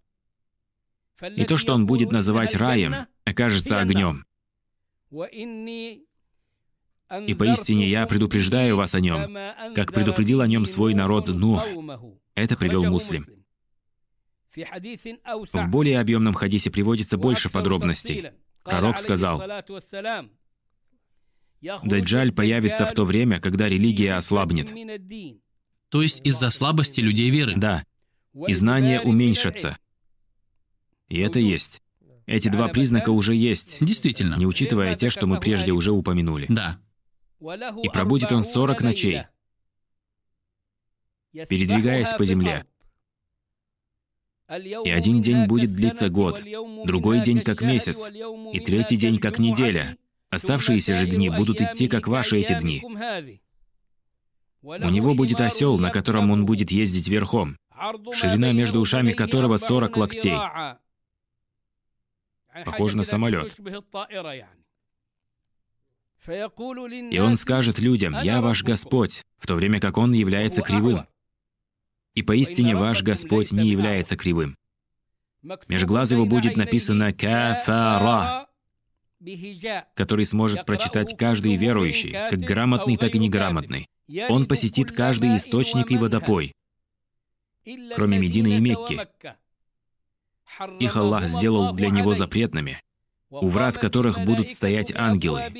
И 1.22 1.44
то, 1.44 1.56
что 1.56 1.74
он 1.74 1.86
будет 1.86 2.12
называть 2.12 2.54
раем, 2.54 3.06
окажется 3.24 3.80
огнем. 3.80 4.24
И 7.26 7.34
поистине 7.34 7.88
я 7.88 8.06
предупреждаю 8.06 8.76
вас 8.76 8.94
о 8.94 9.00
нем, 9.00 9.36
как 9.74 9.92
предупредил 9.92 10.40
о 10.40 10.46
нем 10.46 10.66
свой 10.66 10.94
народ 10.94 11.28
Нух. 11.28 11.64
Это 12.34 12.56
привел 12.56 12.84
муслим. 12.84 13.26
В 14.54 15.66
более 15.68 16.00
объемном 16.00 16.34
хадисе 16.34 16.70
приводится 16.70 17.18
больше 17.18 17.50
подробностей. 17.50 18.30
Пророк 18.64 18.98
сказал, 18.98 19.42
«Даджаль 21.60 22.32
появится 22.32 22.86
в 22.86 22.92
то 22.92 23.04
время, 23.04 23.40
когда 23.40 23.68
религия 23.68 24.14
ослабнет». 24.14 24.72
То 25.88 26.02
есть 26.02 26.26
из-за 26.26 26.50
слабости 26.50 27.00
людей 27.00 27.30
веры. 27.30 27.52
Да. 27.56 27.84
И 28.46 28.52
знания 28.52 29.00
уменьшатся. 29.00 29.78
И 31.08 31.20
это 31.20 31.38
есть. 31.38 31.80
Эти 32.26 32.48
два 32.48 32.68
признака 32.68 33.10
уже 33.10 33.34
есть. 33.34 33.78
Действительно. 33.80 34.34
Не 34.36 34.46
учитывая 34.46 34.96
те, 34.96 35.10
что 35.10 35.26
мы 35.26 35.38
прежде 35.38 35.70
уже 35.72 35.92
упомянули. 35.92 36.46
Да. 36.48 36.80
И 37.40 37.88
пробудет 37.92 38.32
он 38.32 38.44
сорок 38.44 38.80
ночей, 38.80 39.22
передвигаясь 41.32 42.12
по 42.12 42.24
земле. 42.24 42.66
И 44.48 44.90
один 44.90 45.20
день 45.20 45.46
будет 45.46 45.74
длиться 45.74 46.08
год, 46.08 46.42
другой 46.84 47.20
день 47.20 47.40
как 47.40 47.60
месяц, 47.62 48.10
и 48.10 48.60
третий 48.60 48.96
день 48.96 49.18
как 49.18 49.38
неделя. 49.38 49.98
Оставшиеся 50.30 50.94
же 50.94 51.06
дни 51.06 51.30
будут 51.30 51.60
идти, 51.60 51.88
как 51.88 52.06
ваши 52.08 52.38
эти 52.38 52.58
дни. 52.58 52.82
У 54.62 54.88
него 54.88 55.14
будет 55.14 55.40
осел, 55.40 55.78
на 55.78 55.90
котором 55.90 56.30
он 56.30 56.46
будет 56.46 56.70
ездить 56.70 57.08
верхом, 57.08 57.56
ширина 58.12 58.52
между 58.52 58.80
ушами 58.80 59.12
которого 59.12 59.58
40 59.58 59.96
локтей. 59.96 60.38
Похоже 62.64 62.96
на 62.96 63.04
самолет. 63.04 63.56
И 66.26 67.18
он 67.18 67.36
скажет 67.36 67.78
людям, 67.78 68.16
«Я 68.22 68.40
ваш 68.40 68.64
Господь», 68.64 69.22
в 69.38 69.46
то 69.46 69.54
время 69.54 69.80
как 69.80 69.96
он 69.96 70.12
является 70.12 70.62
кривым. 70.62 71.06
И 72.14 72.22
поистине 72.22 72.74
ваш 72.74 73.02
Господь 73.02 73.52
не 73.52 73.68
является 73.68 74.16
кривым. 74.16 74.56
Меж 75.68 75.84
глаз 75.84 76.12
его 76.12 76.26
будет 76.26 76.56
написано 76.56 77.12
«Кафара», 77.12 78.48
который 79.94 80.24
сможет 80.24 80.66
прочитать 80.66 81.16
каждый 81.16 81.56
верующий, 81.56 82.12
как 82.12 82.40
грамотный, 82.40 82.96
так 82.96 83.14
и 83.14 83.18
неграмотный. 83.18 83.88
Он 84.28 84.46
посетит 84.46 84.92
каждый 84.92 85.36
источник 85.36 85.90
и 85.90 85.96
водопой, 85.96 86.52
кроме 87.94 88.18
Медины 88.18 88.56
и 88.56 88.60
Мекки. 88.60 89.00
Их 90.80 90.96
Аллах 90.96 91.26
сделал 91.26 91.74
для 91.74 91.90
него 91.90 92.14
запретными, 92.14 92.80
у 93.30 93.48
врат 93.48 93.78
которых 93.78 94.20
будут 94.20 94.50
стоять 94.50 94.94
ангелы. 94.94 95.52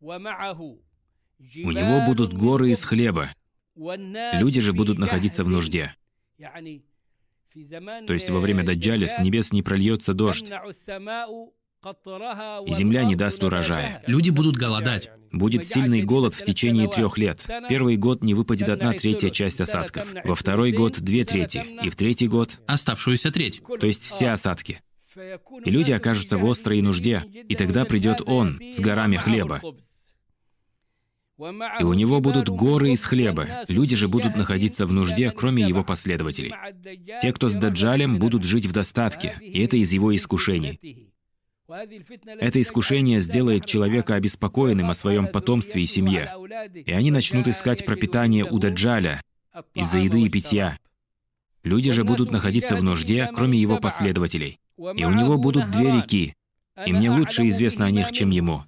У 0.00 1.70
него 1.70 2.06
будут 2.06 2.32
горы 2.32 2.70
из 2.70 2.84
хлеба. 2.84 3.28
Люди 3.74 4.60
же 4.60 4.72
будут 4.72 4.98
находиться 4.98 5.44
в 5.44 5.48
нужде. 5.48 5.94
То 6.36 8.12
есть 8.12 8.30
во 8.30 8.40
время 8.40 8.64
Даджаля 8.64 9.06
с 9.06 9.18
небес 9.18 9.52
не 9.52 9.62
прольется 9.62 10.14
дождь, 10.14 10.50
и 12.66 12.72
земля 12.72 13.04
не 13.04 13.14
даст 13.14 13.42
урожая. 13.44 14.02
Люди 14.06 14.30
будут 14.30 14.56
голодать. 14.56 15.10
Будет 15.32 15.66
сильный 15.66 16.02
голод 16.02 16.34
в 16.34 16.42
течение 16.44 16.88
трех 16.88 17.18
лет. 17.18 17.44
Первый 17.68 17.96
год 17.96 18.22
не 18.24 18.34
выпадет 18.34 18.68
одна 18.68 18.92
третья 18.92 19.30
часть 19.30 19.60
осадков. 19.60 20.08
Во 20.24 20.34
второй 20.34 20.72
год— 20.72 21.00
две 21.00 21.24
трети. 21.24 21.64
И 21.82 21.90
в 21.90 21.96
третий 21.96 22.28
год— 22.28 22.60
оставшуюся 22.66 23.30
треть. 23.30 23.62
То 23.80 23.86
есть 23.86 24.06
все 24.06 24.30
осадки. 24.30 24.80
И 25.64 25.70
люди 25.70 25.92
окажутся 25.92 26.38
в 26.38 26.48
острой 26.48 26.82
нужде, 26.82 27.22
и 27.48 27.54
тогда 27.54 27.84
придет 27.84 28.20
Он 28.26 28.58
с 28.72 28.80
горами 28.80 29.16
хлеба. 29.16 29.60
И 31.38 31.84
у 31.84 31.92
него 31.92 32.20
будут 32.20 32.48
горы 32.48 32.92
из 32.92 33.04
хлеба. 33.04 33.46
Люди 33.68 33.94
же 33.94 34.08
будут 34.08 34.36
находиться 34.36 34.86
в 34.86 34.92
нужде, 34.92 35.30
кроме 35.30 35.64
его 35.64 35.84
последователей. 35.84 36.54
Те, 37.20 37.32
кто 37.32 37.50
с 37.50 37.54
Даджалем, 37.54 38.18
будут 38.18 38.44
жить 38.44 38.66
в 38.66 38.72
достатке, 38.72 39.36
и 39.42 39.62
это 39.62 39.76
из 39.76 39.92
его 39.92 40.14
искушений. 40.16 41.12
Это 41.68 42.60
искушение 42.60 43.20
сделает 43.20 43.66
человека 43.66 44.14
обеспокоенным 44.14 44.88
о 44.88 44.94
своем 44.94 45.26
потомстве 45.26 45.82
и 45.82 45.86
семье. 45.86 46.32
И 46.74 46.92
они 46.92 47.10
начнут 47.10 47.48
искать 47.48 47.84
пропитание 47.84 48.44
у 48.44 48.58
Даджаля, 48.58 49.20
из-за 49.74 49.98
еды 49.98 50.22
и 50.22 50.30
питья. 50.30 50.78
Люди 51.64 51.90
же 51.90 52.04
будут 52.04 52.30
находиться 52.30 52.76
в 52.76 52.82
нужде, 52.82 53.28
кроме 53.34 53.58
его 53.58 53.78
последователей. 53.78 54.58
И 54.78 55.04
у 55.04 55.12
него 55.12 55.38
будут 55.38 55.70
две 55.70 55.90
реки, 55.90 56.34
и 56.84 56.92
мне 56.92 57.10
лучше 57.10 57.48
известно 57.48 57.86
о 57.86 57.90
них, 57.90 58.12
чем 58.12 58.30
ему. 58.30 58.62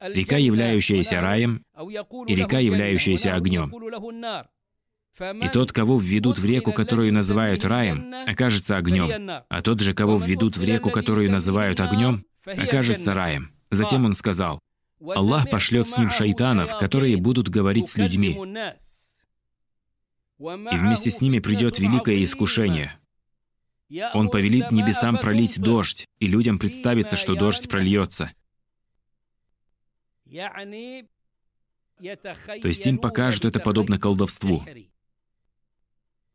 Река, 0.00 0.36
являющаяся 0.36 1.20
раем, 1.20 1.62
и 2.26 2.34
река, 2.34 2.58
являющаяся 2.58 3.34
огнем. 3.34 3.72
И 5.42 5.48
тот, 5.48 5.72
кого 5.72 5.96
введут 5.98 6.38
в 6.38 6.44
реку, 6.44 6.72
которую 6.72 7.12
называют 7.12 7.64
раем, 7.64 8.12
окажется 8.26 8.76
огнем, 8.76 9.30
а 9.48 9.62
тот 9.62 9.80
же, 9.80 9.94
кого 9.94 10.18
введут 10.18 10.56
в 10.56 10.64
реку, 10.64 10.90
которую 10.90 11.30
называют 11.30 11.80
огнем, 11.80 12.24
окажется 12.44 13.14
раем. 13.14 13.52
Затем 13.70 14.04
он 14.04 14.14
сказал, 14.14 14.60
Аллах 15.00 15.48
пошлет 15.50 15.88
с 15.88 15.96
ним 15.96 16.10
шайтанов, 16.10 16.76
которые 16.78 17.16
будут 17.16 17.48
говорить 17.48 17.88
с 17.88 17.96
людьми. 17.96 18.38
И 20.38 20.76
вместе 20.76 21.10
с 21.10 21.20
ними 21.20 21.38
придет 21.38 21.78
великое 21.78 22.22
искушение. 22.22 22.98
Он 24.14 24.30
повелит 24.30 24.72
небесам 24.72 25.18
пролить 25.18 25.60
дождь, 25.60 26.06
и 26.18 26.26
людям 26.26 26.58
представится, 26.58 27.16
что 27.16 27.34
дождь 27.34 27.68
прольется. 27.68 28.32
То 30.28 31.08
есть 32.68 32.86
им 32.86 32.98
покажут 32.98 33.44
это 33.44 33.60
подобно 33.60 33.98
колдовству. 33.98 34.64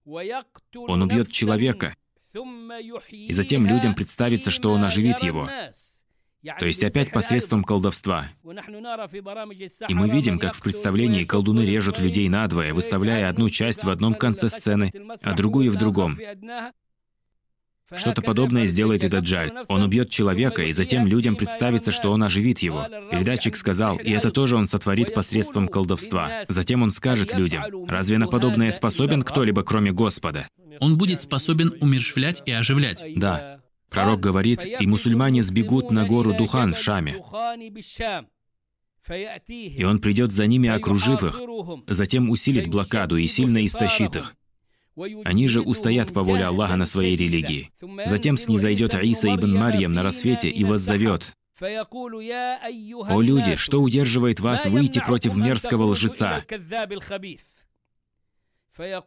Он 0.06 1.02
убьет 1.02 1.32
человека, 1.32 1.96
и 3.12 3.34
затем 3.34 3.68
людям 3.68 3.94
представится, 3.94 4.52
что 4.52 4.72
он 4.72 4.84
оживит 4.84 5.20
его. 5.20 5.50
То 6.60 6.66
есть 6.66 6.84
опять 6.84 7.12
посредством 7.12 7.64
колдовства. 7.64 8.30
И 9.88 9.94
мы 9.94 10.10
видим, 10.10 10.40
как 10.40 10.56
в 10.56 10.62
представлении 10.62 11.24
колдуны 11.24 11.62
режут 11.62 12.00
людей 12.00 12.28
надвое, 12.30 12.74
выставляя 12.74 13.30
одну 13.30 13.50
часть 13.50 13.84
в 13.84 13.90
одном 13.90 14.16
конце 14.16 14.50
сцены, 14.50 14.92
а 15.22 15.34
другую 15.34 15.70
в 15.70 15.76
другом. 15.76 16.18
Что-то 17.96 18.22
подобное 18.22 18.68
сделает 18.68 19.04
и 19.04 19.10
Даджаль. 19.10 19.52
Он 19.68 19.84
убьет 19.84 20.10
человека, 20.10 20.64
и 20.64 20.72
затем 20.72 21.08
людям 21.08 21.36
представится, 21.36 21.92
что 21.92 22.12
он 22.12 22.24
оживит 22.24 22.60
его. 22.60 22.88
Передатчик 23.12 23.56
сказал, 23.56 23.98
и 23.98 24.12
это 24.12 24.30
тоже 24.30 24.56
он 24.56 24.66
сотворит 24.68 25.14
посредством 25.14 25.68
колдовства. 25.68 26.44
Затем 26.48 26.84
он 26.84 26.92
скажет 26.92 27.34
людям, 27.34 27.64
разве 27.88 28.18
на 28.18 28.28
подобное 28.28 28.72
способен 28.72 29.24
кто-либо, 29.24 29.64
кроме 29.64 29.92
Господа? 29.92 30.48
Он 30.80 30.98
будет 30.98 31.20
способен 31.20 31.74
умершвлять 31.82 32.42
и 32.46 32.52
оживлять. 32.52 33.04
Да. 33.16 33.60
Пророк 33.90 34.22
говорит, 34.22 34.66
и 34.66 34.88
мусульмане 34.88 35.44
сбегут 35.44 35.92
на 35.92 36.06
гору 36.06 36.34
Духан 36.34 36.74
в 36.74 36.78
Шаме. 36.78 37.22
И 39.48 39.84
он 39.84 40.00
придет 40.00 40.32
за 40.32 40.48
ними, 40.48 40.70
окружив 40.70 41.24
их, 41.24 41.42
затем 41.88 42.30
усилит 42.30 42.68
блокаду 42.68 43.18
и 43.18 43.28
сильно 43.28 43.66
истощит 43.66 44.16
их. 44.16 44.36
Они 45.24 45.48
же 45.48 45.62
устоят 45.62 46.14
по 46.14 46.24
воле 46.24 46.46
Аллаха 46.46 46.76
на 46.76 46.86
своей 46.86 47.16
религии. 47.16 47.72
Затем 48.06 48.38
снизойдет 48.38 48.94
Иса 48.96 49.34
ибн 49.34 49.56
Марьям 49.56 49.94
на 49.94 50.04
рассвете 50.04 50.50
и 50.50 50.64
воззовет, 50.64 51.34
«О 51.62 53.22
люди, 53.22 53.56
что 53.56 53.82
удерживает 53.82 54.40
вас 54.40 54.66
выйти 54.66 55.00
против 55.00 55.36
мерзкого 55.36 55.84
лжеца?» 55.84 56.44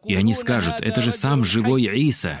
И 0.05 0.15
они 0.15 0.33
скажут, 0.33 0.75
это 0.79 1.01
же 1.01 1.11
сам 1.11 1.43
живой 1.43 1.83
Иса. 1.83 2.39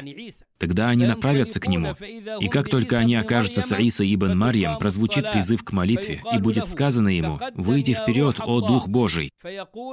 Тогда 0.57 0.89
они 0.89 1.05
направятся 1.05 1.59
к 1.59 1.67
нему. 1.67 1.95
И 2.39 2.47
как 2.47 2.69
только 2.69 2.97
они 2.97 3.15
окажутся 3.15 3.61
с 3.61 3.71
Аиса 3.71 4.03
ибн 4.05 4.37
Марьям, 4.37 4.77
прозвучит 4.79 5.31
призыв 5.31 5.63
к 5.63 5.71
молитве, 5.73 6.21
и 6.33 6.37
будет 6.37 6.67
сказано 6.67 7.09
ему, 7.09 7.39
«Выйди 7.55 7.93
вперед, 7.93 8.39
о 8.39 8.61
Дух 8.61 8.87
Божий!» 8.87 9.31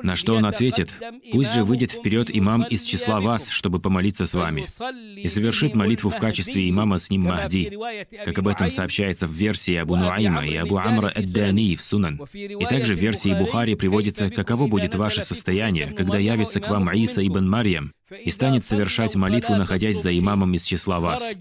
На 0.02 0.14
что 0.16 0.34
он 0.34 0.46
ответит, 0.46 0.98
«Пусть 1.32 1.52
же 1.52 1.64
выйдет 1.64 1.90
вперед 1.90 2.30
имам 2.32 2.62
из 2.62 2.84
числа 2.84 3.20
вас, 3.20 3.48
чтобы 3.48 3.80
помолиться 3.80 4.26
с 4.26 4.34
вами, 4.34 4.68
и 5.16 5.26
совершит 5.28 5.74
молитву 5.74 6.10
в 6.10 6.18
качестве 6.18 6.68
имама 6.70 6.98
с 6.98 7.10
ним 7.10 7.22
Махди», 7.22 7.76
как 8.24 8.38
об 8.38 8.48
этом 8.48 8.70
сообщается 8.70 9.26
в 9.26 9.32
версии 9.32 9.74
Абу 9.74 9.96
Нуайма 9.96 10.46
и 10.46 10.54
Абу 10.54 10.76
Амра 10.76 11.12
Эд-Дани 11.14 11.76
в 11.76 11.82
Сунан. 11.82 12.20
И 12.32 12.64
также 12.64 12.94
в 12.94 12.98
версии 12.98 13.36
Бухари 13.38 13.74
приводится, 13.74 14.30
каково 14.30 14.68
будет 14.68 14.94
ваше 14.94 15.22
состояние, 15.22 15.88
когда 15.88 16.18
явится 16.18 16.60
к 16.60 16.68
вам 16.68 16.88
Аиса 16.88 17.26
ибн 17.26 17.48
Марьям, 17.48 17.92
и 18.24 18.30
станет 18.30 18.64
совершать 18.64 19.16
молитву, 19.16 19.56
находясь 19.56 20.00
за 20.00 20.16
имамом 20.16 20.54
из 20.54 20.64
числа 20.64 21.00
вас. 21.00 21.34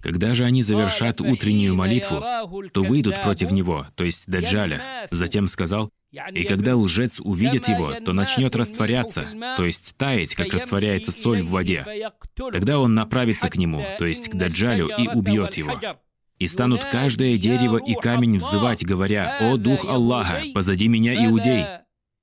Когда 0.00 0.34
же 0.34 0.44
они 0.44 0.62
завершат 0.62 1.20
утреннюю 1.20 1.74
молитву, 1.74 2.22
то 2.72 2.82
выйдут 2.82 3.20
против 3.22 3.50
него, 3.50 3.86
то 3.94 4.04
есть 4.04 4.28
Даджаля. 4.28 4.82
Затем 5.10 5.48
сказал, 5.48 5.90
и 6.32 6.44
когда 6.44 6.76
лжец 6.76 7.20
увидит 7.20 7.68
его, 7.68 7.92
то 8.04 8.12
начнет 8.12 8.56
растворяться, 8.56 9.26
то 9.56 9.64
есть 9.64 9.96
таять, 9.96 10.34
как 10.34 10.52
растворяется 10.52 11.12
соль 11.12 11.42
в 11.42 11.50
воде. 11.50 11.84
Тогда 12.34 12.78
он 12.78 12.94
направится 12.94 13.50
к 13.50 13.56
нему, 13.56 13.84
то 13.98 14.06
есть 14.06 14.30
к 14.30 14.34
Даджалю, 14.34 14.88
и 14.88 15.06
убьет 15.08 15.56
его. 15.56 15.78
И 16.38 16.46
станут 16.46 16.84
каждое 16.84 17.36
дерево 17.36 17.78
и 17.78 17.94
камень 17.94 18.38
взывать, 18.38 18.84
говоря, 18.84 19.38
«О 19.40 19.56
Дух 19.56 19.84
Аллаха, 19.84 20.40
позади 20.54 20.88
меня 20.88 21.14
иудей!» 21.26 21.64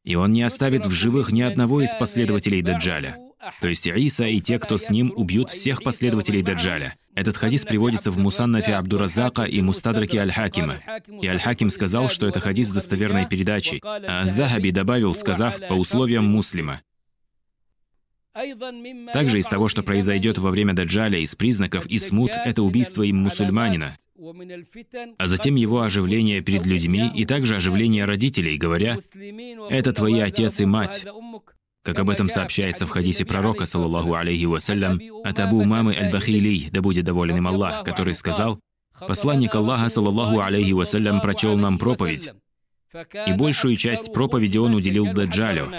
И 0.04 0.16
он 0.16 0.32
не 0.32 0.44
оставит 0.44 0.86
в 0.86 0.92
живых 0.92 1.32
ни 1.32 1.42
одного 1.42 1.82
из 1.82 1.94
последователей 1.96 2.62
Даджаля. 2.62 3.18
То 3.62 3.68
есть 3.68 3.88
Иса 3.88 4.26
и 4.26 4.40
те, 4.40 4.60
кто 4.60 4.78
с 4.78 4.90
ним, 4.90 5.14
убьют 5.16 5.50
всех 5.50 5.84
последователей 5.84 6.42
Даджаля. 6.42 6.96
Этот 7.14 7.38
хадис 7.38 7.66
приводится 7.66 8.12
в 8.12 8.18
Мусаннафе 8.18 8.76
Абдуразака 8.76 9.44
и 9.44 9.62
Мустадраке 9.62 10.20
Аль-Хакима. 10.20 10.82
И 11.22 11.28
Аль-Хаким 11.28 11.70
сказал, 11.70 12.10
что 12.10 12.28
это 12.28 12.40
хадис 12.40 12.72
достоверной 12.72 13.28
передачей, 13.28 13.82
а 13.84 14.26
Захаби 14.26 14.72
добавил, 14.72 15.14
сказав, 15.14 15.60
по 15.68 15.74
условиям 15.74 16.26
муслима. 16.26 16.82
Также 19.14 19.40
из 19.40 19.48
того, 19.48 19.70
что 19.70 19.82
произойдет 19.82 20.38
во 20.38 20.52
время 20.52 20.74
Даджаля, 20.74 21.20
из 21.20 21.36
признаков 21.36 21.86
и 21.86 21.98
смут, 22.00 22.32
это 22.44 22.64
убийство 22.64 23.04
им 23.04 23.18
мусульманина, 23.18 23.98
а 25.18 25.28
затем 25.28 25.56
его 25.56 25.82
оживление 25.82 26.42
перед 26.42 26.66
людьми 26.66 27.10
и 27.16 27.26
также 27.26 27.56
оживление 27.56 28.04
родителей, 28.04 28.58
говоря, 28.58 28.98
«Это 29.70 29.94
твои 29.94 30.20
отец 30.20 30.60
и 30.60 30.66
мать, 30.66 31.06
как 31.86 32.00
об 32.00 32.10
этом 32.10 32.30
сообщается 32.30 32.88
в 32.88 32.90
хадисе 32.90 33.26
пророка, 33.26 33.68
саллаллаху 33.68 34.16
алейхи 34.16 34.46
вассалям, 34.46 35.00
от 35.24 35.40
Абу 35.40 35.64
Мамы 35.64 35.96
аль-Бахилий, 35.96 36.70
да 36.72 36.82
будет 36.82 37.06
доволен 37.06 37.38
им 37.38 37.48
Аллах, 37.48 37.84
который 37.84 38.16
сказал, 38.16 38.60
«Посланник 39.00 39.54
Аллаха, 39.54 39.88
саллаллаху 39.90 40.40
алейхи 40.42 40.72
вассалям, 40.72 41.22
прочел 41.22 41.56
нам 41.56 41.78
проповедь, 41.78 42.32
и 43.28 43.34
большую 43.34 43.76
часть 43.76 44.12
проповеди 44.14 44.58
он 44.58 44.74
уделил 44.74 45.06
Даджалю. 45.06 45.70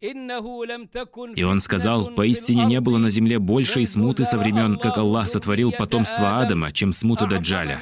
И 0.00 1.42
он 1.44 1.60
сказал, 1.60 2.10
«Поистине 2.14 2.64
не 2.64 2.80
было 2.80 2.98
на 2.98 3.10
земле 3.10 3.38
большей 3.38 3.86
смуты 3.86 4.24
со 4.24 4.38
времен, 4.38 4.76
как 4.76 4.98
Аллах 4.98 5.28
сотворил 5.28 5.70
потомство 5.70 6.40
Адама, 6.40 6.72
чем 6.72 6.92
смута 6.92 7.26
Даджаля». 7.26 7.80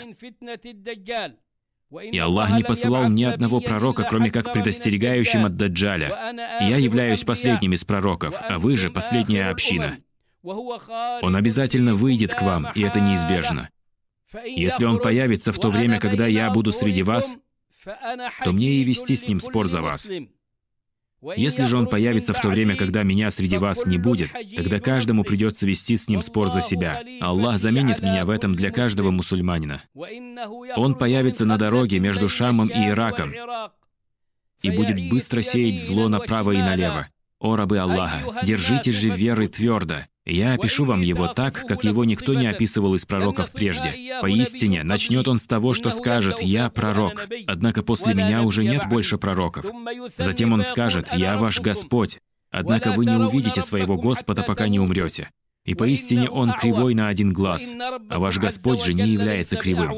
И 1.91 2.19
Аллах 2.19 2.51
не 2.51 2.65
посылал 2.65 3.09
ни 3.09 3.23
одного 3.23 3.61
пророка, 3.61 4.05
кроме 4.09 4.31
как 4.31 4.53
предостерегающим 4.53 5.45
от 5.45 5.57
Даджаля. 5.57 6.33
я 6.61 6.77
являюсь 6.77 7.25
последним 7.25 7.75
из 7.75 7.85
пророков, 7.85 8.35
а 8.41 8.59
вы 8.59 8.77
же 8.77 8.91
последняя 8.91 9.51
община. 9.51 9.97
Он 10.43 11.37
обязательно 11.37 11.95
выйдет 11.95 12.35
к 12.35 12.43
вам, 12.43 12.69
и 12.75 12.83
это 12.83 13.01
неизбежно. 13.01 13.71
Если 14.45 14.85
он 14.85 14.99
появится 14.99 15.53
в 15.53 15.59
то 15.59 15.71
время, 15.71 15.99
когда 15.99 16.27
я 16.27 16.51
буду 16.51 16.73
среди 16.73 17.03
вас, 17.03 17.39
то 18.45 18.53
мне 18.53 18.75
и 18.75 18.85
вести 18.85 19.15
с 19.15 19.29
ним 19.29 19.41
спор 19.41 19.67
за 19.67 19.81
вас. 19.81 20.11
Если 21.37 21.65
же 21.65 21.77
он 21.77 21.87
появится 21.87 22.35
в 22.35 22.41
то 22.41 22.49
время, 22.49 22.77
когда 22.77 23.03
меня 23.03 23.31
среди 23.31 23.57
вас 23.57 23.87
не 23.87 23.99
будет, 23.99 24.33
тогда 24.55 24.81
каждому 24.81 25.25
придется 25.25 25.67
вести 25.67 25.97
с 25.97 26.09
ним 26.09 26.23
спор 26.23 26.51
за 26.51 26.61
себя. 26.61 27.03
Аллах 27.21 27.59
заменит 27.59 28.01
меня 28.01 28.25
в 28.25 28.31
этом 28.31 28.55
для 28.55 28.71
каждого 28.71 29.11
мусульманина. 29.11 29.83
Он 30.77 30.95
появится 30.95 31.45
на 31.45 31.59
дороге 31.59 31.99
между 31.99 32.29
Шамом 32.29 32.69
и 32.69 32.89
Ираком 32.89 33.33
и 34.63 34.71
будет 34.71 35.09
быстро 35.09 35.43
сеять 35.43 35.83
зло 35.83 36.09
направо 36.09 36.53
и 36.53 36.59
налево. 36.59 37.09
О 37.39 37.57
рабы 37.57 37.79
Аллаха, 37.79 38.41
держите 38.43 38.91
же 38.91 39.11
веры 39.11 39.47
твердо. 39.47 40.07
Я 40.27 40.55
опишу 40.55 40.85
вам 40.85 41.03
его 41.03 41.29
так, 41.29 41.65
как 41.67 41.85
его 41.85 42.05
никто 42.05 42.35
не 42.35 42.49
описывал 42.49 42.97
из 42.97 43.07
пророков 43.07 43.53
прежде. 43.53 44.19
Поистине, 44.21 44.83
начнет 44.83 45.29
он 45.29 45.39
с 45.39 45.47
того, 45.47 45.73
что 45.73 45.91
скажет 45.91 46.43
«Я 46.43 46.69
пророк», 46.69 47.29
однако 47.47 47.85
после 47.85 48.13
меня 48.13 48.43
уже 48.43 48.65
нет 48.65 48.89
больше 48.89 49.19
пророков. 49.19 49.65
Затем 50.19 50.53
он 50.53 50.65
скажет 50.65 51.15
«Я 51.15 51.37
ваш 51.39 51.61
Господь», 51.61 52.19
однако 52.51 52.93
вы 52.93 53.07
не 53.07 53.15
увидите 53.15 53.63
своего 53.63 53.97
Господа, 53.97 54.43
пока 54.43 54.67
не 54.67 54.81
умрете. 54.81 55.31
И 55.65 55.75
поистине 55.75 56.29
он 56.29 56.53
кривой 56.53 56.95
на 56.95 57.07
один 57.07 57.33
глаз, 57.33 57.77
а 58.09 58.19
ваш 58.19 58.39
Господь 58.39 58.83
же 58.83 58.95
не 58.95 59.09
является 59.09 59.57
кривым. 59.57 59.93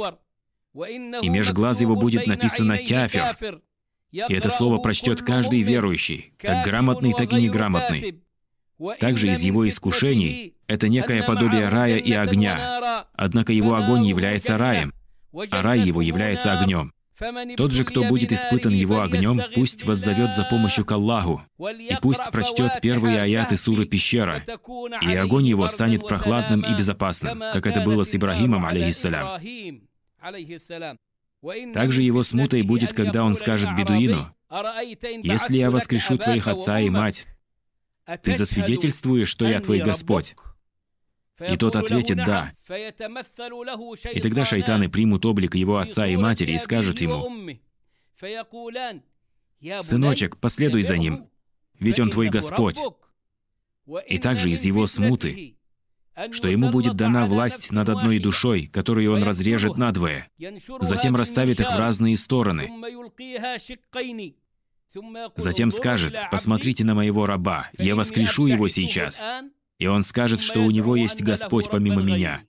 И 1.22 1.29
меж 1.31 1.53
глаз 1.53 1.81
его 1.81 1.97
будет 1.97 2.26
написано 2.26 2.76
«Кяфир», 2.76 3.62
и 4.11 4.33
это 4.33 4.49
слово 4.49 4.79
прочтет 4.79 5.22
каждый 5.22 5.62
верующий, 5.62 6.33
как 6.39 6.64
грамотный, 6.64 7.12
так 7.12 7.33
и 7.33 7.37
неграмотный. 7.37 8.22
Также 9.01 9.31
из 9.33 9.41
его 9.43 9.66
искушений 9.66 10.55
это 10.66 10.89
некое 10.89 11.22
подобие 11.22 11.68
рая 11.68 11.97
и 11.97 12.12
огня. 12.12 13.07
Однако 13.14 13.53
его 13.53 13.74
огонь 13.74 14.07
является 14.07 14.57
раем, 14.59 14.93
а 15.33 15.62
рай 15.62 15.81
его 15.81 16.01
является 16.01 16.59
огнем. 16.59 16.93
Тот 17.57 17.72
же, 17.72 17.85
кто 17.85 18.05
будет 18.05 18.33
испытан 18.33 18.72
его 18.72 19.01
огнем, 19.01 19.41
пусть 19.55 19.85
воззовет 19.85 20.37
за 20.37 20.45
помощью 20.45 20.85
к 20.85 20.93
Аллаху, 20.93 21.43
и 21.59 21.97
пусть 22.01 22.31
прочтет 22.31 22.81
первые 22.81 23.20
аяты 23.20 23.57
суры 23.57 23.87
«Пещера», 23.87 24.45
и 25.03 25.14
огонь 25.14 25.47
его 25.47 25.66
станет 25.66 26.07
прохладным 26.07 26.61
и 26.61 26.74
безопасным, 26.76 27.41
как 27.53 27.66
это 27.66 27.81
было 27.81 28.05
с 28.05 28.14
Ибрагимом, 28.14 28.64
алейхиссалям. 28.64 29.41
Также 31.72 32.03
его 32.03 32.22
смутой 32.22 32.62
будет, 32.62 32.93
когда 32.93 33.24
он 33.24 33.35
скажет 33.35 33.74
бедуину, 33.76 34.33
«Если 35.22 35.57
я 35.57 35.70
воскрешу 35.72 36.18
твоих 36.18 36.47
отца 36.47 36.79
и 36.81 36.89
мать, 36.89 37.26
ты 38.17 38.35
засвидетельствуешь, 38.35 39.29
что 39.29 39.47
я 39.47 39.61
твой 39.61 39.81
Господь?» 39.81 40.35
И 41.47 41.57
тот 41.57 41.77
ответит 41.77 42.17
«да». 42.17 42.53
И 42.69 44.21
тогда 44.21 44.45
шайтаны 44.45 44.89
примут 44.89 45.25
облик 45.25 45.55
его 45.55 45.79
отца 45.79 46.07
и 46.07 46.17
матери 46.17 46.53
и 46.53 46.59
скажут 46.59 47.01
ему, 47.01 47.59
«Сыночек, 49.81 50.37
последуй 50.39 50.83
за 50.83 50.97
ним, 50.97 51.29
ведь 51.79 52.01
он 52.01 52.11
твой 52.11 52.29
Господь». 52.29 52.79
И 54.07 54.19
также 54.19 54.51
из 54.51 54.65
его 54.65 54.87
смуты, 54.87 55.57
что 56.33 56.49
ему 56.49 56.71
будет 56.71 56.97
дана 56.97 57.27
власть 57.27 57.73
над 57.73 57.89
одной 57.89 58.19
душой, 58.19 58.67
которую 58.67 59.13
он 59.13 59.23
разрежет 59.23 59.77
надвое, 59.77 60.31
затем 60.81 61.17
расставит 61.17 61.61
их 61.61 61.71
в 61.71 61.79
разные 61.79 62.17
стороны, 62.17 62.69
затем 65.36 65.70
скажет, 65.70 66.16
«Посмотрите 66.30 66.84
на 66.84 66.95
моего 66.95 67.26
раба, 67.26 67.68
я 67.78 67.95
воскрешу 67.95 68.47
его 68.47 68.68
сейчас, 68.68 69.22
и 69.78 69.86
он 69.86 70.03
скажет, 70.03 70.41
что 70.41 70.61
у 70.61 70.70
него 70.70 70.97
есть 70.97 71.22
Господь 71.22 71.70
помимо 71.70 72.03
меня. 72.03 72.43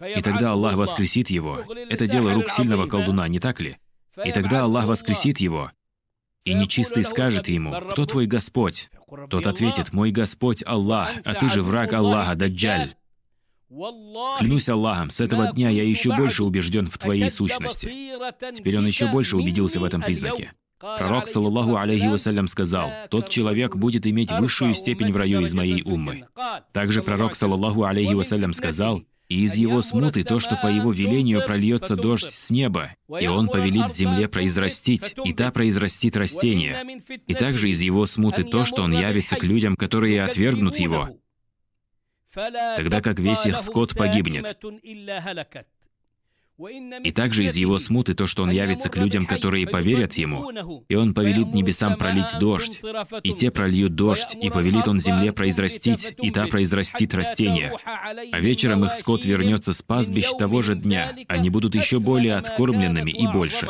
И 0.00 0.20
тогда 0.20 0.52
Аллах 0.52 0.76
воскресит 0.76 1.30
его. 1.30 1.60
Это 1.88 2.06
дело 2.06 2.34
рук 2.34 2.50
сильного 2.50 2.86
колдуна, 2.86 3.28
не 3.28 3.38
так 3.38 3.60
ли? 3.60 3.78
И 4.24 4.32
тогда 4.32 4.62
Аллах 4.62 4.86
воскресит 4.86 5.38
его. 5.38 5.70
И 6.44 6.54
нечистый 6.54 7.02
скажет 7.02 7.48
ему, 7.48 7.72
«Кто 7.90 8.06
твой 8.06 8.26
Господь?» 8.26 8.90
Тот 9.30 9.46
ответит, 9.46 9.92
«Мой 9.92 10.10
Господь 10.10 10.62
Аллах, 10.66 11.10
а 11.24 11.34
ты 11.34 11.48
же 11.48 11.62
враг 11.62 11.92
Аллаха, 11.92 12.34
Даджаль». 12.34 12.94
Клянусь 13.68 14.68
Аллахом, 14.68 15.10
с 15.10 15.20
этого 15.20 15.52
дня 15.52 15.70
я 15.70 15.82
еще 15.82 16.14
больше 16.14 16.44
убежден 16.44 16.86
в 16.86 16.98
твоей 16.98 17.30
сущности. 17.30 17.86
Теперь 18.52 18.78
он 18.78 18.86
еще 18.86 19.08
больше 19.08 19.36
убедился 19.36 19.80
в 19.80 19.84
этом 19.84 20.02
признаке. 20.02 20.52
Пророк, 20.78 21.26
саллаллаху 21.26 21.76
алейхи 21.76 22.06
вассалям, 22.06 22.48
сказал, 22.48 22.90
«Тот 23.10 23.30
человек 23.30 23.76
будет 23.76 24.06
иметь 24.06 24.30
высшую 24.32 24.74
степень 24.74 25.10
в 25.10 25.16
раю 25.16 25.40
из 25.40 25.54
моей 25.54 25.82
уммы». 25.82 26.26
Также 26.72 27.02
пророк, 27.02 27.34
саллаллаху 27.34 27.84
алейхи 27.84 28.12
вассалям, 28.12 28.52
сказал, 28.52 29.02
«И 29.28 29.44
из 29.44 29.54
его 29.54 29.80
смуты 29.80 30.22
то, 30.22 30.38
что 30.38 30.56
по 30.56 30.66
его 30.66 30.92
велению 30.92 31.42
прольется 31.44 31.96
дождь 31.96 32.30
с 32.30 32.50
неба, 32.50 32.90
и 33.20 33.26
он 33.26 33.48
повелит 33.48 33.90
земле 33.90 34.28
произрастить, 34.28 35.14
и 35.24 35.32
та 35.32 35.50
произрастит 35.50 36.16
растения. 36.16 37.00
И 37.26 37.32
также 37.32 37.70
из 37.70 37.80
его 37.80 38.04
смуты 38.04 38.44
то, 38.44 38.66
что 38.66 38.82
он 38.82 38.92
явится 38.92 39.36
к 39.36 39.44
людям, 39.44 39.76
которые 39.76 40.22
отвергнут 40.22 40.76
его, 40.76 41.08
тогда 42.76 43.00
как 43.00 43.18
весь 43.18 43.46
их 43.46 43.58
скот 43.60 43.94
погибнет. 43.94 44.58
И 46.58 47.10
также 47.12 47.44
из 47.44 47.56
его 47.56 47.78
смуты 47.78 48.14
то, 48.14 48.26
что 48.26 48.42
он 48.42 48.50
явится 48.50 48.88
к 48.88 48.96
людям, 48.96 49.26
которые 49.26 49.66
поверят 49.66 50.14
ему, 50.14 50.82
и 50.88 50.94
он 50.94 51.12
повелит 51.12 51.52
небесам 51.52 51.96
пролить 51.96 52.38
дождь, 52.40 52.80
и 53.22 53.32
те 53.32 53.50
прольют 53.50 53.94
дождь, 53.94 54.34
и 54.40 54.48
повелит 54.48 54.88
он 54.88 54.98
земле 54.98 55.32
произрастить, 55.32 56.14
и 56.22 56.30
та 56.30 56.46
произрастит 56.46 57.14
растения. 57.14 57.72
А 58.32 58.40
вечером 58.40 58.84
их 58.86 58.94
скот 58.94 59.26
вернется 59.26 59.74
с 59.74 59.82
пастбищ 59.82 60.30
того 60.38 60.62
же 60.62 60.76
дня, 60.76 61.14
они 61.28 61.50
будут 61.50 61.74
еще 61.74 62.00
более 62.00 62.36
откормленными 62.36 63.10
и 63.10 63.26
больше 63.26 63.68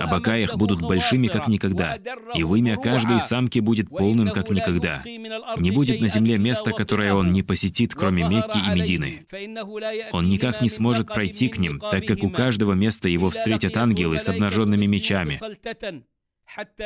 а 0.00 0.06
бока 0.06 0.36
их 0.36 0.56
будут 0.56 0.80
большими, 0.80 1.28
как 1.28 1.48
никогда, 1.48 1.98
и 2.34 2.42
вымя 2.42 2.76
каждой 2.76 3.20
самки 3.20 3.60
будет 3.60 3.88
полным, 3.88 4.30
как 4.30 4.50
никогда. 4.50 5.02
Не 5.04 5.70
будет 5.70 6.00
на 6.00 6.08
земле 6.08 6.38
места, 6.38 6.72
которое 6.72 7.14
он 7.14 7.30
не 7.32 7.42
посетит, 7.42 7.94
кроме 7.94 8.24
Мекки 8.24 8.58
и 8.58 8.74
Медины. 8.74 9.26
Он 10.12 10.28
никак 10.28 10.60
не 10.62 10.68
сможет 10.68 11.08
пройти 11.08 11.48
к 11.48 11.58
ним, 11.58 11.80
так 11.80 12.06
как 12.06 12.22
у 12.22 12.30
каждого 12.30 12.72
места 12.72 13.08
его 13.08 13.30
встретят 13.30 13.76
ангелы 13.76 14.18
с 14.18 14.28
обнаженными 14.28 14.86
мечами, 14.86 15.40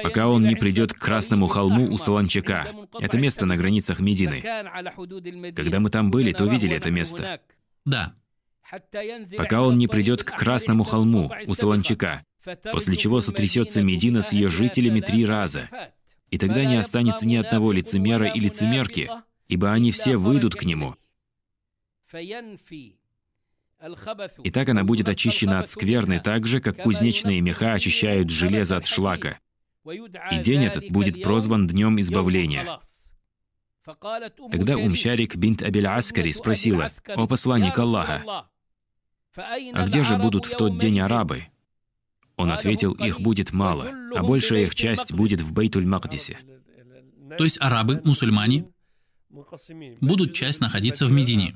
пока 0.03 0.29
он 0.29 0.45
не 0.45 0.55
придет 0.55 0.93
к 0.93 0.99
Красному 0.99 1.47
холму 1.47 1.91
у 1.91 1.99
Солончака. 1.99 2.69
Это 3.01 3.19
место 3.19 3.47
на 3.47 3.57
границах 3.57 4.01
Медины. 4.01 4.43
Когда 5.55 5.81
мы 5.81 5.91
там 5.91 6.11
были, 6.11 6.33
то 6.33 6.45
видели 6.45 6.77
это 6.77 6.91
место. 6.91 7.41
Да. 7.85 8.15
Пока 9.37 9.63
он 9.63 9.79
не 9.79 9.89
придет 9.89 10.23
к 10.23 10.37
Красному 10.37 10.85
холму 10.85 11.31
у 11.47 11.55
Солончака 11.55 12.23
после 12.72 12.96
чего 12.96 13.20
сотрясется 13.20 13.82
Медина 13.82 14.22
с 14.22 14.32
ее 14.32 14.49
жителями 14.49 15.01
три 15.01 15.26
раза. 15.26 15.68
И 16.30 16.38
тогда 16.38 16.64
не 16.64 16.76
останется 16.76 17.26
ни 17.26 17.36
одного 17.36 17.72
лицемера 17.72 18.26
и 18.26 18.38
лицемерки, 18.38 19.11
ибо 19.49 19.72
они 19.72 19.92
все 19.92 20.16
выйдут 20.16 20.55
к 20.55 20.64
нему. 20.64 20.94
И 24.42 24.51
так 24.51 24.68
она 24.68 24.84
будет 24.84 25.09
очищена 25.09 25.61
от 25.61 25.68
скверны 25.68 26.20
так 26.20 26.46
же, 26.46 26.61
как 26.61 26.82
кузнечные 26.82 27.40
меха 27.40 27.74
очищают 27.74 28.30
железо 28.30 28.76
от 28.76 28.86
шлака. 28.86 29.38
И 30.30 30.38
день 30.38 30.64
этот 30.64 30.90
будет 30.90 31.22
прозван 31.22 31.66
Днем 31.66 32.01
Избавления. 32.01 32.80
Тогда 34.51 34.76
Умщарик 34.76 35.36
бинт 35.36 35.62
Абель 35.62 35.86
Аскари 35.86 36.32
спросила, 36.32 36.90
«О 37.07 37.26
посланник 37.26 37.78
Аллаха, 37.78 38.49
а 39.34 39.86
где 39.86 40.03
же 40.03 40.18
будут 40.18 40.44
в 40.46 40.57
тот 40.57 40.76
день 40.76 41.01
арабы?» 41.01 41.44
Он 42.39 42.51
ответил, 42.51 42.93
их 42.93 43.20
будет 43.20 43.53
мало, 43.53 43.93
а 44.14 44.22
большая 44.22 44.64
их 44.64 44.74
часть 44.74 45.12
будет 45.12 45.41
в 45.41 45.53
Бейтуль-Магдисе. 45.53 46.39
То 47.36 47.45
есть 47.45 47.59
арабы, 47.61 48.01
мусульмане, 48.05 48.66
будут 50.01 50.32
часть 50.32 50.61
находиться 50.61 51.07
в 51.07 51.12
Медине, 51.12 51.55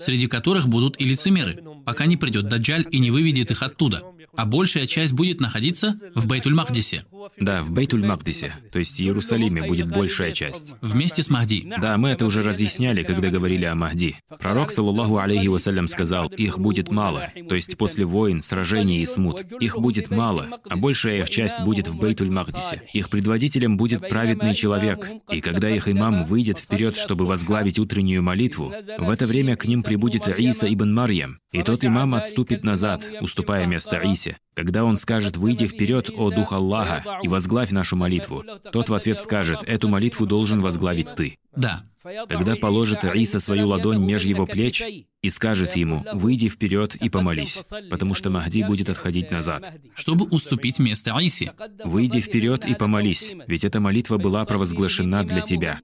среди 0.00 0.26
которых 0.26 0.68
будут 0.68 1.00
и 1.00 1.04
лицемеры, 1.04 1.62
пока 1.84 2.06
не 2.06 2.16
придет 2.16 2.48
Даджаль 2.48 2.86
и 2.90 2.98
не 2.98 3.10
выведет 3.10 3.50
их 3.50 3.62
оттуда 3.62 4.02
а 4.36 4.44
большая 4.44 4.86
часть 4.86 5.12
будет 5.12 5.40
находиться 5.40 5.94
в 6.14 6.26
Бейтуль-Махдисе. 6.26 7.04
Да, 7.38 7.62
в 7.62 7.70
Бейтуль-Махдисе, 7.70 8.52
то 8.72 8.78
есть 8.78 8.96
в 8.96 9.00
Иерусалиме 9.00 9.62
будет 9.64 9.90
большая 9.90 10.32
часть. 10.32 10.74
Вместе 10.80 11.22
с 11.22 11.30
Махди. 11.30 11.72
Да, 11.80 11.96
мы 11.96 12.10
это 12.10 12.26
уже 12.26 12.42
разъясняли, 12.42 13.02
когда 13.02 13.28
говорили 13.28 13.64
о 13.64 13.74
Махди. 13.74 14.16
Пророк, 14.40 14.70
саллаллаху 14.70 15.18
алейхи 15.18 15.48
вассалям, 15.48 15.88
сказал, 15.88 16.28
их 16.28 16.58
будет 16.58 16.90
мало, 16.90 17.28
то 17.48 17.54
есть 17.54 17.76
после 17.76 18.04
войн, 18.04 18.42
сражений 18.42 19.02
и 19.02 19.06
смут. 19.06 19.44
Их 19.60 19.76
будет 19.76 20.10
мало, 20.10 20.60
а 20.68 20.76
большая 20.76 21.20
их 21.20 21.30
часть 21.30 21.60
будет 21.60 21.88
в 21.88 21.98
Бейтуль-Махдисе. 21.98 22.82
Их 22.92 23.10
предводителем 23.10 23.76
будет 23.76 24.08
праведный 24.08 24.54
человек, 24.54 25.08
и 25.30 25.40
когда 25.40 25.70
их 25.70 25.88
имам 25.88 26.24
выйдет 26.24 26.58
вперед, 26.58 26.96
чтобы 26.96 27.26
возглавить 27.26 27.78
утреннюю 27.78 28.22
молитву, 28.22 28.72
в 28.98 29.10
это 29.10 29.26
время 29.26 29.56
к 29.56 29.66
ним 29.66 29.82
прибудет 29.82 30.28
Иса 30.28 30.72
ибн 30.72 30.92
Марьям, 30.94 31.38
и 31.52 31.62
тот 31.62 31.84
имам 31.84 32.14
отступит 32.14 32.64
назад, 32.64 33.04
уступая 33.20 33.66
место 33.66 34.00
Исе. 34.04 34.38
Когда 34.56 34.84
он 34.84 34.96
скажет 34.96 35.36
«Выйди 35.36 35.66
вперед, 35.66 36.08
о 36.16 36.30
Дух 36.30 36.52
Аллаха, 36.52 37.20
и 37.22 37.28
возглавь 37.28 37.72
нашу 37.72 37.94
молитву», 37.94 38.42
тот 38.72 38.88
в 38.88 38.94
ответ 38.94 39.20
скажет 39.20 39.62
«Эту 39.66 39.88
молитву 39.88 40.24
должен 40.24 40.62
возглавить 40.62 41.14
ты». 41.14 41.36
Да. 41.54 41.84
Тогда 42.26 42.56
положит 42.56 43.04
Иса 43.04 43.38
свою 43.38 43.68
ладонь 43.68 44.02
меж 44.02 44.24
его 44.24 44.46
плеч 44.46 44.82
и 45.20 45.28
скажет 45.28 45.76
ему 45.76 46.04
«Выйди 46.14 46.48
вперед 46.48 46.94
и 46.94 47.10
помолись», 47.10 47.64
потому 47.90 48.14
что 48.14 48.30
Махди 48.30 48.62
будет 48.62 48.88
отходить 48.88 49.30
назад. 49.30 49.74
Чтобы 49.94 50.24
уступить 50.24 50.78
место 50.78 51.14
Исе. 51.20 51.52
«Выйди 51.84 52.20
вперед 52.20 52.64
и 52.64 52.74
помолись, 52.74 53.34
ведь 53.46 53.64
эта 53.64 53.78
молитва 53.78 54.16
была 54.16 54.46
провозглашена 54.46 55.24
для 55.24 55.42
тебя». 55.42 55.80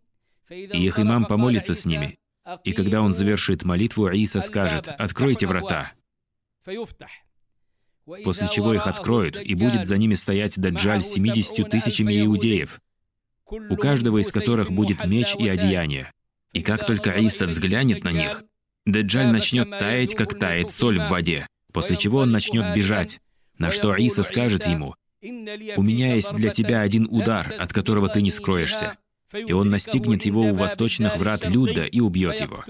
И 0.49 0.87
их 0.87 0.99
имам 0.99 1.27
помолится 1.27 1.75
с 1.75 1.85
ними. 1.85 2.17
И 2.65 2.73
когда 2.73 3.03
он 3.03 3.13
завершит 3.13 3.65
молитву, 3.65 4.09
Иса 4.09 4.41
скажет 4.41 4.89
«Откройте 4.89 5.47
врата» 5.47 5.93
после 8.25 8.49
чего 8.49 8.75
их 8.75 8.87
откроют, 8.87 9.37
и 9.37 9.55
будет 9.55 9.85
за 9.85 9.99
ними 9.99 10.15
стоять 10.15 10.59
Даджаль 10.59 11.03
с 11.03 11.13
70 11.13 11.69
тысячами 11.69 12.21
иудеев, 12.25 12.81
у 13.49 13.77
каждого 13.77 14.19
из 14.19 14.33
которых 14.33 14.71
будет 14.71 15.05
меч 15.05 15.35
и 15.39 15.49
одеяние. 15.49 16.11
И 16.53 16.63
как 16.63 16.87
только 16.87 17.11
Иса 17.13 17.47
взглянет 17.47 18.05
на 18.05 18.13
них, 18.13 18.43
Даджаль 18.85 19.29
начнет 19.29 19.71
таять, 19.71 20.15
как 20.15 20.39
тает 20.39 20.71
соль 20.71 20.99
в 20.99 21.09
воде, 21.09 21.47
после 21.73 21.97
чего 21.97 22.19
он 22.19 22.33
начнет 22.33 22.75
бежать, 22.75 23.21
на 23.59 23.71
что 23.71 23.95
Иса 23.95 24.23
скажет 24.23 24.67
ему, 24.67 24.95
«У 25.23 25.83
меня 25.83 26.15
есть 26.15 26.33
для 26.35 26.51
тебя 26.51 26.81
один 26.81 27.07
удар, 27.09 27.55
от 27.59 27.73
которого 27.73 28.09
ты 28.09 28.23
не 28.23 28.31
скроешься». 28.31 28.97
И 29.33 29.53
он 29.53 29.71
настигнет 29.71 30.27
его 30.27 30.43
у 30.43 30.53
восточных 30.53 31.17
врат 31.17 31.49
Люда 31.49 31.85
и 31.85 32.01
убьет 32.01 32.41
его. 32.41 32.65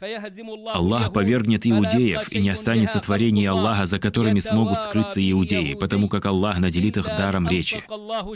Аллах 0.00 1.12
повергнет 1.12 1.66
иудеев, 1.66 2.30
и 2.30 2.38
не 2.38 2.50
останется 2.50 3.00
творений 3.00 3.46
Аллаха, 3.46 3.86
за 3.86 3.98
которыми 3.98 4.38
смогут 4.38 4.82
скрыться 4.82 5.20
иудеи, 5.30 5.74
потому 5.74 6.08
как 6.08 6.26
Аллах 6.26 6.58
наделит 6.58 6.96
их 6.96 7.06
даром 7.06 7.48
речи. 7.48 7.82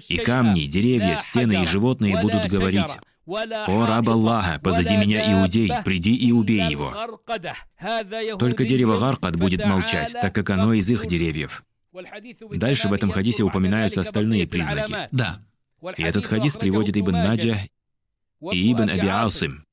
И 0.08 0.16
камни, 0.18 0.64
деревья, 0.64 1.16
стены 1.16 1.62
и 1.62 1.66
животные 1.66 2.20
будут 2.20 2.46
говорить, 2.46 2.98
«О, 3.24 3.86
раб 3.86 4.08
Аллаха, 4.08 4.60
позади 4.60 4.96
меня 4.96 5.32
иудей, 5.32 5.70
приди 5.84 6.16
и 6.16 6.32
убей 6.32 6.68
его». 6.68 6.92
Только 8.38 8.64
дерево 8.64 8.98
Гаркад 8.98 9.36
будет 9.36 9.64
молчать, 9.64 10.12
так 10.12 10.34
как 10.34 10.50
оно 10.50 10.72
из 10.72 10.90
их 10.90 11.06
деревьев. 11.06 11.64
Дальше 12.50 12.88
в 12.88 12.92
этом 12.92 13.10
хадисе 13.10 13.44
упоминаются 13.44 14.00
остальные 14.00 14.48
признаки. 14.48 15.08
Да. 15.12 15.38
И 15.96 16.02
этот 16.02 16.26
хадис 16.26 16.56
приводит 16.56 16.96
Ибн 16.96 17.12
Маджа 17.12 17.56
и 18.40 18.72
Ибн 18.72 18.90
Аби 18.90 19.06
Асим. 19.06 19.64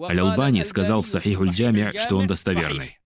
Аль-Албани 0.00 0.62
сказал 0.62 1.02
в 1.02 1.08
Сахихуль 1.08 1.50
Джами, 1.50 1.92
что 1.98 2.16
он 2.16 2.26
достоверный. 2.26 2.98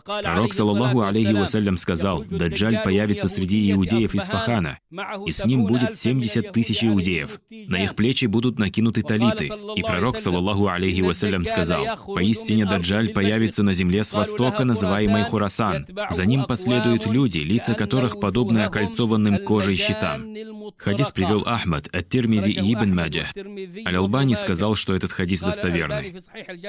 Пророк, 0.00 0.54
саллаллаху 0.54 1.02
алейхи 1.02 1.32
вассалям, 1.32 1.76
сказал, 1.76 2.24
«Даджаль 2.24 2.78
появится 2.82 3.28
среди 3.28 3.70
иудеев 3.72 4.14
из 4.14 4.22
Фахана, 4.22 4.78
и 5.26 5.30
с 5.30 5.44
ним 5.44 5.66
будет 5.66 5.94
70 5.94 6.50
тысяч 6.50 6.82
иудеев. 6.82 7.38
На 7.50 7.82
их 7.82 7.94
плечи 7.94 8.24
будут 8.24 8.58
накинуты 8.58 9.02
талиты». 9.02 9.50
И 9.76 9.82
пророк, 9.82 10.18
саллаллаху 10.18 10.68
алейхи 10.68 11.02
вассалям, 11.02 11.44
сказал, 11.44 11.84
«Поистине 12.14 12.64
Даджаль 12.64 13.10
появится 13.10 13.62
на 13.62 13.74
земле 13.74 14.02
с 14.02 14.14
востока, 14.14 14.64
называемой 14.64 15.24
Хурасан. 15.24 15.86
За 16.10 16.24
ним 16.24 16.44
последуют 16.44 17.06
люди, 17.06 17.38
лица 17.38 17.74
которых 17.74 18.18
подобны 18.18 18.60
окольцованным 18.60 19.44
кожей 19.44 19.76
щитам». 19.76 20.34
Хадис 20.78 21.12
привел 21.12 21.42
Ахмад, 21.46 21.94
Ат-Тирмиди 21.94 22.50
и 22.50 22.72
Ибн 22.72 22.94
Маджа. 22.94 23.26
Аль-Албани 23.86 24.34
сказал, 24.34 24.74
что 24.74 24.94
этот 24.94 25.12
хадис 25.12 25.42
достоверный. 25.42 26.22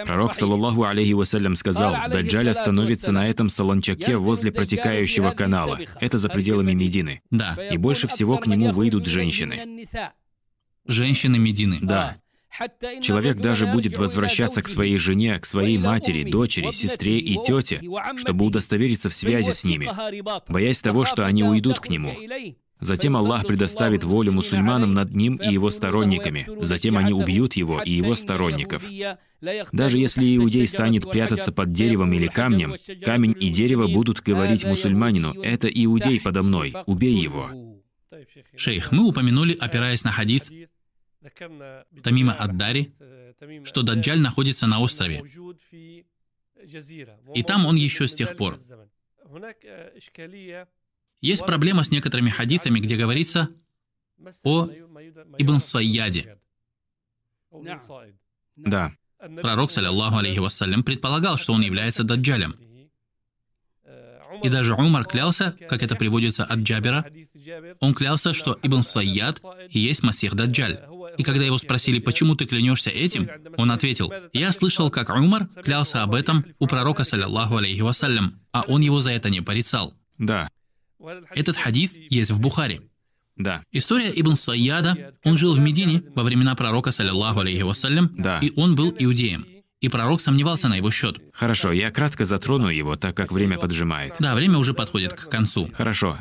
Пророк, 0.06 0.36
саллаллаху 0.36 0.84
алейхи 0.84 1.14
вассалям, 1.14 1.56
сказал, 1.56 1.96
«Даджаль 2.10 2.50
остановится 2.50 3.13
на 3.14 3.30
этом 3.30 3.50
солончаке 3.50 4.18
возле 4.18 4.52
протекающего 4.52 5.32
канала. 5.32 5.80
Это 6.02 6.18
за 6.18 6.30
пределами 6.30 6.74
Медины. 6.74 7.22
Да. 7.32 7.58
И 7.72 7.78
больше 7.78 8.08
всего 8.08 8.38
к 8.38 8.48
нему 8.48 8.72
выйдут 8.72 9.06
женщины. 9.06 9.88
Женщины 10.86 11.40
Медины. 11.40 11.78
Да. 11.82 12.18
Человек 13.02 13.38
даже 13.38 13.68
будет 13.68 13.98
возвращаться 13.98 14.62
к 14.62 14.68
своей 14.68 14.98
жене, 14.98 15.40
к 15.40 15.46
своей 15.46 15.78
матери, 15.78 16.30
дочери, 16.30 16.72
сестре 16.72 17.18
и 17.18 17.36
тете, 17.44 17.82
чтобы 18.18 18.46
удостовериться 18.46 19.10
в 19.10 19.16
связи 19.16 19.52
с 19.52 19.64
ними, 19.64 19.90
боясь 20.48 20.82
того, 20.82 21.06
что 21.06 21.26
они 21.26 21.44
уйдут 21.44 21.80
к 21.80 21.90
нему. 21.90 22.16
Затем 22.84 23.16
Аллах 23.16 23.48
предоставит 23.48 24.04
волю 24.04 24.34
мусульманам 24.34 24.94
над 24.94 25.16
ним 25.16 25.38
и 25.38 25.52
его 25.52 25.72
сторонниками. 25.72 26.46
Затем 26.62 26.98
они 26.98 27.14
убьют 27.14 27.54
его 27.54 27.82
и 27.82 27.92
его 27.92 28.14
сторонников. 28.16 28.84
Даже 29.72 29.98
если 29.98 30.36
иудей 30.38 30.68
станет 30.68 31.10
прятаться 31.10 31.52
под 31.52 31.72
деревом 31.72 32.12
или 32.14 32.28
камнем, 32.28 32.76
камень 33.04 33.36
и 33.40 33.50
дерево 33.50 33.88
будут 33.88 34.22
говорить 34.22 34.66
мусульманину, 34.66 35.42
«Это 35.42 35.68
иудей 35.68 36.20
подо 36.20 36.44
мной, 36.44 36.74
убей 36.86 37.16
его». 37.16 37.50
Шейх, 38.56 38.92
мы 38.92 39.08
упомянули, 39.08 39.54
опираясь 39.54 40.04
на 40.04 40.12
хадис 40.12 40.52
Тамима 42.04 42.34
Аддари, 42.34 42.94
что 43.64 43.82
Даджаль 43.82 44.20
находится 44.20 44.68
на 44.68 44.80
острове. 44.80 45.24
И 47.34 47.44
там 47.44 47.66
он 47.66 47.76
еще 47.76 48.08
с 48.08 48.16
тех 48.16 48.36
пор. 48.36 48.60
Есть 51.24 51.46
проблема 51.46 51.84
с 51.84 51.90
некоторыми 51.90 52.30
хадисами, 52.30 52.80
где 52.80 52.98
говорится 52.98 53.50
о 54.44 54.68
Ибн 55.38 55.60
Сайяде. 55.60 56.38
Да. 58.58 58.92
Пророк, 59.42 59.72
саллиллаху 59.72 60.18
алейхи 60.18 60.40
вассалям, 60.40 60.84
предполагал, 60.84 61.38
что 61.38 61.54
он 61.54 61.62
является 61.62 62.04
даджалем. 62.04 62.56
И 64.44 64.50
даже 64.50 64.76
Умар 64.76 65.06
клялся, 65.06 65.56
как 65.70 65.82
это 65.82 65.96
приводится 65.96 66.44
от 66.44 66.60
Джабера, 66.60 67.06
он 67.80 67.94
клялся, 67.94 68.34
что 68.34 68.60
Ибн 68.62 68.84
Сайяд 68.84 69.42
и 69.70 69.80
есть 69.80 70.04
Масих 70.04 70.34
Даджаль. 70.34 70.82
И 71.18 71.24
когда 71.24 71.46
его 71.46 71.58
спросили, 71.58 72.00
почему 72.00 72.36
ты 72.36 72.46
клянешься 72.46 72.90
этим, 72.90 73.30
он 73.56 73.72
ответил, 73.72 74.12
я 74.34 74.52
слышал, 74.52 74.90
как 74.90 75.10
Умар 75.10 75.48
клялся 75.48 76.04
об 76.04 76.16
этом 76.16 76.46
у 76.60 76.68
пророка, 76.68 77.06
саллиллаху 77.06 77.56
алейхи 77.56 77.80
вассалям, 77.80 78.42
а 78.52 78.64
он 78.68 78.82
его 78.82 79.00
за 79.00 79.12
это 79.12 79.30
не 79.30 79.40
порицал. 79.40 79.94
Да. 80.18 80.50
Этот 81.36 81.58
хадис 81.58 81.96
есть 82.10 82.32
в 82.32 82.40
Бухаре. 82.40 82.82
Да. 83.36 83.64
История 83.72 84.12
Ибн 84.16 84.36
Сайяда, 84.36 85.16
он 85.24 85.38
жил 85.38 85.56
в 85.56 85.60
Медине 85.60 86.04
во 86.16 86.24
времена 86.24 86.56
пророка, 86.56 86.92
саллиллаху 86.92 87.40
алейхи 87.40 87.64
вассалям, 87.64 88.12
Да. 88.18 88.40
и 88.40 88.52
он 88.56 88.76
был 88.76 88.96
иудеем. 88.98 89.46
И 89.82 89.90
пророк 89.90 90.22
сомневался 90.22 90.70
на 90.70 90.76
его 90.78 90.92
счет. 90.92 91.20
Хорошо, 91.34 91.72
я 91.74 91.92
кратко 91.92 92.24
затрону 92.26 92.70
его, 92.70 92.96
так 92.96 93.18
как 93.18 93.32
время 93.32 93.58
поджимает. 93.58 94.16
Да, 94.20 94.34
время 94.36 94.58
уже 94.60 94.74
подходит 94.74 95.14
к 95.14 95.30
концу. 95.30 95.70
Хорошо. 95.74 96.18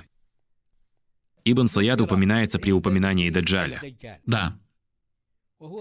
Ибн 1.44 1.66
Саяд 1.68 2.00
упоминается 2.00 2.58
при 2.58 2.72
упоминании 2.72 3.30
Даджаля. 3.30 3.80
Да, 4.26 4.56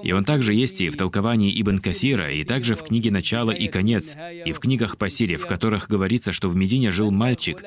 И 0.04 0.12
он 0.12 0.24
также 0.26 0.54
есть 0.54 0.82
и 0.82 0.90
в 0.90 0.98
толковании 0.98 1.60
Ибн 1.60 1.80
Касира, 1.80 2.32
и 2.32 2.44
также 2.44 2.76
в 2.76 2.84
книге 2.84 3.10
«Начало 3.10 3.52
и 3.52 3.68
конец», 3.68 4.16
и 4.46 4.52
в 4.54 4.60
книгах 4.60 4.98
по 4.98 5.10
Сире, 5.10 5.38
в 5.38 5.48
которых 5.48 5.88
говорится, 5.88 6.32
что 6.34 6.50
в 6.50 6.56
Медине 6.56 6.92
жил 6.92 7.10
мальчик, 7.12 7.64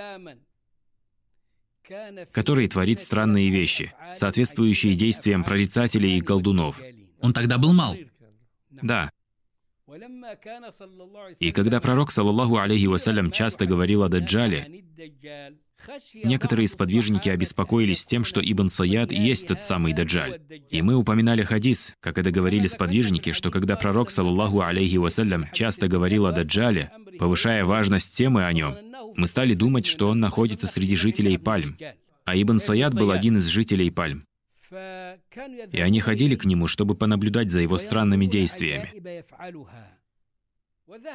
который 2.32 2.68
творит 2.68 3.00
странные 3.00 3.50
вещи, 3.50 3.92
соответствующие 4.14 4.94
действиям 4.94 5.44
прорицателей 5.44 6.18
и 6.18 6.20
колдунов. 6.20 6.80
он 7.20 7.32
тогда 7.32 7.58
был 7.58 7.72
мал. 7.72 7.96
Да. 8.70 9.10
И 11.38 11.52
когда 11.52 11.80
пророк, 11.80 12.10
саллаллаху 12.10 12.58
алейхи 12.58 12.86
вассалям, 12.86 13.30
часто 13.30 13.66
говорил 13.66 14.02
о 14.02 14.08
Даджале, 14.08 14.84
некоторые 16.24 16.66
сподвижники 16.68 17.28
обеспокоились 17.28 18.06
тем, 18.06 18.24
что 18.24 18.40
Ибн 18.40 18.68
Саяд 18.68 19.12
и 19.12 19.20
есть 19.20 19.48
тот 19.48 19.62
самый 19.62 19.92
Даджаль. 19.92 20.40
И 20.70 20.82
мы 20.82 20.96
упоминали 20.96 21.42
хадис, 21.42 21.94
как 22.00 22.18
это 22.18 22.30
говорили 22.30 22.66
сподвижники, 22.66 23.32
что 23.32 23.50
когда 23.50 23.76
пророк, 23.76 24.10
саллаллаху 24.10 24.62
алейхи 24.62 24.96
вассалям, 24.96 25.46
часто 25.52 25.86
говорил 25.86 26.26
о 26.26 26.32
Даджале, 26.32 26.90
повышая 27.18 27.64
важность 27.64 28.16
темы 28.16 28.44
о 28.44 28.52
нем, 28.52 28.74
мы 29.16 29.26
стали 29.26 29.54
думать, 29.54 29.86
что 29.86 30.08
он 30.08 30.20
находится 30.20 30.66
среди 30.66 30.96
жителей 30.96 31.38
Пальм. 31.38 31.76
А 32.24 32.36
Ибн 32.36 32.58
Саяд 32.58 32.94
был 32.94 33.10
один 33.10 33.36
из 33.36 33.46
жителей 33.46 33.90
Пальм. 33.90 34.24
И 35.72 35.80
они 35.80 36.00
ходили 36.00 36.36
к 36.36 36.44
нему, 36.44 36.66
чтобы 36.66 36.94
понаблюдать 36.94 37.50
за 37.50 37.60
его 37.60 37.78
странными 37.78 38.26
действиями. 38.26 38.92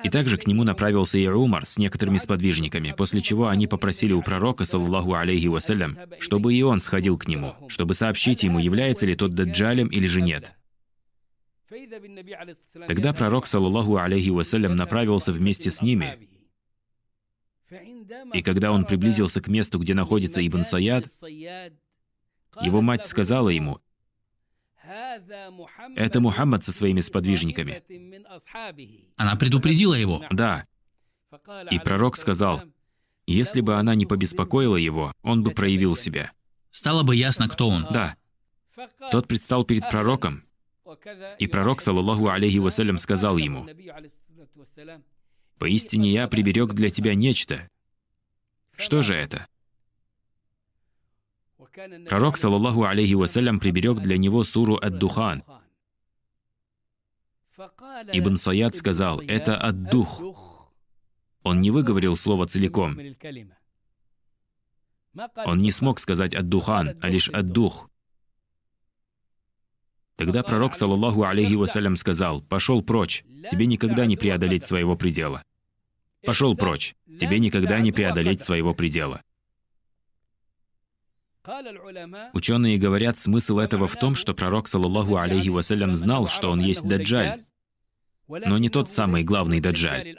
И 0.03 0.09
также 0.09 0.37
к 0.37 0.47
нему 0.47 0.63
направился 0.63 1.17
и 1.17 1.27
Умар 1.27 1.65
с 1.65 1.77
некоторыми 1.77 2.17
сподвижниками, 2.17 2.93
после 2.97 3.21
чего 3.21 3.47
они 3.47 3.67
попросили 3.67 4.13
у 4.13 4.21
пророка, 4.21 4.65
саллаллаху 4.65 5.13
алейхи 5.13 5.47
вассалям, 5.47 5.97
чтобы 6.19 6.53
и 6.53 6.61
он 6.63 6.79
сходил 6.79 7.17
к 7.17 7.27
нему, 7.27 7.55
чтобы 7.67 7.93
сообщить 7.93 8.43
ему, 8.43 8.59
является 8.59 9.05
ли 9.05 9.15
тот 9.15 9.33
даджалем 9.33 9.87
или 9.87 10.07
же 10.07 10.21
нет. 10.21 10.53
Тогда 12.87 13.13
пророк, 13.13 13.47
саллаллаху 13.47 13.97
алейхи 13.97 14.29
вассалям, 14.29 14.75
направился 14.75 15.31
вместе 15.31 15.69
с 15.71 15.81
ними, 15.81 16.27
и 18.33 18.41
когда 18.41 18.71
он 18.71 18.85
приблизился 18.85 19.41
к 19.41 19.47
месту, 19.47 19.79
где 19.79 19.93
находится 19.93 20.45
Ибн 20.45 20.63
Саяд, 20.63 21.05
его 22.61 22.81
мать 22.81 23.03
сказала 23.03 23.49
ему, 23.49 23.79
«Это 25.95 26.19
Мухаммад 26.19 26.63
со 26.63 26.73
своими 26.73 26.99
сподвижниками». 27.01 27.83
Она 29.17 29.35
предупредила 29.35 29.93
его. 29.93 30.23
Да. 30.31 30.65
И 31.69 31.77
пророк 31.79 32.17
сказал, 32.17 32.63
если 33.27 33.61
бы 33.61 33.75
она 33.75 33.93
не 33.93 34.07
побеспокоила 34.07 34.75
его, 34.75 35.13
он 35.21 35.43
бы 35.43 35.51
проявил 35.51 35.95
себя. 35.95 36.31
Стало 36.71 37.03
бы 37.03 37.15
ясно, 37.15 37.47
кто 37.47 37.69
он. 37.69 37.85
Да. 37.91 38.15
Тот 39.11 39.27
предстал 39.27 39.63
перед 39.63 39.87
пророком, 39.89 40.43
и 41.37 41.47
пророк, 41.47 41.81
саллаллаху 41.81 42.29
алейхи 42.29 42.57
вассалям, 42.57 42.97
сказал 42.97 43.37
ему, 43.37 43.67
«Поистине 45.57 46.11
я 46.11 46.27
приберег 46.27 46.73
для 46.73 46.89
тебя 46.89 47.15
нечто». 47.15 47.69
Что 48.75 49.01
же 49.01 49.13
это? 49.13 49.47
Пророк, 52.07 52.37
саллаллаху 52.37 52.85
алейхи 52.85 53.13
вассалям, 53.13 53.59
приберег 53.59 53.99
для 53.99 54.17
него 54.17 54.43
суру 54.43 54.77
Ад-Духан. 54.81 55.43
Ибн 58.13 58.37
Саяд 58.37 58.75
сказал, 58.75 59.19
это 59.19 59.61
Ад-Дух. 59.61 60.23
Он 61.43 61.61
не 61.61 61.71
выговорил 61.71 62.15
слово 62.15 62.45
целиком. 62.45 62.97
Он 65.45 65.57
не 65.57 65.71
смог 65.71 65.99
сказать 65.99 66.33
Ад-Духан, 66.33 66.97
а 67.01 67.09
лишь 67.09 67.29
Ад-Дух. 67.29 67.89
Тогда 70.19 70.43
пророк, 70.43 70.75
саллаллаху 70.75 71.23
алейхи 71.23 71.53
вассалям, 71.53 71.95
сказал, 71.95 72.41
«Пошел 72.41 72.83
прочь, 72.83 73.23
тебе 73.49 73.65
никогда 73.65 74.05
не 74.05 74.17
преодолеть 74.17 74.65
своего 74.65 74.97
предела». 74.97 75.45
«Пошел 76.25 76.57
прочь, 76.57 76.97
тебе 77.17 77.39
никогда 77.39 77.79
не 77.79 77.93
преодолеть 77.93 78.41
своего 78.41 78.73
предела». 78.73 79.21
Ученые 82.33 82.77
говорят, 82.77 83.17
смысл 83.17 83.59
этого 83.59 83.87
в 83.87 83.95
том, 83.95 84.15
что 84.15 84.33
пророк, 84.33 84.67
саллаллаху 84.67 85.15
алейхи 85.15 85.47
вассалям, 85.47 85.95
знал, 85.95 86.27
что 86.27 86.51
он 86.51 86.59
есть 86.59 86.85
даджаль, 86.85 87.45
но 88.27 88.57
не 88.57 88.67
тот 88.67 88.89
самый 88.89 89.23
главный 89.23 89.61
даджаль. 89.61 90.17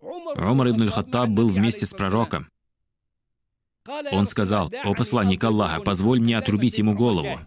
Умар 0.00 0.70
ибн 0.70 0.82
аль-Хаттаб 0.82 1.28
был 1.28 1.48
вместе 1.48 1.84
с 1.84 1.92
пророком. 1.92 2.48
Он 4.12 4.26
сказал, 4.26 4.70
«О 4.84 4.94
посланник 4.94 5.42
Аллаха, 5.44 5.80
позволь 5.80 6.20
мне 6.20 6.36
отрубить 6.36 6.78
ему 6.78 6.94
голову». 6.94 7.38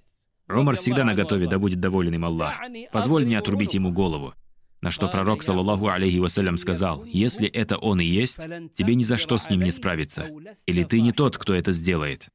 Умар 0.48 0.76
всегда 0.76 1.04
наготове, 1.04 1.48
да 1.48 1.58
будет 1.58 1.80
доволен 1.80 2.14
им 2.14 2.26
Аллах. 2.26 2.56
«Позволь 2.92 3.26
мне 3.26 3.38
отрубить 3.38 3.74
ему 3.74 3.92
голову». 3.92 4.34
На 4.82 4.92
что 4.92 5.08
пророк, 5.08 5.42
саллаллаху 5.42 5.88
алейхи 5.88 6.18
вассалям, 6.18 6.58
сказал, 6.58 7.04
«Если 7.06 7.48
это 7.48 7.78
он 7.78 8.00
и 8.02 8.06
есть, 8.06 8.46
тебе 8.76 8.94
ни 8.94 9.04
за 9.04 9.18
что 9.18 9.38
с 9.38 9.50
ним 9.50 9.62
не 9.62 9.72
справиться. 9.72 10.30
Или 10.68 10.84
ты 10.84 11.02
не 11.02 11.12
тот, 11.12 11.38
кто 11.38 11.56
это 11.56 11.72
сделает. 11.72 12.30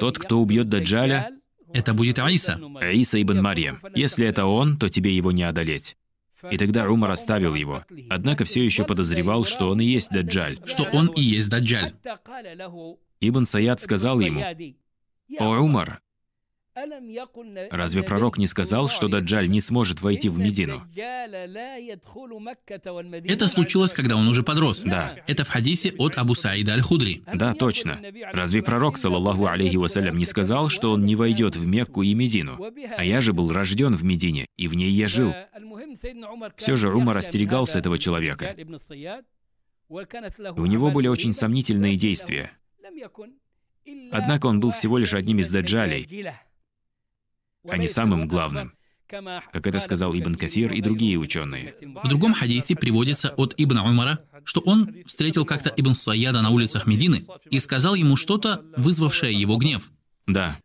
Тот, 0.00 0.18
кто 0.18 0.40
убьет 0.40 0.68
Даджаля, 0.68 1.30
Это 1.74 1.94
будет 1.94 2.18
Аиса. 2.18 2.60
Иса 2.92 3.22
ибн 3.22 3.40
Марьям. 3.40 3.78
Если 3.94 4.26
это 4.26 4.44
он, 4.44 4.76
то 4.76 4.88
тебе 4.88 5.16
его 5.16 5.32
не 5.32 5.44
одолеть». 5.44 5.96
И 6.50 6.58
тогда 6.58 6.88
Умар 6.90 7.10
оставил 7.10 7.54
его. 7.54 7.84
Однако 8.10 8.44
все 8.44 8.64
еще 8.64 8.84
подозревал, 8.84 9.44
что 9.44 9.70
он 9.70 9.80
и 9.80 9.84
есть 9.84 10.10
Даджаль. 10.10 10.58
Что 10.64 10.84
он 10.84 11.06
и 11.08 11.22
есть 11.22 11.48
Даджаль. 11.48 11.92
Ибн 13.20 13.44
Саяд 13.44 13.80
сказал 13.80 14.20
ему, 14.20 14.42
«О, 15.38 15.60
Умар, 15.60 16.01
разве 17.70 18.02
пророк 18.02 18.38
не 18.38 18.46
сказал, 18.46 18.88
что 18.88 19.08
Даджаль 19.08 19.48
не 19.48 19.60
сможет 19.60 20.00
войти 20.00 20.28
в 20.28 20.38
Медину?» 20.38 20.82
Это 23.28 23.48
случилось, 23.48 23.92
когда 23.92 24.16
он 24.16 24.28
уже 24.28 24.42
подрос. 24.42 24.82
Да. 24.82 25.16
Это 25.26 25.44
в 25.44 25.48
хадисе 25.48 25.94
от 25.98 26.16
Абу 26.16 26.34
Саида 26.34 26.72
Аль-Худри. 26.72 27.22
Да, 27.34 27.54
точно. 27.54 28.00
Разве 28.32 28.62
пророк, 28.62 28.98
саллаллаху 28.98 29.46
алейхи 29.46 29.76
вассалям, 29.76 30.16
не 30.16 30.26
сказал, 30.26 30.68
что 30.68 30.92
он 30.92 31.04
не 31.04 31.16
войдет 31.16 31.56
в 31.56 31.66
Мекку 31.66 32.02
и 32.02 32.14
Медину? 32.14 32.58
А 32.96 33.04
я 33.04 33.20
же 33.20 33.32
был 33.32 33.52
рожден 33.52 33.94
в 33.94 34.04
Медине, 34.04 34.46
и 34.56 34.68
в 34.68 34.74
ней 34.74 34.90
я 34.90 35.08
жил. 35.08 35.34
Все 36.56 36.76
же 36.76 36.94
Умар 36.94 37.18
остерегался 37.18 37.78
этого 37.78 37.98
человека. 37.98 38.56
У 39.88 40.66
него 40.66 40.90
были 40.90 41.08
очень 41.08 41.34
сомнительные 41.34 41.96
действия. 41.96 42.52
Однако 44.10 44.46
он 44.46 44.60
был 44.60 44.70
всего 44.70 44.98
лишь 44.98 45.14
одним 45.14 45.40
из 45.40 45.50
даджалей, 45.50 46.08
а 47.68 47.76
не 47.76 47.88
самым 47.88 48.26
главным, 48.28 48.72
как 49.06 49.66
это 49.66 49.80
сказал 49.80 50.14
Ибн 50.14 50.34
Кафир 50.34 50.72
и 50.72 50.80
другие 50.80 51.18
ученые. 51.18 51.74
В 52.02 52.08
другом 52.08 52.34
хадисе 52.34 52.74
приводится 52.74 53.30
от 53.36 53.54
Ибн 53.56 53.78
Умара, 53.78 54.20
что 54.44 54.60
он 54.60 55.04
встретил 55.06 55.44
как-то 55.44 55.72
Ибн 55.76 55.94
Саяда 55.94 56.42
на 56.42 56.50
улицах 56.50 56.86
Медины 56.86 57.24
и 57.50 57.58
сказал 57.58 57.94
ему 57.94 58.16
что-то, 58.16 58.64
вызвавшее 58.76 59.32
его 59.38 59.56
гнев. 59.56 59.90
Да, 60.26 60.58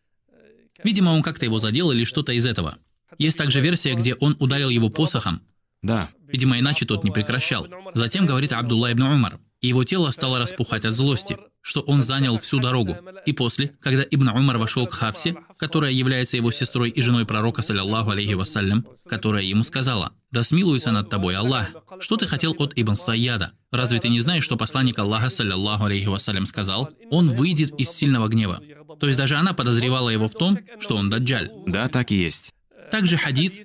Видимо, 0.84 1.10
он 1.12 1.22
как-то 1.22 1.46
его 1.46 1.60
задел 1.60 1.92
или 1.92 2.04
что-то 2.04 2.34
из 2.34 2.46
этого. 2.46 2.78
Есть 3.18 3.38
также 3.38 3.62
версия, 3.62 3.96
где 3.96 4.14
он 4.16 4.36
ударил 4.40 4.70
его 4.70 4.90
посохом. 4.90 5.42
да, 5.82 6.10
Видимо, 6.28 6.60
иначе 6.60 6.86
тот 6.86 7.04
не 7.04 7.12
прекращал. 7.12 7.68
Затем 7.94 8.26
говорит 8.26 8.52
Абдулла 8.52 8.92
ибн 8.92 9.04
Умар, 9.04 9.40
его 9.68 9.84
тело 9.84 10.12
стало 10.12 10.40
распухать 10.40 10.86
от 10.86 10.94
злости, 10.94 11.38
что 11.62 11.82
он 11.82 12.02
занял 12.02 12.40
всю 12.40 12.60
дорогу. 12.60 12.98
И 13.26 13.34
после, 13.34 13.74
когда 13.82 14.04
Ибн 14.10 14.30
Умар 14.30 14.58
вошел 14.58 14.88
к 14.88 14.94
Хавсе, 14.94 15.36
которая 15.58 15.92
является 15.92 16.38
его 16.38 16.52
сестрой 16.52 16.90
и 16.90 17.02
женой 17.02 17.26
пророка, 17.26 17.62
саллиллаху 17.62 18.12
алейхи 18.12 18.34
вассалям, 18.34 18.86
которая 19.06 19.44
ему 19.44 19.64
сказала, 19.64 20.14
«Да 20.32 20.44
смилуется 20.44 20.92
над 20.92 21.10
тобой 21.10 21.36
Аллах. 21.36 21.76
Что 22.00 22.16
ты 22.18 22.28
хотел 22.28 22.56
от 22.58 22.74
Ибн 22.76 22.96
Сайяда? 22.96 23.52
Разве 23.72 24.00
ты 24.00 24.10
не 24.10 24.22
знаешь, 24.22 24.44
что 24.44 24.56
посланник 24.56 24.98
Аллаха, 25.00 25.30
саллиллаху 25.30 25.86
алейхи 25.86 26.08
вассалям, 26.08 26.46
сказал, 26.46 26.90
он 27.12 27.32
выйдет 27.32 27.72
из 27.80 27.90
сильного 27.90 28.28
гнева?» 28.28 28.62
То 29.00 29.08
есть 29.08 29.18
даже 29.18 29.36
она 29.36 29.54
подозревала 29.54 30.10
его 30.10 30.28
в 30.28 30.34
том, 30.34 30.58
что 30.80 30.96
он 30.96 31.10
даджаль. 31.10 31.52
да, 31.68 31.88
так 31.88 32.12
и 32.12 32.16
есть. 32.16 32.54
Также 32.92 33.18
хадис 33.18 33.62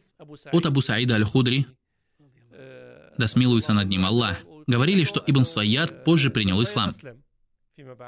от 0.53 0.66
Абу 0.66 0.80
Саида 0.80 1.14
Аль-Худри, 1.14 1.66
да 3.16 3.26
смилуется 3.28 3.72
над 3.72 3.88
ним 3.88 4.05
Аллах, 4.05 4.38
говорили, 4.66 5.04
что 5.04 5.22
Ибн 5.26 5.44
Сайяд 5.44 6.04
позже 6.04 6.30
принял 6.30 6.62
ислам. 6.62 6.92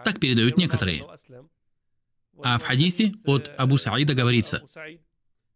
Так 0.05 0.20
передают 0.20 0.57
некоторые. 0.57 1.05
А 2.42 2.59
в 2.59 2.62
хадисе 2.62 3.14
от 3.24 3.50
Абу 3.59 3.78
Саида 3.78 4.14
говорится, 4.14 4.62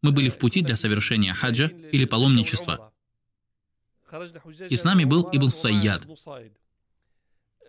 мы 0.03 0.13
были 0.13 0.29
в 0.29 0.39
пути 0.39 0.63
для 0.63 0.77
совершения 0.77 1.35
хаджа 1.35 1.67
или 1.67 2.05
паломничества, 2.05 2.93
и 4.69 4.77
с 4.77 4.85
нами 4.85 5.05
был 5.05 5.29
Ибн 5.33 5.51
Сайяд. 5.51 6.07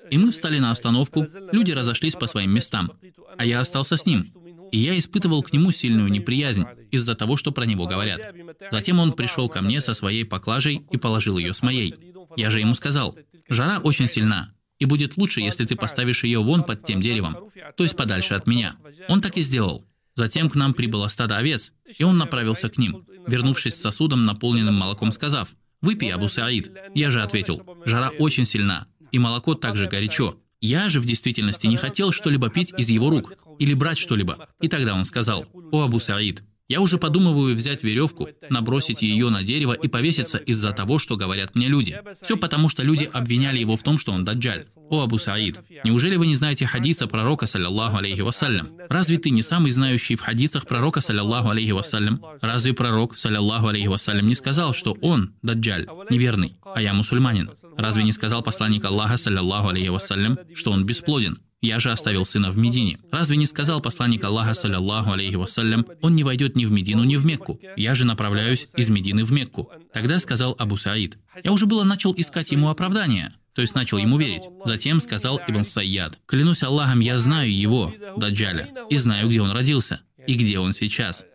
и 0.09 0.17
мы 0.17 0.32
встали 0.32 0.59
на 0.59 0.71
остановку, 0.71 1.27
люди 1.51 1.71
разошлись 1.71 2.15
по 2.15 2.27
своим 2.27 2.53
местам, 2.53 2.91
а 3.38 3.45
я 3.45 3.59
остался 3.59 3.97
с 3.97 4.05
ним, 4.05 4.32
и 4.71 4.77
я 4.77 4.97
испытывал 4.97 5.43
к 5.43 5.51
нему 5.51 5.71
сильную 5.71 6.09
неприязнь 6.09 6.65
из-за 6.91 7.15
того, 7.15 7.36
что 7.36 7.51
про 7.51 7.65
него 7.65 7.88
говорят. 7.88 8.34
Затем 8.71 8.99
он 8.99 9.13
пришел 9.13 9.49
ко 9.49 9.61
мне 9.61 9.82
со 9.82 9.93
своей 9.93 10.23
поклажей 10.23 10.86
и 10.91 10.97
положил 10.97 11.38
ее 11.38 11.53
с 11.53 11.61
моей. 11.61 12.09
Я 12.39 12.51
же 12.51 12.61
ему 12.61 12.73
сказал, 12.73 13.17
жара 13.49 13.79
очень 13.79 14.07
сильна, 14.07 14.53
и 14.77 14.85
будет 14.85 15.17
лучше, 15.17 15.41
если 15.41 15.65
ты 15.65 15.75
поставишь 15.75 16.23
ее 16.23 16.39
вон 16.39 16.63
под 16.63 16.85
тем 16.85 17.01
деревом, 17.01 17.35
то 17.75 17.83
есть 17.83 17.97
подальше 17.97 18.33
от 18.33 18.47
меня. 18.47 18.77
Он 19.09 19.19
так 19.19 19.35
и 19.35 19.41
сделал. 19.41 19.85
Затем 20.15 20.49
к 20.49 20.55
нам 20.55 20.73
прибыло 20.73 21.09
стадо 21.09 21.35
овец, 21.35 21.73
и 21.97 22.01
он 22.05 22.17
направился 22.17 22.69
к 22.69 22.77
ним, 22.77 23.05
вернувшись 23.27 23.75
с 23.75 23.81
сосудом, 23.81 24.23
наполненным 24.23 24.75
молоком, 24.75 25.11
сказав, 25.11 25.53
«Выпей, 25.81 26.13
Абу 26.13 26.29
Саид». 26.29 26.71
Я 26.95 27.11
же 27.11 27.21
ответил, 27.21 27.61
«Жара 27.83 28.09
очень 28.19 28.45
сильна, 28.45 28.87
и 29.11 29.19
молоко 29.19 29.53
также 29.53 29.87
горячо. 29.87 30.37
Я 30.61 30.89
же 30.89 31.01
в 31.01 31.05
действительности 31.05 31.67
не 31.67 31.75
хотел 31.75 32.13
что-либо 32.13 32.49
пить 32.49 32.73
из 32.77 32.87
его 32.87 33.09
рук 33.09 33.33
или 33.59 33.73
брать 33.73 33.97
что-либо. 33.97 34.47
И 34.61 34.69
тогда 34.69 34.95
он 34.95 35.03
сказал, 35.03 35.45
«О, 35.73 35.81
Абу 35.81 35.99
Саид, 35.99 36.43
я 36.70 36.82
уже 36.82 36.99
подумываю 36.99 37.55
взять 37.55 37.84
веревку, 37.84 38.30
набросить 38.49 39.01
ее 39.01 39.30
на 39.30 39.43
дерево 39.43 39.74
и 39.74 39.88
повеситься 39.88 40.38
из-за 40.38 40.72
того, 40.72 40.99
что 40.99 41.17
говорят 41.17 41.55
мне 41.55 41.67
люди. 41.67 41.99
Все 42.22 42.38
потому, 42.38 42.70
что 42.70 42.84
люди 42.84 43.09
обвиняли 43.11 43.57
его 43.57 43.76
в 43.76 43.82
том, 43.82 43.97
что 43.97 44.11
он 44.11 44.24
даджаль. 44.24 44.65
О, 44.89 45.01
Абу 45.01 45.17
Саид, 45.17 45.59
неужели 45.84 46.15
вы 46.15 46.28
не 46.28 46.36
знаете 46.36 46.67
хадиса 46.67 47.07
пророка, 47.07 47.47
саллиллаху 47.47 47.97
алейхи 47.97 48.22
вассалям? 48.22 48.70
Разве 48.88 49.17
ты 49.17 49.32
не 49.32 49.41
самый 49.41 49.72
знающий 49.72 50.15
в 50.15 50.22
хадисах 50.22 50.67
пророка, 50.67 51.01
саллиллаху 51.01 51.49
алейхи 51.49 51.72
вассалям? 51.72 52.22
Разве 52.39 52.74
пророк, 52.74 53.17
саллиллаху 53.17 53.67
алейхи 53.67 53.88
вассалям, 53.88 54.28
не 54.28 54.36
сказал, 54.36 54.74
что 54.74 54.95
он 55.01 55.34
даджаль, 55.41 55.88
неверный, 56.11 56.55
а 56.63 56.82
я 56.82 56.93
мусульманин? 56.93 57.49
Разве 57.78 58.03
не 58.03 58.11
сказал 58.11 58.43
посланник 58.43 58.86
Аллаха, 58.86 59.17
саллиллаху 59.17 59.70
алейхи 59.70 59.89
вассалям, 59.89 60.38
что 60.53 60.72
он 60.72 60.86
бесплоден? 60.86 61.39
Я 61.62 61.80
же 61.80 61.91
оставил 61.91 62.26
сына 62.26 62.51
в 62.51 62.57
Медине. 62.57 62.99
Разве 63.12 63.36
не 63.36 63.45
сказал 63.45 63.82
посланник 63.82 64.24
Аллаха, 64.24 64.53
саллиллаху 64.53 65.12
алейхи 65.12 65.36
вассалям, 65.36 65.86
он 66.01 66.16
не 66.16 66.24
войдет 66.24 66.55
ни 66.55 66.66
в 66.66 66.72
Медину, 66.72 67.03
ни 67.03 67.18
в 67.18 67.26
Мекку. 67.26 67.60
Я 67.76 67.95
же 67.95 68.05
направляюсь 68.05 68.68
из 68.78 68.89
Медины 68.89 69.26
в 69.26 69.34
Мекку. 69.34 69.70
Тогда 69.93 70.20
сказал 70.20 70.55
Абу 70.57 70.78
Саид. 70.78 71.18
Я 71.43 71.51
уже 71.51 71.66
было 71.66 71.84
начал 71.84 72.14
искать 72.16 72.51
ему 72.51 72.70
оправдания, 72.70 73.34
то 73.53 73.62
есть 73.62 73.76
начал 73.76 73.97
ему 73.97 74.18
верить. 74.18 74.43
Затем 74.64 75.01
сказал 75.01 75.41
Ибн 75.45 75.66
Сайяд, 75.66 76.18
«Клянусь 76.26 76.64
Аллахом, 76.64 77.01
я 77.01 77.18
знаю 77.18 77.53
его, 77.53 77.93
Даджаля, 78.16 78.70
и 78.89 78.97
знаю, 78.97 79.28
где 79.28 79.41
он 79.41 79.51
родился, 79.51 80.01
и 80.28 80.36
где 80.36 80.60
он 80.60 80.72
сейчас». 80.72 81.26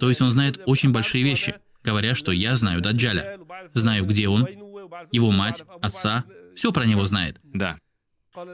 То 0.00 0.10
есть 0.10 0.20
он 0.20 0.30
знает 0.30 0.60
очень 0.66 0.92
большие 0.92 1.24
вещи, 1.24 1.54
говоря, 1.82 2.14
что 2.14 2.30
я 2.30 2.56
знаю 2.56 2.82
Даджаля. 2.82 3.38
Знаю, 3.72 4.04
где 4.04 4.28
он, 4.28 4.46
его 5.12 5.30
мать, 5.30 5.62
отца, 5.80 6.24
все 6.54 6.72
про 6.72 6.84
него 6.84 7.06
знает. 7.06 7.40
Да, 7.42 7.78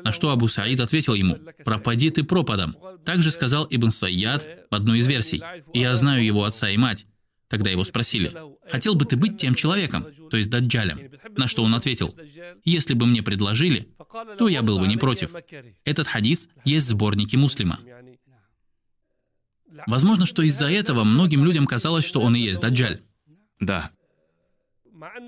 На 0.04 0.12
что 0.12 0.30
Абу 0.30 0.48
Саид 0.48 0.80
ответил 0.80 1.14
ему, 1.14 1.38
«Пропади 1.64 2.10
ты 2.10 2.24
пропадом». 2.24 2.76
Также 3.04 3.30
сказал 3.30 3.66
Ибн 3.68 3.90
Сайяд 3.90 4.46
в 4.70 4.74
одной 4.74 4.98
из 4.98 5.08
версий, 5.08 5.42
«И 5.72 5.80
я 5.80 5.94
знаю 5.96 6.24
его 6.24 6.44
отца 6.44 6.70
и 6.70 6.76
мать». 6.76 7.06
Тогда 7.48 7.70
его 7.70 7.84
спросили, 7.84 8.32
«Хотел 8.70 8.94
бы 8.94 9.04
ты 9.04 9.16
быть 9.16 9.36
тем 9.36 9.54
человеком, 9.54 10.06
то 10.30 10.36
есть 10.36 10.48
Даджалем?» 10.48 10.98
На 11.36 11.48
что 11.48 11.62
он 11.62 11.74
ответил, 11.74 12.14
«Если 12.64 12.94
бы 12.94 13.06
мне 13.06 13.22
предложили, 13.22 13.88
то 14.38 14.48
я 14.48 14.62
был 14.62 14.78
бы 14.78 14.86
не 14.86 14.96
против». 14.96 15.34
Этот 15.84 16.06
хадис 16.06 16.48
есть 16.64 16.86
в 16.86 16.90
сборнике 16.90 17.36
муслима. 17.36 17.78
Возможно, 19.86 20.26
что 20.26 20.42
из-за 20.42 20.70
этого 20.70 21.04
многим 21.04 21.44
людям 21.44 21.66
казалось, 21.66 22.04
что 22.04 22.20
он 22.20 22.36
и 22.36 22.40
есть 22.40 22.60
Даджаль. 22.60 23.02
да, 23.60 23.90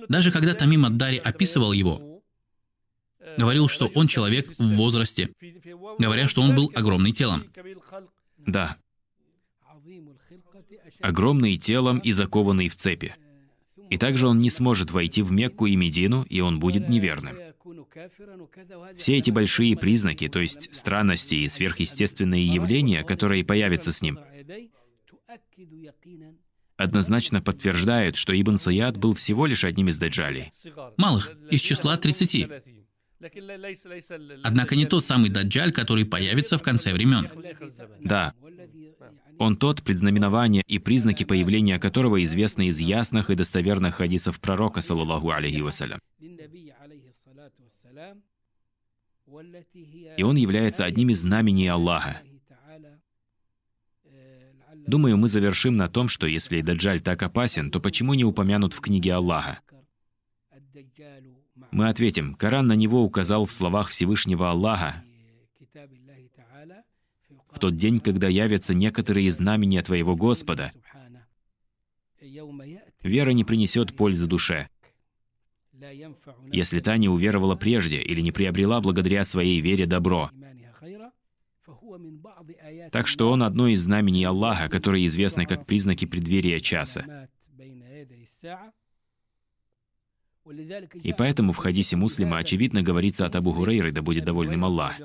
Даже 0.09 0.31
когда 0.31 0.55
Тамим 0.55 0.85
Ад-Дари 0.85 1.19
описывал 1.19 1.73
его, 1.73 2.14
говорил, 3.39 3.69
что 3.69 3.91
он 3.95 4.07
человек 4.07 4.47
в 4.59 4.75
возрасте, 4.75 5.31
говоря, 5.99 6.29
что 6.29 6.43
он 6.43 6.55
был 6.55 6.71
огромный 6.75 7.13
телом. 7.13 7.45
да. 8.39 8.77
Огромный 11.01 11.57
телом 11.57 11.99
и 11.99 12.13
закованный 12.13 12.69
в 12.69 12.77
цепи. 12.77 13.15
И 13.91 13.97
также 13.97 14.27
он 14.27 14.39
не 14.39 14.51
сможет 14.51 14.91
войти 14.91 15.23
в 15.23 15.33
Мекку 15.33 15.67
и 15.67 15.77
Медину, 15.77 16.23
и 16.29 16.41
он 16.41 16.59
будет 16.59 16.89
неверным. 16.89 17.37
Все 18.97 19.17
эти 19.17 19.31
большие 19.31 19.77
признаки, 19.77 20.29
то 20.29 20.41
есть 20.41 20.75
странности 20.75 21.37
и 21.37 21.49
сверхъестественные 21.49 22.47
явления, 22.47 23.03
которые 23.03 23.45
появятся 23.45 23.93
с 23.93 24.03
ним, 24.03 24.19
однозначно 26.77 27.41
подтверждают, 27.41 28.17
что 28.17 28.39
Ибн 28.39 28.57
Саяд 28.57 28.97
был 28.97 29.15
всего 29.15 29.47
лишь 29.47 29.65
одним 29.65 29.89
из 29.89 29.99
даджалей. 29.99 30.51
Малых, 30.97 31.31
из 31.51 31.61
числа 31.61 31.97
30. 31.97 32.49
Однако 34.43 34.77
не 34.77 34.87
тот 34.87 35.05
самый 35.05 35.31
Даджаль, 35.31 35.73
который 35.73 36.05
появится 36.05 36.59
в 36.59 36.63
конце 36.63 36.93
времен. 36.93 37.29
Да, 38.01 38.35
он 39.39 39.57
тот, 39.57 39.83
предзнаменование 39.83 40.63
и 40.67 40.79
признаки 40.79 41.25
появления 41.25 41.79
которого 41.79 42.23
известны 42.23 42.69
из 42.69 42.79
ясных 42.79 43.31
и 43.31 43.35
достоверных 43.35 43.97
хадисов 43.97 44.41
пророка, 44.41 44.81
саллаллаху 44.81 45.31
алейхи 45.31 45.61
вассалям. 45.61 46.01
И 50.17 50.23
он 50.23 50.37
является 50.37 50.85
одним 50.85 51.11
из 51.11 51.21
знамений 51.21 51.67
Аллаха. 51.67 52.21
Думаю, 54.87 55.17
мы 55.17 55.29
завершим 55.29 55.77
на 55.77 55.89
том, 55.89 56.09
что 56.09 56.27
если 56.27 56.61
Даджаль 56.61 57.01
так 57.01 57.23
опасен, 57.23 57.71
то 57.71 57.81
почему 57.81 58.15
не 58.15 58.25
упомянут 58.25 58.75
в 58.75 58.81
книге 58.81 59.15
Аллаха? 59.15 59.61
Мы 61.75 61.89
ответим, 61.89 62.37
Коран 62.37 62.69
на 62.69 62.75
него 62.75 63.03
указал 63.03 63.47
в 63.47 63.53
словах 63.53 63.89
Всевышнего 63.89 64.49
Аллаха, 64.49 65.03
в 67.51 67.59
тот 67.59 67.75
день, 67.75 67.99
когда 67.99 68.29
явятся 68.29 68.75
некоторые 68.75 69.29
знамения 69.33 69.83
Твоего 69.83 70.15
Господа, 70.15 70.71
вера 73.03 73.31
не 73.31 73.43
принесет 73.43 73.97
пользы 73.97 74.29
душе. 74.29 74.69
Если 76.53 76.79
та 76.79 76.97
не 76.97 77.09
уверовала 77.09 77.57
прежде 77.57 78.01
или 78.01 78.21
не 78.21 78.31
приобрела 78.31 78.81
благодаря 78.81 79.25
своей 79.25 79.61
вере 79.61 79.87
добро. 79.87 80.31
Так 82.93 83.09
что 83.09 83.33
он 83.33 83.43
одно 83.43 83.67
из 83.67 83.83
знамений 83.83 84.23
Аллаха, 84.23 84.69
которые 84.69 85.09
известны 85.09 85.45
как 85.45 85.67
признаки 85.67 86.05
преддверия 86.05 86.61
часа. 86.61 87.29
И 91.03 91.13
поэтому 91.17 91.53
в 91.53 91.57
хадисе 91.57 91.97
муслима 91.97 92.39
очевидно 92.39 92.83
говорится 92.83 93.27
от 93.27 93.37
Абу 93.37 93.53
Гурейры, 93.53 93.93
да 93.93 94.03
будет 94.03 94.25
довольным 94.25 94.65
Аллах. 94.65 94.99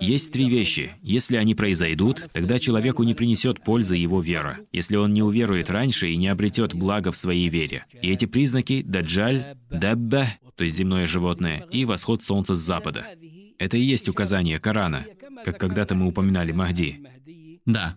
Есть 0.00 0.32
три 0.32 0.48
вещи. 0.48 0.92
Если 1.02 1.36
они 1.36 1.54
произойдут, 1.54 2.24
тогда 2.32 2.58
человеку 2.58 3.02
не 3.02 3.14
принесет 3.14 3.62
пользы 3.62 3.96
его 3.96 4.20
вера, 4.20 4.58
если 4.72 4.96
он 4.96 5.12
не 5.12 5.22
уверует 5.22 5.68
раньше 5.68 6.08
и 6.08 6.16
не 6.16 6.28
обретет 6.28 6.74
благо 6.74 7.12
в 7.12 7.18
своей 7.18 7.48
вере. 7.48 7.84
И 8.00 8.10
эти 8.10 8.24
признаки– 8.24 8.82
даджаль, 8.84 9.56
дабба, 9.70 10.26
то 10.56 10.64
есть 10.64 10.76
земное 10.76 11.06
животное, 11.06 11.66
и 11.70 11.84
восход 11.84 12.22
солнца 12.22 12.54
с 12.54 12.60
запада. 12.60 13.06
Это 13.58 13.76
и 13.76 13.82
есть 13.82 14.08
указание 14.08 14.58
Корана, 14.58 15.04
как 15.44 15.58
когда-то 15.58 15.94
мы 15.94 16.06
упоминали 16.06 16.52
Махди. 16.52 17.02
Да. 17.66 17.96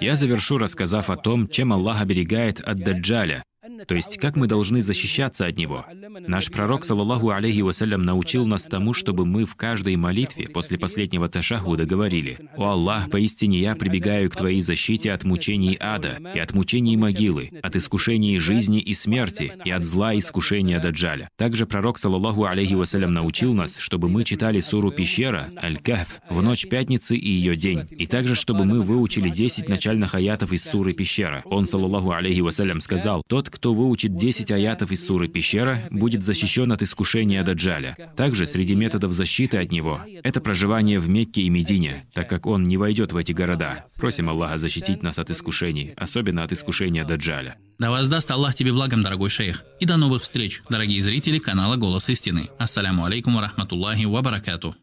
Я 0.00 0.14
завершу, 0.14 0.58
рассказав 0.58 1.10
о 1.10 1.16
том, 1.16 1.48
чем 1.48 1.72
Аллах 1.72 2.00
оберегает 2.00 2.60
от 2.60 2.78
даджаля, 2.78 3.42
то 3.86 3.94
есть, 3.94 4.18
как 4.18 4.36
мы 4.36 4.46
должны 4.46 4.82
защищаться 4.82 5.46
от 5.46 5.56
него? 5.56 5.86
Наш 6.20 6.50
пророк, 6.50 6.84
саллаллаху 6.84 7.30
алейхи 7.30 7.60
вассалям, 7.60 8.02
научил 8.02 8.46
нас 8.46 8.66
тому, 8.66 8.92
чтобы 8.92 9.24
мы 9.24 9.46
в 9.46 9.56
каждой 9.56 9.96
молитве 9.96 10.48
после 10.48 10.78
последнего 10.78 11.28
ташахуда 11.28 11.86
говорили 11.86 12.38
«О 12.56 12.70
Аллах, 12.70 13.10
поистине 13.10 13.60
я 13.60 13.74
прибегаю 13.74 14.30
к 14.30 14.36
Твоей 14.36 14.60
защите 14.60 15.12
от 15.12 15.24
мучений 15.24 15.78
ада 15.80 16.18
и 16.34 16.38
от 16.38 16.52
мучений 16.52 16.96
могилы, 16.96 17.50
от 17.62 17.76
искушений 17.76 18.38
жизни 18.38 18.80
и 18.80 18.92
смерти 18.92 19.52
и 19.64 19.70
от 19.70 19.84
зла 19.84 20.16
искушения 20.16 20.78
Даджаля». 20.78 21.30
Также 21.36 21.66
пророк, 21.66 21.98
саллаллаху 21.98 22.44
алейхи 22.44 22.74
вассалям, 22.74 23.12
научил 23.12 23.54
нас, 23.54 23.78
чтобы 23.78 24.08
мы 24.08 24.24
читали 24.24 24.60
суру 24.60 24.90
Пещера, 24.90 25.50
Аль-Кахф, 25.56 26.20
в 26.28 26.42
ночь 26.42 26.66
пятницы 26.68 27.16
и 27.16 27.28
ее 27.28 27.56
день, 27.56 27.86
и 27.90 28.06
также, 28.06 28.34
чтобы 28.34 28.66
мы 28.66 28.82
выучили 28.82 29.30
10 29.30 29.68
начальных 29.68 30.14
аятов 30.14 30.52
из 30.52 30.64
суры 30.64 30.92
Пещера. 30.92 31.42
Он, 31.46 31.66
саллаллаху 31.66 32.10
алейхи 32.10 32.40
вассалям, 32.40 32.80
сказал 32.80 33.22
«Тот, 33.26 33.53
кто 33.54 33.72
выучит 33.72 34.16
10 34.16 34.50
аятов 34.50 34.90
из 34.90 35.06
суры 35.06 35.28
Пещера, 35.28 35.84
будет 35.90 36.24
защищен 36.24 36.72
от 36.72 36.82
искушения 36.82 37.42
Даджаля. 37.44 37.96
Также 38.16 38.46
среди 38.46 38.74
методов 38.74 39.12
защиты 39.12 39.58
от 39.58 39.70
него– 39.70 40.00
это 40.24 40.40
проживание 40.40 40.98
в 40.98 41.08
Мекке 41.08 41.42
и 41.42 41.50
Медине, 41.50 42.04
так 42.12 42.28
как 42.28 42.46
он 42.46 42.64
не 42.64 42.76
войдет 42.76 43.12
в 43.12 43.16
эти 43.16 43.30
города. 43.30 43.84
Просим 43.96 44.28
Аллаха 44.28 44.58
защитить 44.58 45.04
нас 45.04 45.18
от 45.20 45.30
искушений, 45.30 45.94
особенно 45.96 46.42
от 46.42 46.52
искушения 46.52 47.04
Даджаля. 47.04 47.56
Да 47.78 47.90
воздаст 47.90 48.30
Аллах 48.30 48.54
тебе 48.54 48.72
благом, 48.72 49.02
дорогой 49.02 49.30
шейх. 49.30 49.64
И 49.80 49.86
до 49.86 49.96
новых 49.96 50.22
встреч, 50.22 50.62
дорогие 50.68 51.00
зрители 51.00 51.38
канала 51.38 51.76
«Голос 51.76 52.08
истины». 52.08 52.48
Ассаляму 52.58 53.04
алейкум 53.04 53.38
рахматуллахи 53.38 54.04
ва 54.04 54.20
баракату. 54.20 54.74